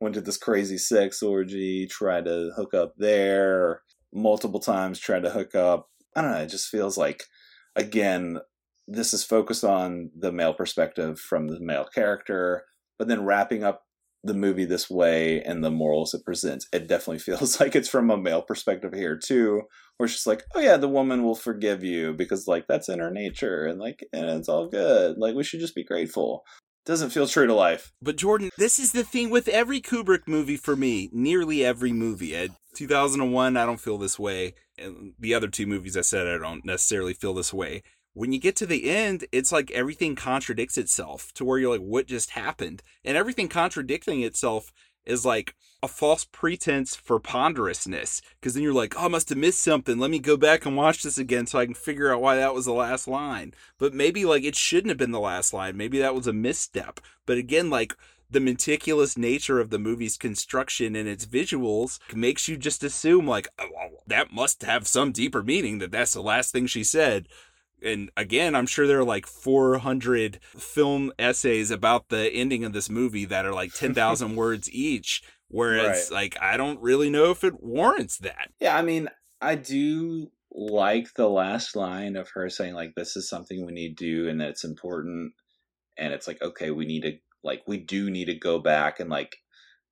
[0.00, 3.82] went to this crazy sex orgy, tried to hook up there
[4.12, 5.88] multiple times, tried to hook up.
[6.16, 7.24] I don't know, it just feels like
[7.76, 8.40] again,
[8.88, 12.64] this is focused on the male perspective from the male character,
[12.98, 13.82] but then wrapping up
[14.22, 18.10] the movie this way and the morals it presents, it definitely feels like it's from
[18.10, 19.62] a male perspective here too,
[19.96, 22.98] where it's just like, oh yeah, the woman will forgive you because like that's in
[22.98, 25.16] her nature and like and it's all good.
[25.18, 26.42] Like we should just be grateful.
[26.86, 27.92] Doesn't feel true to life.
[28.00, 31.10] But Jordan, this is the thing with every Kubrick movie for me.
[31.12, 32.34] Nearly every movie.
[32.34, 34.54] At 2001, I don't feel this way.
[34.78, 37.82] And the other two movies I said I don't necessarily feel this way.
[38.14, 41.80] When you get to the end, it's like everything contradicts itself to where you're like,
[41.80, 42.82] what just happened?
[43.04, 44.72] And everything contradicting itself
[45.04, 48.20] is like a false pretense for ponderousness.
[48.38, 49.98] Because then you're like, oh, I must have missed something.
[49.98, 52.54] Let me go back and watch this again so I can figure out why that
[52.54, 53.54] was the last line.
[53.78, 55.76] But maybe like it shouldn't have been the last line.
[55.76, 57.00] Maybe that was a misstep.
[57.26, 57.96] But again, like
[58.30, 63.48] the meticulous nature of the movie's construction and its visuals makes you just assume like
[63.58, 67.26] oh, that must have some deeper meaning that that's the last thing she said
[67.82, 72.90] and again i'm sure there are like 400 film essays about the ending of this
[72.90, 76.14] movie that are like 10,000 words each whereas Right.
[76.22, 79.08] like i don't really know if it warrants that Yeah, I mean,
[79.40, 83.96] I do like the last line of her saying like this is something we need
[83.96, 85.32] to do and that it's important
[85.96, 87.12] and it's like okay, we need to
[87.42, 89.36] like we do need to go back and like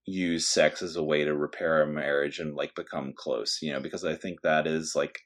[0.05, 3.81] use sex as a way to repair a marriage and like become close, you know,
[3.81, 5.19] because I think that is like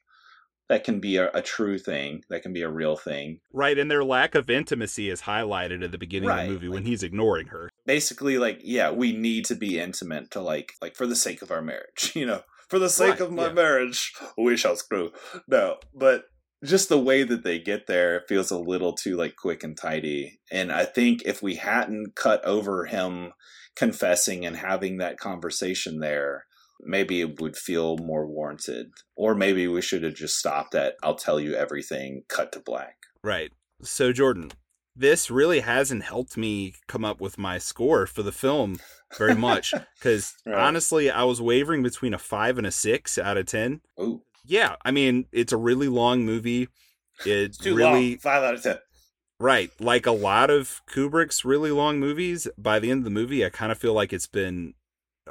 [0.73, 3.39] that can be a, a true thing, that can be a real thing.
[3.51, 6.83] right and their lack of intimacy is highlighted at the beginning of the movie when
[6.85, 11.05] he's ignoring her Basically like yeah, we need to be intimate to like like for
[11.05, 12.41] the sake of our marriage, you know.
[12.69, 13.53] For the sake Right, of my yeah.
[13.53, 15.11] marriage, we shall screw.
[15.47, 16.23] No, but
[16.63, 20.39] just the way that they get there feels a little too like quick and tidy.
[20.49, 23.33] And I think if we hadn't cut over him
[23.75, 26.45] confessing and having that conversation there,
[26.85, 28.87] maybe it would feel more warranted.
[29.15, 32.95] Or maybe we should have just stopped at I'll tell you everything, cut to black.
[33.23, 33.51] Right.
[33.81, 34.51] So, Jordan,
[34.95, 38.79] this really hasn't helped me come up with my score for the film
[39.17, 40.55] very much because Right.
[40.57, 43.81] honestly, I was wavering between a five and a six out of 10.
[43.99, 44.75] Ooh, Yeah.
[44.85, 46.63] I mean, it's a really long movie.
[47.25, 48.17] It it's too really, long.
[48.19, 48.77] Five out of ten.
[49.39, 49.71] right.
[49.79, 53.49] Like a lot of Kubrick's really long movies, by the end of the movie, I
[53.49, 54.73] kind of feel like it's been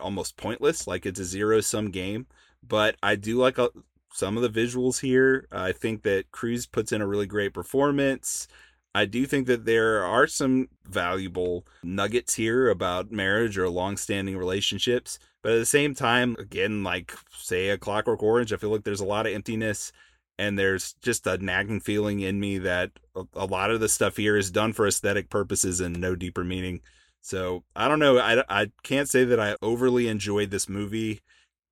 [0.00, 0.86] almost pointless.
[0.86, 2.26] Like it's a zero sum game.
[2.66, 3.70] But I do like a,
[4.12, 5.46] some of the visuals here.
[5.50, 8.46] I think that Cruise puts in a really great performance.
[8.94, 15.18] I do think that there are some valuable nuggets here about marriage or long-standing relationships,
[15.42, 19.00] but at the same time, again, like say a Clockwork Orange, I feel like there's
[19.00, 19.92] a lot of emptiness,
[20.38, 24.18] and there's just a nagging feeling in me that a, a lot of the stuff
[24.18, 26.82] here is done for aesthetic purposes and no deeper meaning.
[27.22, 28.18] So I don't know.
[28.18, 31.22] I, I can't say that I overly enjoyed this movie.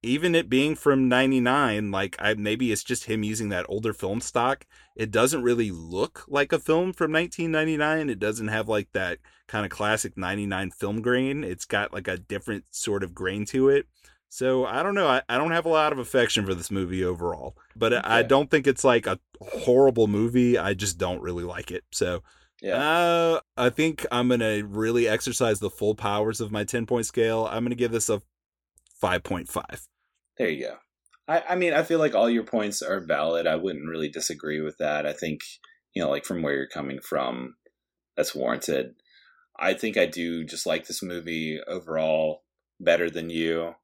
[0.03, 4.23] Even it being from 99 like i maybe it's just him using that older film
[4.23, 4.65] stock.
[4.97, 9.67] It doesn't really look like a film from 1999 it doesn't have like that kind
[9.67, 11.45] of classic 99 film grain.
[11.45, 13.87] It's got like a different sort of grain to it.
[14.31, 17.05] So i don't know i, I don't have a lot of affection for this movie
[17.05, 20.59] overall but i don't think it's like a horrible movie.
[20.59, 21.85] I just don't really like it.
[21.91, 22.23] So
[22.63, 22.77] Yeah.
[22.77, 27.49] uh, I think I'm gonna really exercise the full powers of my ten point scale.
[27.51, 28.21] I'm gonna give this a
[29.01, 29.87] five point five.
[30.37, 30.77] There you go.
[31.27, 33.47] I, I mean, I feel like all your points are valid.
[33.47, 35.07] I wouldn't really disagree with that.
[35.07, 35.41] I think,
[35.95, 37.55] you know, like from where you're coming from,
[38.17, 38.95] that's warranted.
[39.59, 42.43] I think I do just like this movie overall
[42.81, 43.75] better than you.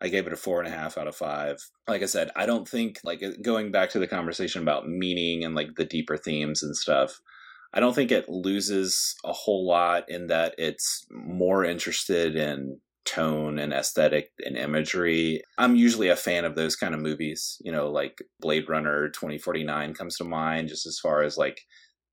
[0.00, 1.58] I gave it a four and a half out of five.
[1.86, 5.54] Like I said, I don't think, like, going back to the conversation about meaning and
[5.54, 7.20] like the deeper themes and stuff,
[7.72, 13.58] I don't think it loses a whole lot in that it's more interested in tone
[13.58, 15.42] and aesthetic and imagery.
[15.56, 19.94] I'm usually a fan of those kind of movies, you know, like Blade Runner 2049
[19.94, 21.60] comes to mind, just as far as like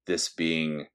[0.07, 0.87] this being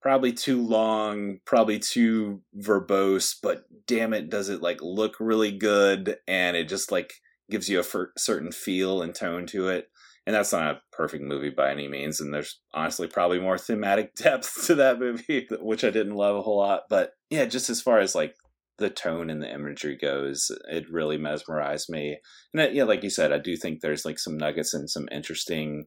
[0.00, 6.16] probably too long, probably too verbose, but damn it, does it like look really good
[6.28, 7.14] and it just like
[7.50, 9.88] gives you a certain feel and tone to it.
[10.28, 12.20] And that's not a perfect movie by any means.
[12.20, 16.42] And there's honestly probably more thematic depth to that movie, which I didn't love a
[16.42, 16.82] whole lot.
[16.90, 18.34] But yeah, just as far as like
[18.76, 22.18] the tone and the imagery goes, it really mesmerized me.
[22.52, 25.08] And that, yeah, like you said, I do think there's like some nuggets and some
[25.10, 25.86] interesting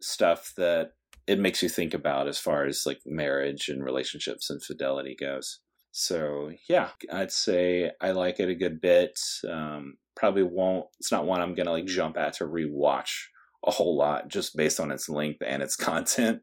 [0.00, 0.92] stuff that
[1.26, 5.60] it makes you think about as far as like marriage and relationships and fidelity goes.
[5.92, 9.20] So yeah, I'd say I like it a good bit.
[9.46, 10.86] Um, probably won't.
[10.98, 13.26] It's not one I'm gonna like jump at to rewatch
[13.66, 16.42] a whole lot just based on its length and its content.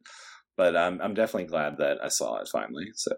[0.55, 2.91] But I'm I'm definitely glad that I saw it finally.
[2.95, 3.11] So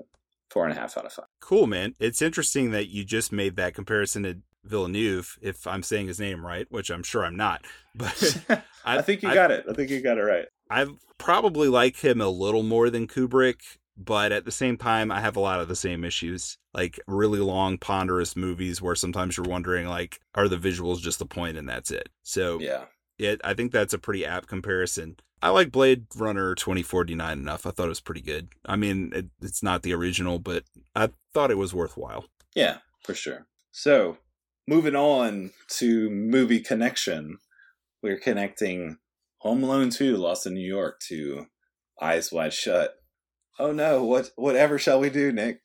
[0.49, 1.25] four and a half out of five.
[1.41, 1.95] Cool, man.
[1.99, 6.45] It's interesting that you just made that comparison to Villeneuve, if I'm saying his name
[6.45, 7.65] right, which I'm sure I'm not.
[7.97, 8.41] But
[8.83, 9.63] I, I, think you I, got it.
[9.69, 10.47] I think you got it right.
[10.69, 10.85] I
[11.17, 13.61] probably like him a little more than Kubrick,
[13.95, 16.57] but at the same time, I have a lot of the same issues.
[16.73, 21.25] Like really long, ponderous movies where sometimes you're wondering, like, are the visuals just the
[21.25, 22.09] point and that's it?
[22.23, 22.83] So yeah,
[23.17, 23.41] it.
[23.43, 25.17] I think that's a pretty apt comparison.
[25.41, 27.65] I like Blade Runner 2049 enough.
[27.65, 28.49] I thought it was pretty good.
[28.65, 30.63] I mean, it, it's not the original, but
[30.95, 32.25] I thought it was worthwhile.
[32.55, 33.45] Yeah, for sure.
[33.71, 34.17] So,
[34.67, 37.37] moving on to movie connection,
[38.01, 38.97] we're connecting
[39.39, 41.47] Home Alone 2 Lost in New York to
[42.01, 42.95] Eyes Wide Shut.
[43.59, 45.59] Oh no, what whatever shall we do, Nick?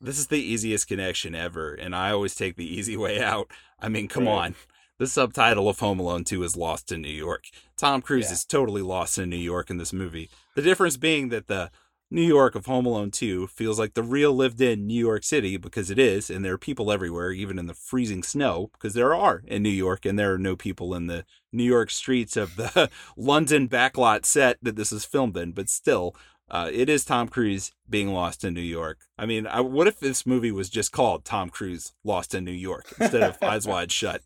[0.00, 3.50] This is the easiest connection ever, and I always take the easy way out.
[3.80, 4.32] I mean, come right.
[4.32, 4.54] on.
[4.98, 7.44] The subtitle of Home Alone 2 is Lost in New York.
[7.76, 8.32] Tom Cruise yeah.
[8.32, 10.28] is totally lost in New York in this movie.
[10.56, 11.70] The difference being that the
[12.10, 15.56] New York of Home Alone 2 feels like the real lived in New York City
[15.56, 19.14] because it is, and there are people everywhere, even in the freezing snow, because there
[19.14, 22.56] are in New York, and there are no people in the New York streets of
[22.56, 26.16] the London backlot set that this is filmed in, but still,
[26.50, 28.98] uh, it is Tom Cruise being lost in New York.
[29.16, 32.50] I mean, I, what if this movie was just called Tom Cruise Lost in New
[32.50, 34.22] York instead of Eyes Wide Shut?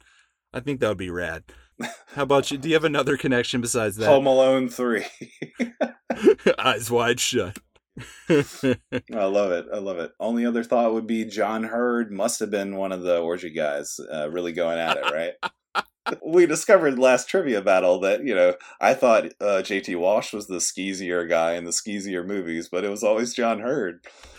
[0.52, 1.44] I think that would be rad.
[2.14, 2.58] How about you?
[2.58, 4.06] Do you have another connection besides that?
[4.06, 5.04] Home Alone 3.
[6.58, 7.58] Eyes wide shut.
[8.28, 9.66] I love it.
[9.72, 10.12] I love it.
[10.20, 13.98] Only other thought would be John Heard must have been one of the orgy guys
[14.12, 15.84] uh, really going at it, right?
[16.26, 20.60] we discovered last trivia battle that, you know, I thought uh, JT Walsh was the
[20.60, 23.60] skeezier guy in the skeezier movies, but it was always John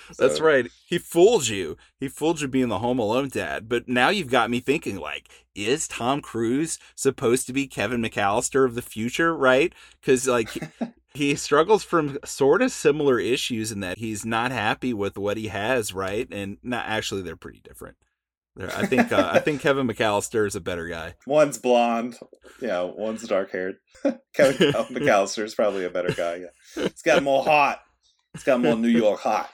[0.08, 0.16] Heard.
[0.16, 0.28] So.
[0.28, 0.68] That's right.
[0.86, 1.78] He fooled you.
[2.00, 3.70] He fooled you being the Home Alone dad.
[3.70, 8.66] But now you've got me thinking like, is Tom Cruise supposed to be Kevin McAllister
[8.66, 9.74] of the future, right?
[10.02, 10.50] Because like
[11.14, 15.48] he struggles from sort of similar issues in that he's not happy with what he
[15.48, 16.28] has, right?
[16.32, 17.98] And not actually they're pretty different.
[18.60, 21.16] I think uh, I think Kevin McAllister is a better guy.
[21.28, 22.18] One's blonde,
[22.62, 22.82] yeah.
[22.82, 23.78] One's dark haired.
[24.34, 26.36] Kevin McAllister is probably a better guy.
[26.36, 27.82] Yeah, it's got more hot.
[28.36, 29.50] It's got more New York hot.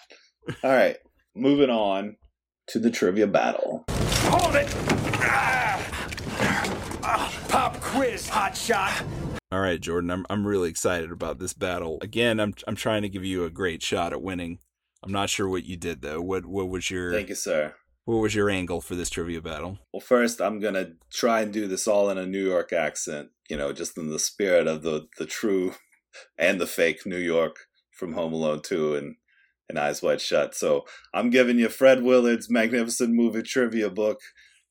[0.64, 0.98] All right,
[1.36, 2.16] moving on
[2.68, 3.84] to the trivia battle.
[3.90, 4.68] Hold it!
[7.02, 9.04] Ah, pop quiz, hot shot.
[9.52, 11.98] All right, Jordan, I'm I'm really excited about this battle.
[12.02, 14.60] Again, I'm I'm trying to give you a great shot at winning.
[15.04, 16.22] I'm not sure what you did though.
[16.22, 17.74] What what was your Thank you, sir.
[18.06, 19.80] What was your angle for this trivia battle?
[19.94, 23.30] Well, first I'm gonna try and do this all in a New York accent.
[23.50, 25.74] You know, just in the spirit of the the true
[26.38, 27.58] and the fake New York
[27.92, 29.16] from Home Alone 2 and
[29.70, 30.56] and Eyes Wide Shut.
[30.56, 34.20] So I'm giving you Fred Willard's magnificent movie trivia book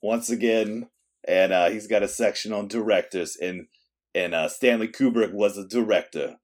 [0.02, 0.88] once again,
[1.26, 3.68] and uh, he's got a section on directors, and
[4.14, 6.36] and uh, Stanley Kubrick was a director.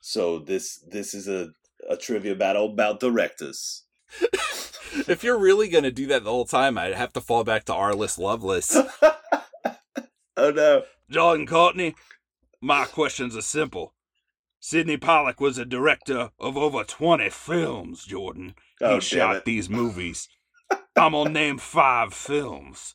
[0.00, 1.48] So this this is a
[1.88, 3.84] a trivia battle about directors.
[5.08, 7.72] if you're really gonna do that the whole time, I'd have to fall back to
[7.72, 8.76] Arliss list, love list.
[10.36, 11.94] oh no, Jordan Courtney.
[12.60, 13.92] My questions are simple.
[14.66, 18.54] Sydney Pollack was a director of over 20 films, Jordan.
[18.80, 19.44] Oh, he shot it.
[19.44, 20.26] these movies.
[20.96, 22.94] I'm gonna name five films.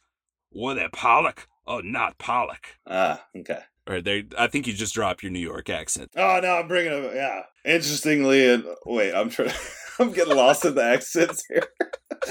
[0.52, 2.80] Were they Pollack or not Pollack?
[2.88, 3.60] Ah, okay.
[3.86, 6.10] Or they, I think you just dropped your New York accent.
[6.18, 7.14] Oh no, I'm bringing it.
[7.14, 7.44] Yeah.
[7.64, 9.52] Interestingly, and wait, I'm trying.
[10.00, 11.68] I'm getting lost in the accents here.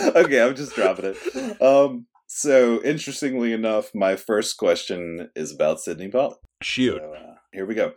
[0.17, 1.63] okay, I'm just dropping it.
[1.63, 2.09] Um.
[2.27, 6.39] So interestingly enough, my first question is about Sydney Pollack.
[6.61, 6.99] Shoot.
[6.99, 7.93] So, uh, here we go.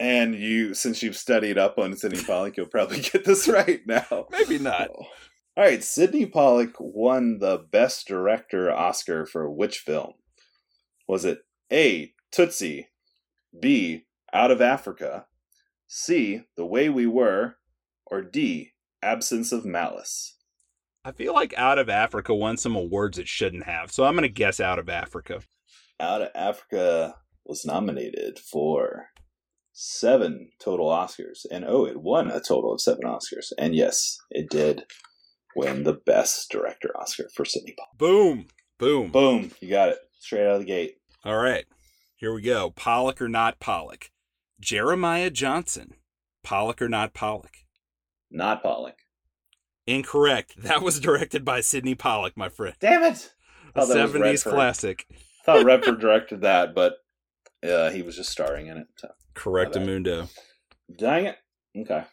[0.00, 4.26] And you, since you've studied up on Sydney Pollack, you'll probably get this right now.
[4.30, 4.90] Maybe not.
[4.90, 5.06] Oh.
[5.56, 10.12] All right, Sydney Pollack won the Best Director Oscar for which film?
[11.08, 11.40] Was it
[11.72, 12.12] A.
[12.30, 12.88] Tootsie,
[13.58, 14.04] B.
[14.32, 15.26] Out of Africa,
[15.88, 16.42] C.
[16.56, 17.56] The Way We Were,
[18.06, 18.72] or D.
[19.02, 20.36] Absence of Malice?
[21.04, 24.22] I feel like Out of Africa won some awards it shouldn't have, so I'm going
[24.22, 25.40] to guess Out of Africa.
[25.98, 29.06] Out of Africa was nominated for
[29.78, 31.46] seven total Oscars.
[31.50, 33.52] And oh, it won a total of seven Oscars.
[33.56, 34.84] And yes, it did
[35.54, 37.96] win the Best Director Oscar for Sydney Pollack.
[37.98, 38.46] Boom.
[38.78, 39.10] Boom.
[39.10, 39.52] Boom.
[39.60, 39.98] You got it.
[40.18, 40.96] Straight out of the gate.
[41.24, 41.64] All right.
[42.16, 42.70] Here we go.
[42.70, 44.10] Pollack or not Pollack?
[44.60, 45.94] Jeremiah Johnson.
[46.42, 47.64] Pollack or not Pollack?
[48.30, 48.96] Not Pollack.
[49.86, 50.54] Incorrect.
[50.62, 52.74] That was directed by Sydney Pollack, my friend.
[52.80, 53.32] Damn it.
[53.76, 55.06] A 70s classic.
[55.10, 55.14] I
[55.44, 56.94] thought Redford directed that, but
[57.62, 58.86] uh, he was just starring in it.
[58.96, 59.08] So.
[59.34, 60.28] Correct, uh, Amundo.
[60.96, 61.36] Dang it.
[61.76, 62.04] Okay.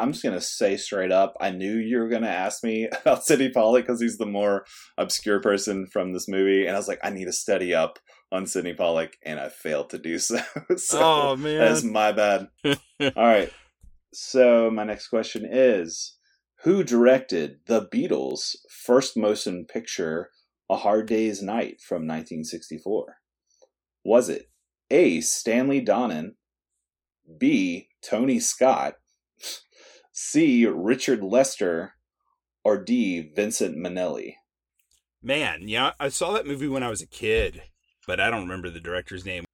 [0.00, 3.50] I'm just gonna say straight up, I knew you were gonna ask me about Sydney
[3.50, 4.64] Pollack because he's the more
[4.98, 7.98] obscure person from this movie, and I was like, I need to study up
[8.30, 10.40] on Sydney Pollack, and I failed to do so.
[10.76, 12.48] so oh man, that's my bad.
[12.64, 12.78] All
[13.16, 13.52] right.
[14.14, 16.16] So my next question is
[16.62, 20.30] who directed The Beatles' first motion picture,
[20.70, 23.16] A Hard Day's Night from 1964?
[24.04, 24.50] Was it
[24.90, 25.20] A.
[25.20, 26.32] Stanley Donen,
[27.38, 27.88] B.
[28.02, 28.94] Tony Scott,
[30.12, 30.66] C.
[30.66, 31.94] Richard Lester,
[32.64, 33.32] or D.
[33.34, 34.34] Vincent Minnelli?
[35.22, 37.62] Man, yeah, I saw that movie when I was a kid,
[38.06, 39.44] but I don't remember the director's name.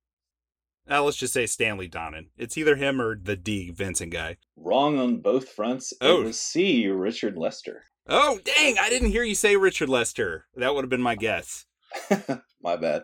[0.91, 2.29] Uh, let's just say Stanley Donen.
[2.39, 3.71] It's either him or the D.
[3.71, 4.39] Vincent guy.
[4.57, 5.93] Wrong on both fronts.
[6.01, 6.23] Oh.
[6.23, 6.89] It was C.
[6.89, 7.83] Richard Lester.
[8.09, 10.47] Oh, dang, I didn't hear you say Richard Lester.
[10.57, 11.67] That would have been my guess.
[12.63, 13.03] my bad.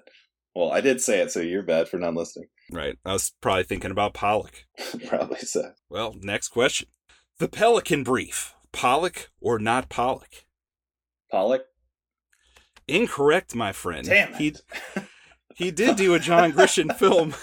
[0.55, 2.49] Well, I did say it, so you're bad for not listening.
[2.73, 2.97] Right.
[3.05, 4.67] I was probably thinking about Pollack.
[5.07, 5.73] Probably so.
[5.91, 6.89] Well, next question.
[7.39, 8.55] The Pelican Brief.
[8.73, 10.47] Pollack or not Pollack?
[11.31, 11.63] Pollack.
[12.89, 14.07] Incorrect, my friend.
[14.07, 14.37] Damn it.
[14.37, 14.57] He,
[15.57, 17.35] he did do a John Grisham film.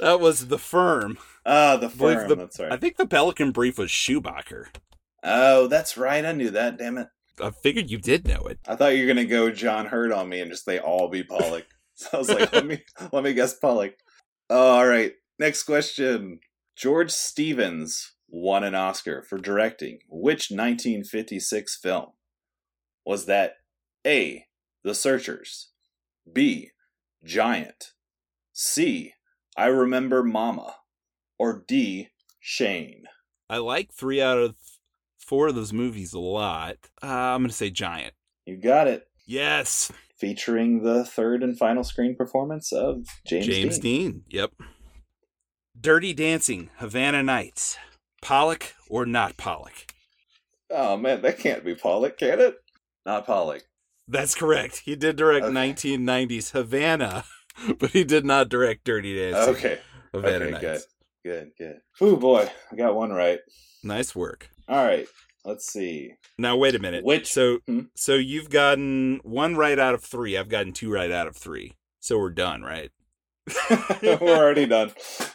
[0.00, 1.18] That was The Firm.
[1.48, 2.28] Ah, the firm.
[2.28, 2.72] the- that's right.
[2.72, 4.68] I think the Pelican Brief was Schumacher.
[5.22, 6.24] Oh, that's right.
[6.24, 6.76] I knew that.
[6.78, 7.06] Damn it.
[7.40, 8.58] I figured you did know it.
[8.66, 11.22] I thought you were gonna go John Heard on me and just they all be
[11.22, 11.66] Pollack.
[11.94, 13.94] so I was like, let me let me guess Pollack.
[14.50, 15.12] All right.
[15.38, 16.40] Next question.
[16.76, 22.08] George Stevens won an Oscar for directing which 1956 film?
[23.04, 23.54] Was that
[24.06, 24.46] A.
[24.82, 25.70] The Searchers,
[26.32, 26.70] B.
[27.24, 27.92] Giant,
[28.52, 29.14] C.
[29.56, 30.76] I Remember Mama,
[31.38, 32.10] or D.
[32.38, 33.04] Shane?
[33.50, 34.54] I like three out of
[35.18, 36.76] four of those movies a lot.
[37.02, 38.14] Uh, I'm going to say Giant.
[38.44, 39.08] You got it.
[39.24, 39.90] Yes.
[40.18, 44.10] Featuring the third and final screen performance of James, James Dean.
[44.12, 44.22] Dean.
[44.28, 44.52] Yep.
[45.78, 47.76] Dirty Dancing, Havana Nights.
[48.22, 49.92] Pollack or not Pollack?
[50.70, 52.56] Oh man, that can't be Pollack, can it?
[53.04, 53.64] Not Pollack.
[54.08, 54.78] That's correct.
[54.84, 55.54] He did direct Okay.
[55.54, 57.24] 1990s Havana,
[57.78, 59.54] but he did not direct Dirty Dancing.
[59.54, 59.78] Okay.
[60.14, 60.60] Havana okay, Nights.
[60.62, 60.80] good.
[61.24, 61.76] Good, good.
[62.00, 63.40] Oh boy, I got one right.
[63.82, 64.48] Nice work.
[64.68, 65.06] All right.
[65.46, 66.14] Let's see.
[66.38, 67.04] Now wait a minute.
[67.04, 67.82] Which- so Hmm?
[67.94, 70.36] so you've gotten one right out of three.
[70.36, 71.76] I've gotten two right out of three.
[72.00, 72.90] So we're done, right?
[74.02, 74.92] We're already done.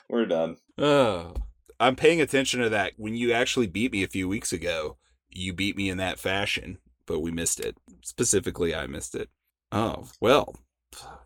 [0.09, 0.57] We're done.
[0.77, 1.33] Oh,
[1.79, 2.93] I'm paying attention to that.
[2.97, 4.97] When you actually beat me a few weeks ago,
[5.29, 7.77] you beat me in that fashion, but we missed it.
[8.03, 9.29] Specifically, I missed it.
[9.71, 10.57] Oh, well,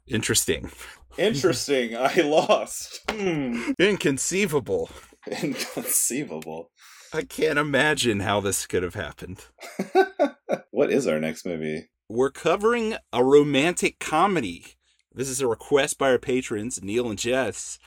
[0.08, 0.70] interesting.
[1.18, 1.96] Interesting.
[1.98, 3.02] I lost.
[3.10, 3.72] Hmm.
[3.80, 4.90] Inconceivable.
[5.42, 6.70] Inconceivable.
[7.16, 9.46] I can't imagine how this could have happened.
[10.72, 11.88] what is our next movie?
[12.10, 14.66] We're covering a romantic comedy.
[15.14, 17.80] This is a request by our patrons, Neil and Jess,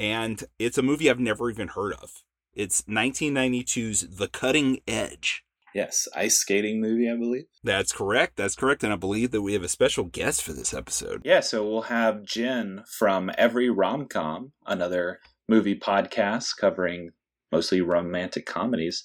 [0.00, 2.24] and it's a movie I've never even heard of.
[2.54, 5.44] It's 1992's The Cutting Edge.
[5.76, 7.44] Yes, ice skating movie, I believe.
[7.62, 8.36] That's correct.
[8.36, 8.82] That's correct.
[8.82, 11.22] And I believe that we have a special guest for this episode.
[11.24, 17.12] Yeah, so we'll have Jen from Every Romcom, another movie podcast covering
[17.52, 19.04] mostly romantic comedies.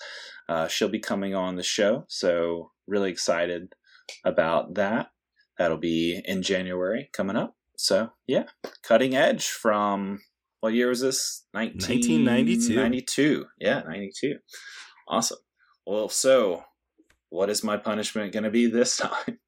[0.49, 3.73] Uh, she'll be coming on the show, so really excited
[4.25, 5.07] about that.
[5.57, 7.55] That'll be in January coming up.
[7.75, 8.45] So yeah,
[8.81, 10.21] Cutting Edge from
[10.61, 11.45] what year was this?
[11.51, 12.75] 1992.
[12.75, 13.45] 92.
[13.59, 14.37] Yeah, 92.
[15.07, 15.37] Awesome.
[15.85, 16.63] Well, so
[17.29, 19.39] what is my punishment going to be this time?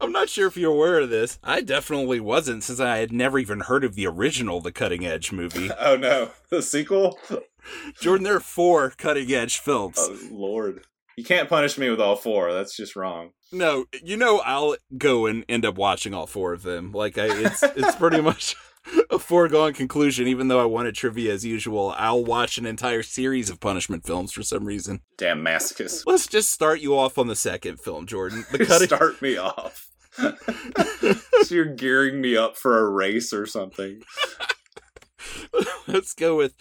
[0.00, 1.38] I'm not sure if you're aware of this.
[1.42, 5.32] I definitely wasn't since I had never even heard of the original The Cutting Edge
[5.32, 5.70] movie.
[5.78, 7.18] oh no, the sequel?
[8.00, 9.96] Jordan, there are four Cutting Edge films.
[9.98, 10.82] Oh Lord.
[11.16, 12.52] You can't punish me with all four.
[12.52, 13.30] That's just wrong.
[13.50, 16.92] No, you know I'll go and end up watching all four of them.
[16.92, 18.54] Like I, it's it's pretty much
[19.10, 20.26] a foregone conclusion.
[20.26, 24.32] Even though I wanted trivia as usual, I'll watch an entire series of punishment films
[24.32, 25.00] for some reason.
[25.16, 26.04] Damn masochist.
[26.06, 28.44] Let's just start you off on the second film, Jordan.
[28.50, 28.88] The cutting.
[28.88, 29.88] Start me off.
[30.16, 34.02] so you're gearing me up for a race or something.
[35.86, 36.54] Let's go with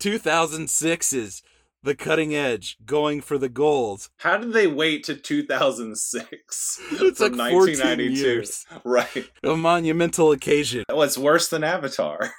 [0.00, 1.42] 2006's
[1.82, 4.10] The Cutting Edge, going for the gold.
[4.18, 6.80] How did they wait to 2006?
[6.92, 8.66] It's like 14 years.
[8.84, 9.30] Right.
[9.42, 10.84] A monumental occasion.
[10.90, 12.32] What's worse than Avatar?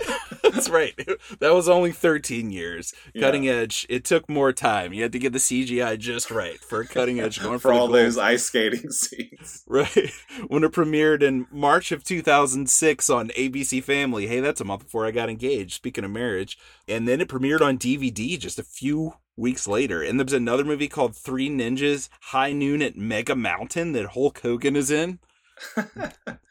[0.42, 0.94] That's right.
[1.40, 2.92] That was only 13 years.
[3.14, 3.22] Yeah.
[3.22, 4.92] Cutting Edge, it took more time.
[4.92, 7.88] You had to get the CGI just right for Cutting Edge going for, for all
[7.88, 9.62] those ice skating scenes.
[9.66, 10.10] Right.
[10.48, 14.26] When it premiered in March of 2006 on ABC Family.
[14.26, 16.58] Hey, that's a month before I got engaged, speaking of marriage.
[16.88, 20.02] And then it premiered on DVD just a few weeks later.
[20.02, 24.40] And there was another movie called Three Ninjas High Noon at Mega Mountain that Hulk
[24.40, 25.18] Hogan is in.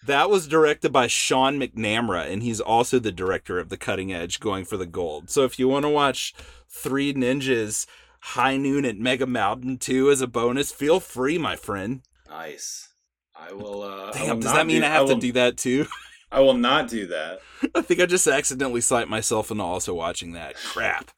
[0.05, 4.39] That was directed by Sean McNamara, and he's also the director of The Cutting Edge,
[4.39, 5.29] going for the gold.
[5.29, 6.33] So if you want to watch
[6.67, 7.85] Three Ninjas
[8.21, 12.01] High Noon at Mega Mountain 2 as a bonus, feel free, my friend.
[12.27, 12.89] Nice.
[13.35, 13.83] I will.
[13.83, 15.85] Uh, I Damn, will does that mean do, I have will, to do that too?
[16.31, 17.39] I will not do that.
[17.75, 20.55] I think I just accidentally cite myself into also watching that.
[20.55, 21.11] Crap.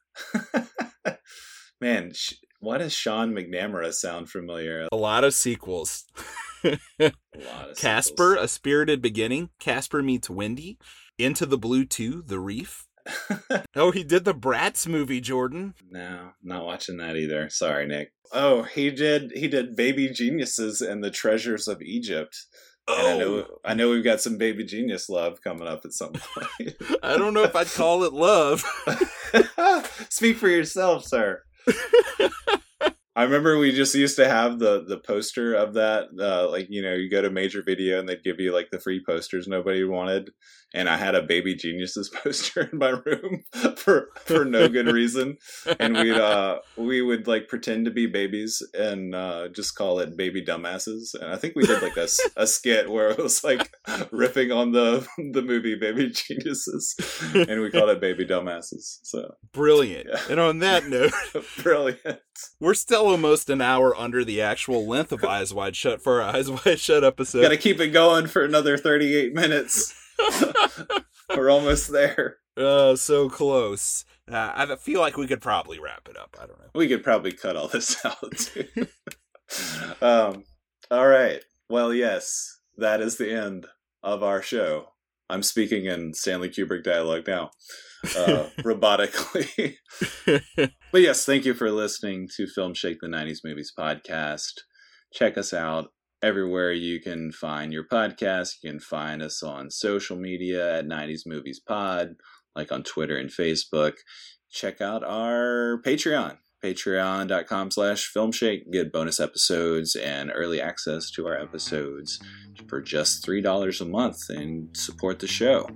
[1.81, 4.87] Man, sh- why does Sean McNamara sound familiar?
[4.91, 6.05] A lot of sequels.
[6.63, 7.11] A
[7.77, 10.77] Casper, A Spirited Beginning, Casper Meets Wendy,
[11.17, 12.85] Into the Blue 2, The Reef.
[13.75, 15.73] Oh, he did the Bratz movie, Jordan.
[15.89, 17.49] no, not watching that either.
[17.49, 18.13] Sorry, Nick.
[18.31, 19.31] Oh, he did.
[19.35, 22.37] He did Baby Geniuses and the Treasures of Egypt.
[22.87, 25.91] And I know, Oh, I know we've got some Baby Genius love coming up at
[25.93, 26.75] some point.
[27.03, 28.63] I don't know if I'd call it love.
[30.09, 31.41] Speak for yourself, sir.
[33.15, 36.09] I remember we just used to have the the poster of that.
[36.19, 38.79] Uh, like you know, you go to Major Video and they'd give you like the
[38.79, 40.31] free posters nobody wanted,
[40.73, 43.43] and I had a Baby Geniuses poster in my room
[43.75, 45.37] for for no good reason,
[45.79, 50.17] and we'd uh we would like pretend to be babies and uh, just call it
[50.17, 53.71] Baby Dumbasses, and I think we did like a, a skit where it was like
[53.87, 56.95] riffing on the the movie Baby Geniuses,
[57.33, 58.99] and we called it Baby Dumbasses.
[59.03, 60.09] So Brilliant.
[60.09, 60.21] Yeah.
[60.29, 61.13] And on that note,
[61.61, 62.19] brilliant.
[62.59, 66.35] we're still almost an hour under the actual length of Eyes Wide Shut for our
[66.35, 67.43] Eyes Wide Shut episode.
[67.43, 69.93] Got to keep it going for another 38 minutes.
[71.35, 72.37] We're almost there.
[72.55, 74.05] Uh, so close.
[74.31, 76.35] Uh, I feel like we could probably wrap it up.
[76.39, 76.69] I don't know.
[76.75, 78.51] We could probably cut all this out
[80.01, 80.43] um,
[80.89, 81.43] all right.
[81.69, 83.67] Well, yes, that is the end
[84.01, 84.87] of our show.
[85.29, 87.51] I'm speaking in Stanley Kubrick dialogue now,
[88.17, 89.75] uh, robotically.
[90.25, 94.61] But yes, thank you for listening to Film Shake the 90s Movies podcast.
[95.13, 95.87] Check us out
[96.23, 98.55] everywhere you can find your podcast.
[98.63, 102.15] You can find us on social media at 90s Movies Pod,
[102.55, 103.93] like on Twitter and Facebook.
[104.49, 108.71] Check out our Patreon, patreon.com slash filmshake.
[108.71, 112.19] Get bonus episodes and early access to our episodes
[112.67, 115.67] for just $3 a month and support the show.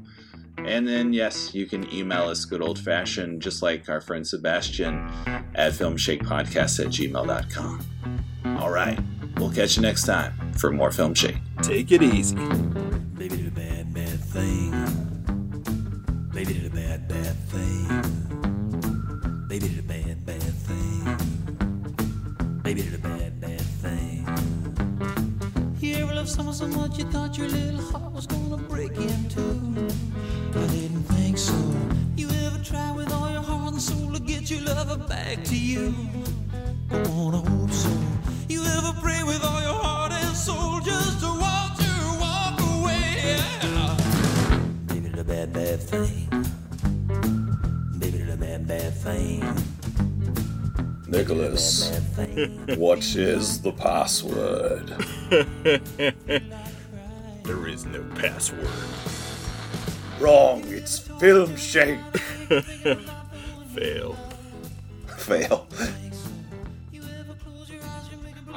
[0.59, 4.97] And then, yes, you can email us good old fashioned, just like our friend Sebastian,
[5.55, 8.57] at filmshakepodcast at gmail.com.
[8.59, 8.99] All right,
[9.39, 11.37] we'll catch you next time for more Film Shake.
[11.61, 12.35] Take it easy.
[12.35, 14.71] Baby did a bad, bad thing.
[16.33, 17.87] Baby did a bad, bad thing.
[19.47, 21.17] Baby did a bad, bad thing.
[22.63, 24.27] Baby did a bad, bad thing.
[25.79, 29.29] You ever love someone so much you thought your little heart was gonna break in
[29.29, 29.87] two?
[30.55, 31.53] I didn't think so.
[32.15, 35.57] You ever try with all your heart and soul to get your lover back to
[35.57, 35.93] you?
[36.91, 37.89] I wanna hope so.
[38.49, 43.39] You ever pray with all your heart and soul just to watch her walk away?
[44.87, 46.29] Baby did a bad, bad thing.
[47.99, 49.43] Baby did a bad, bad thing.
[51.07, 51.99] Nicholas,
[52.77, 54.95] what is the password?
[57.43, 58.67] There is no password.
[60.19, 61.99] Wrong, it's Film Shake.
[63.73, 64.17] Fail.
[65.17, 65.67] Fail.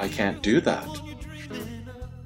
[0.01, 0.89] I can't do that.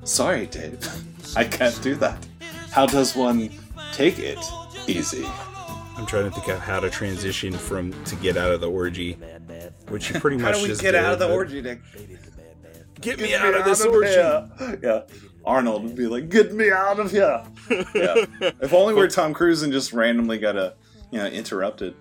[0.04, 0.78] Sorry, Dave.
[1.36, 2.24] I can't do that.
[2.70, 3.50] How does one
[3.92, 4.38] take it
[4.86, 5.26] easy?
[5.96, 9.16] I'm trying to think of how to transition from to get out of the orgy,
[9.88, 11.80] which you pretty much How do we just get did, out of the orgy, Nick?
[13.00, 14.08] Get me out of this orgy.
[14.10, 14.78] here.
[14.82, 15.02] Yeah.
[15.44, 17.44] Arnold would be like, "Get me out of here."
[17.94, 18.24] yeah.
[18.60, 20.74] If only we're Tom Cruise and just randomly got a,
[21.10, 21.94] you know, interrupted.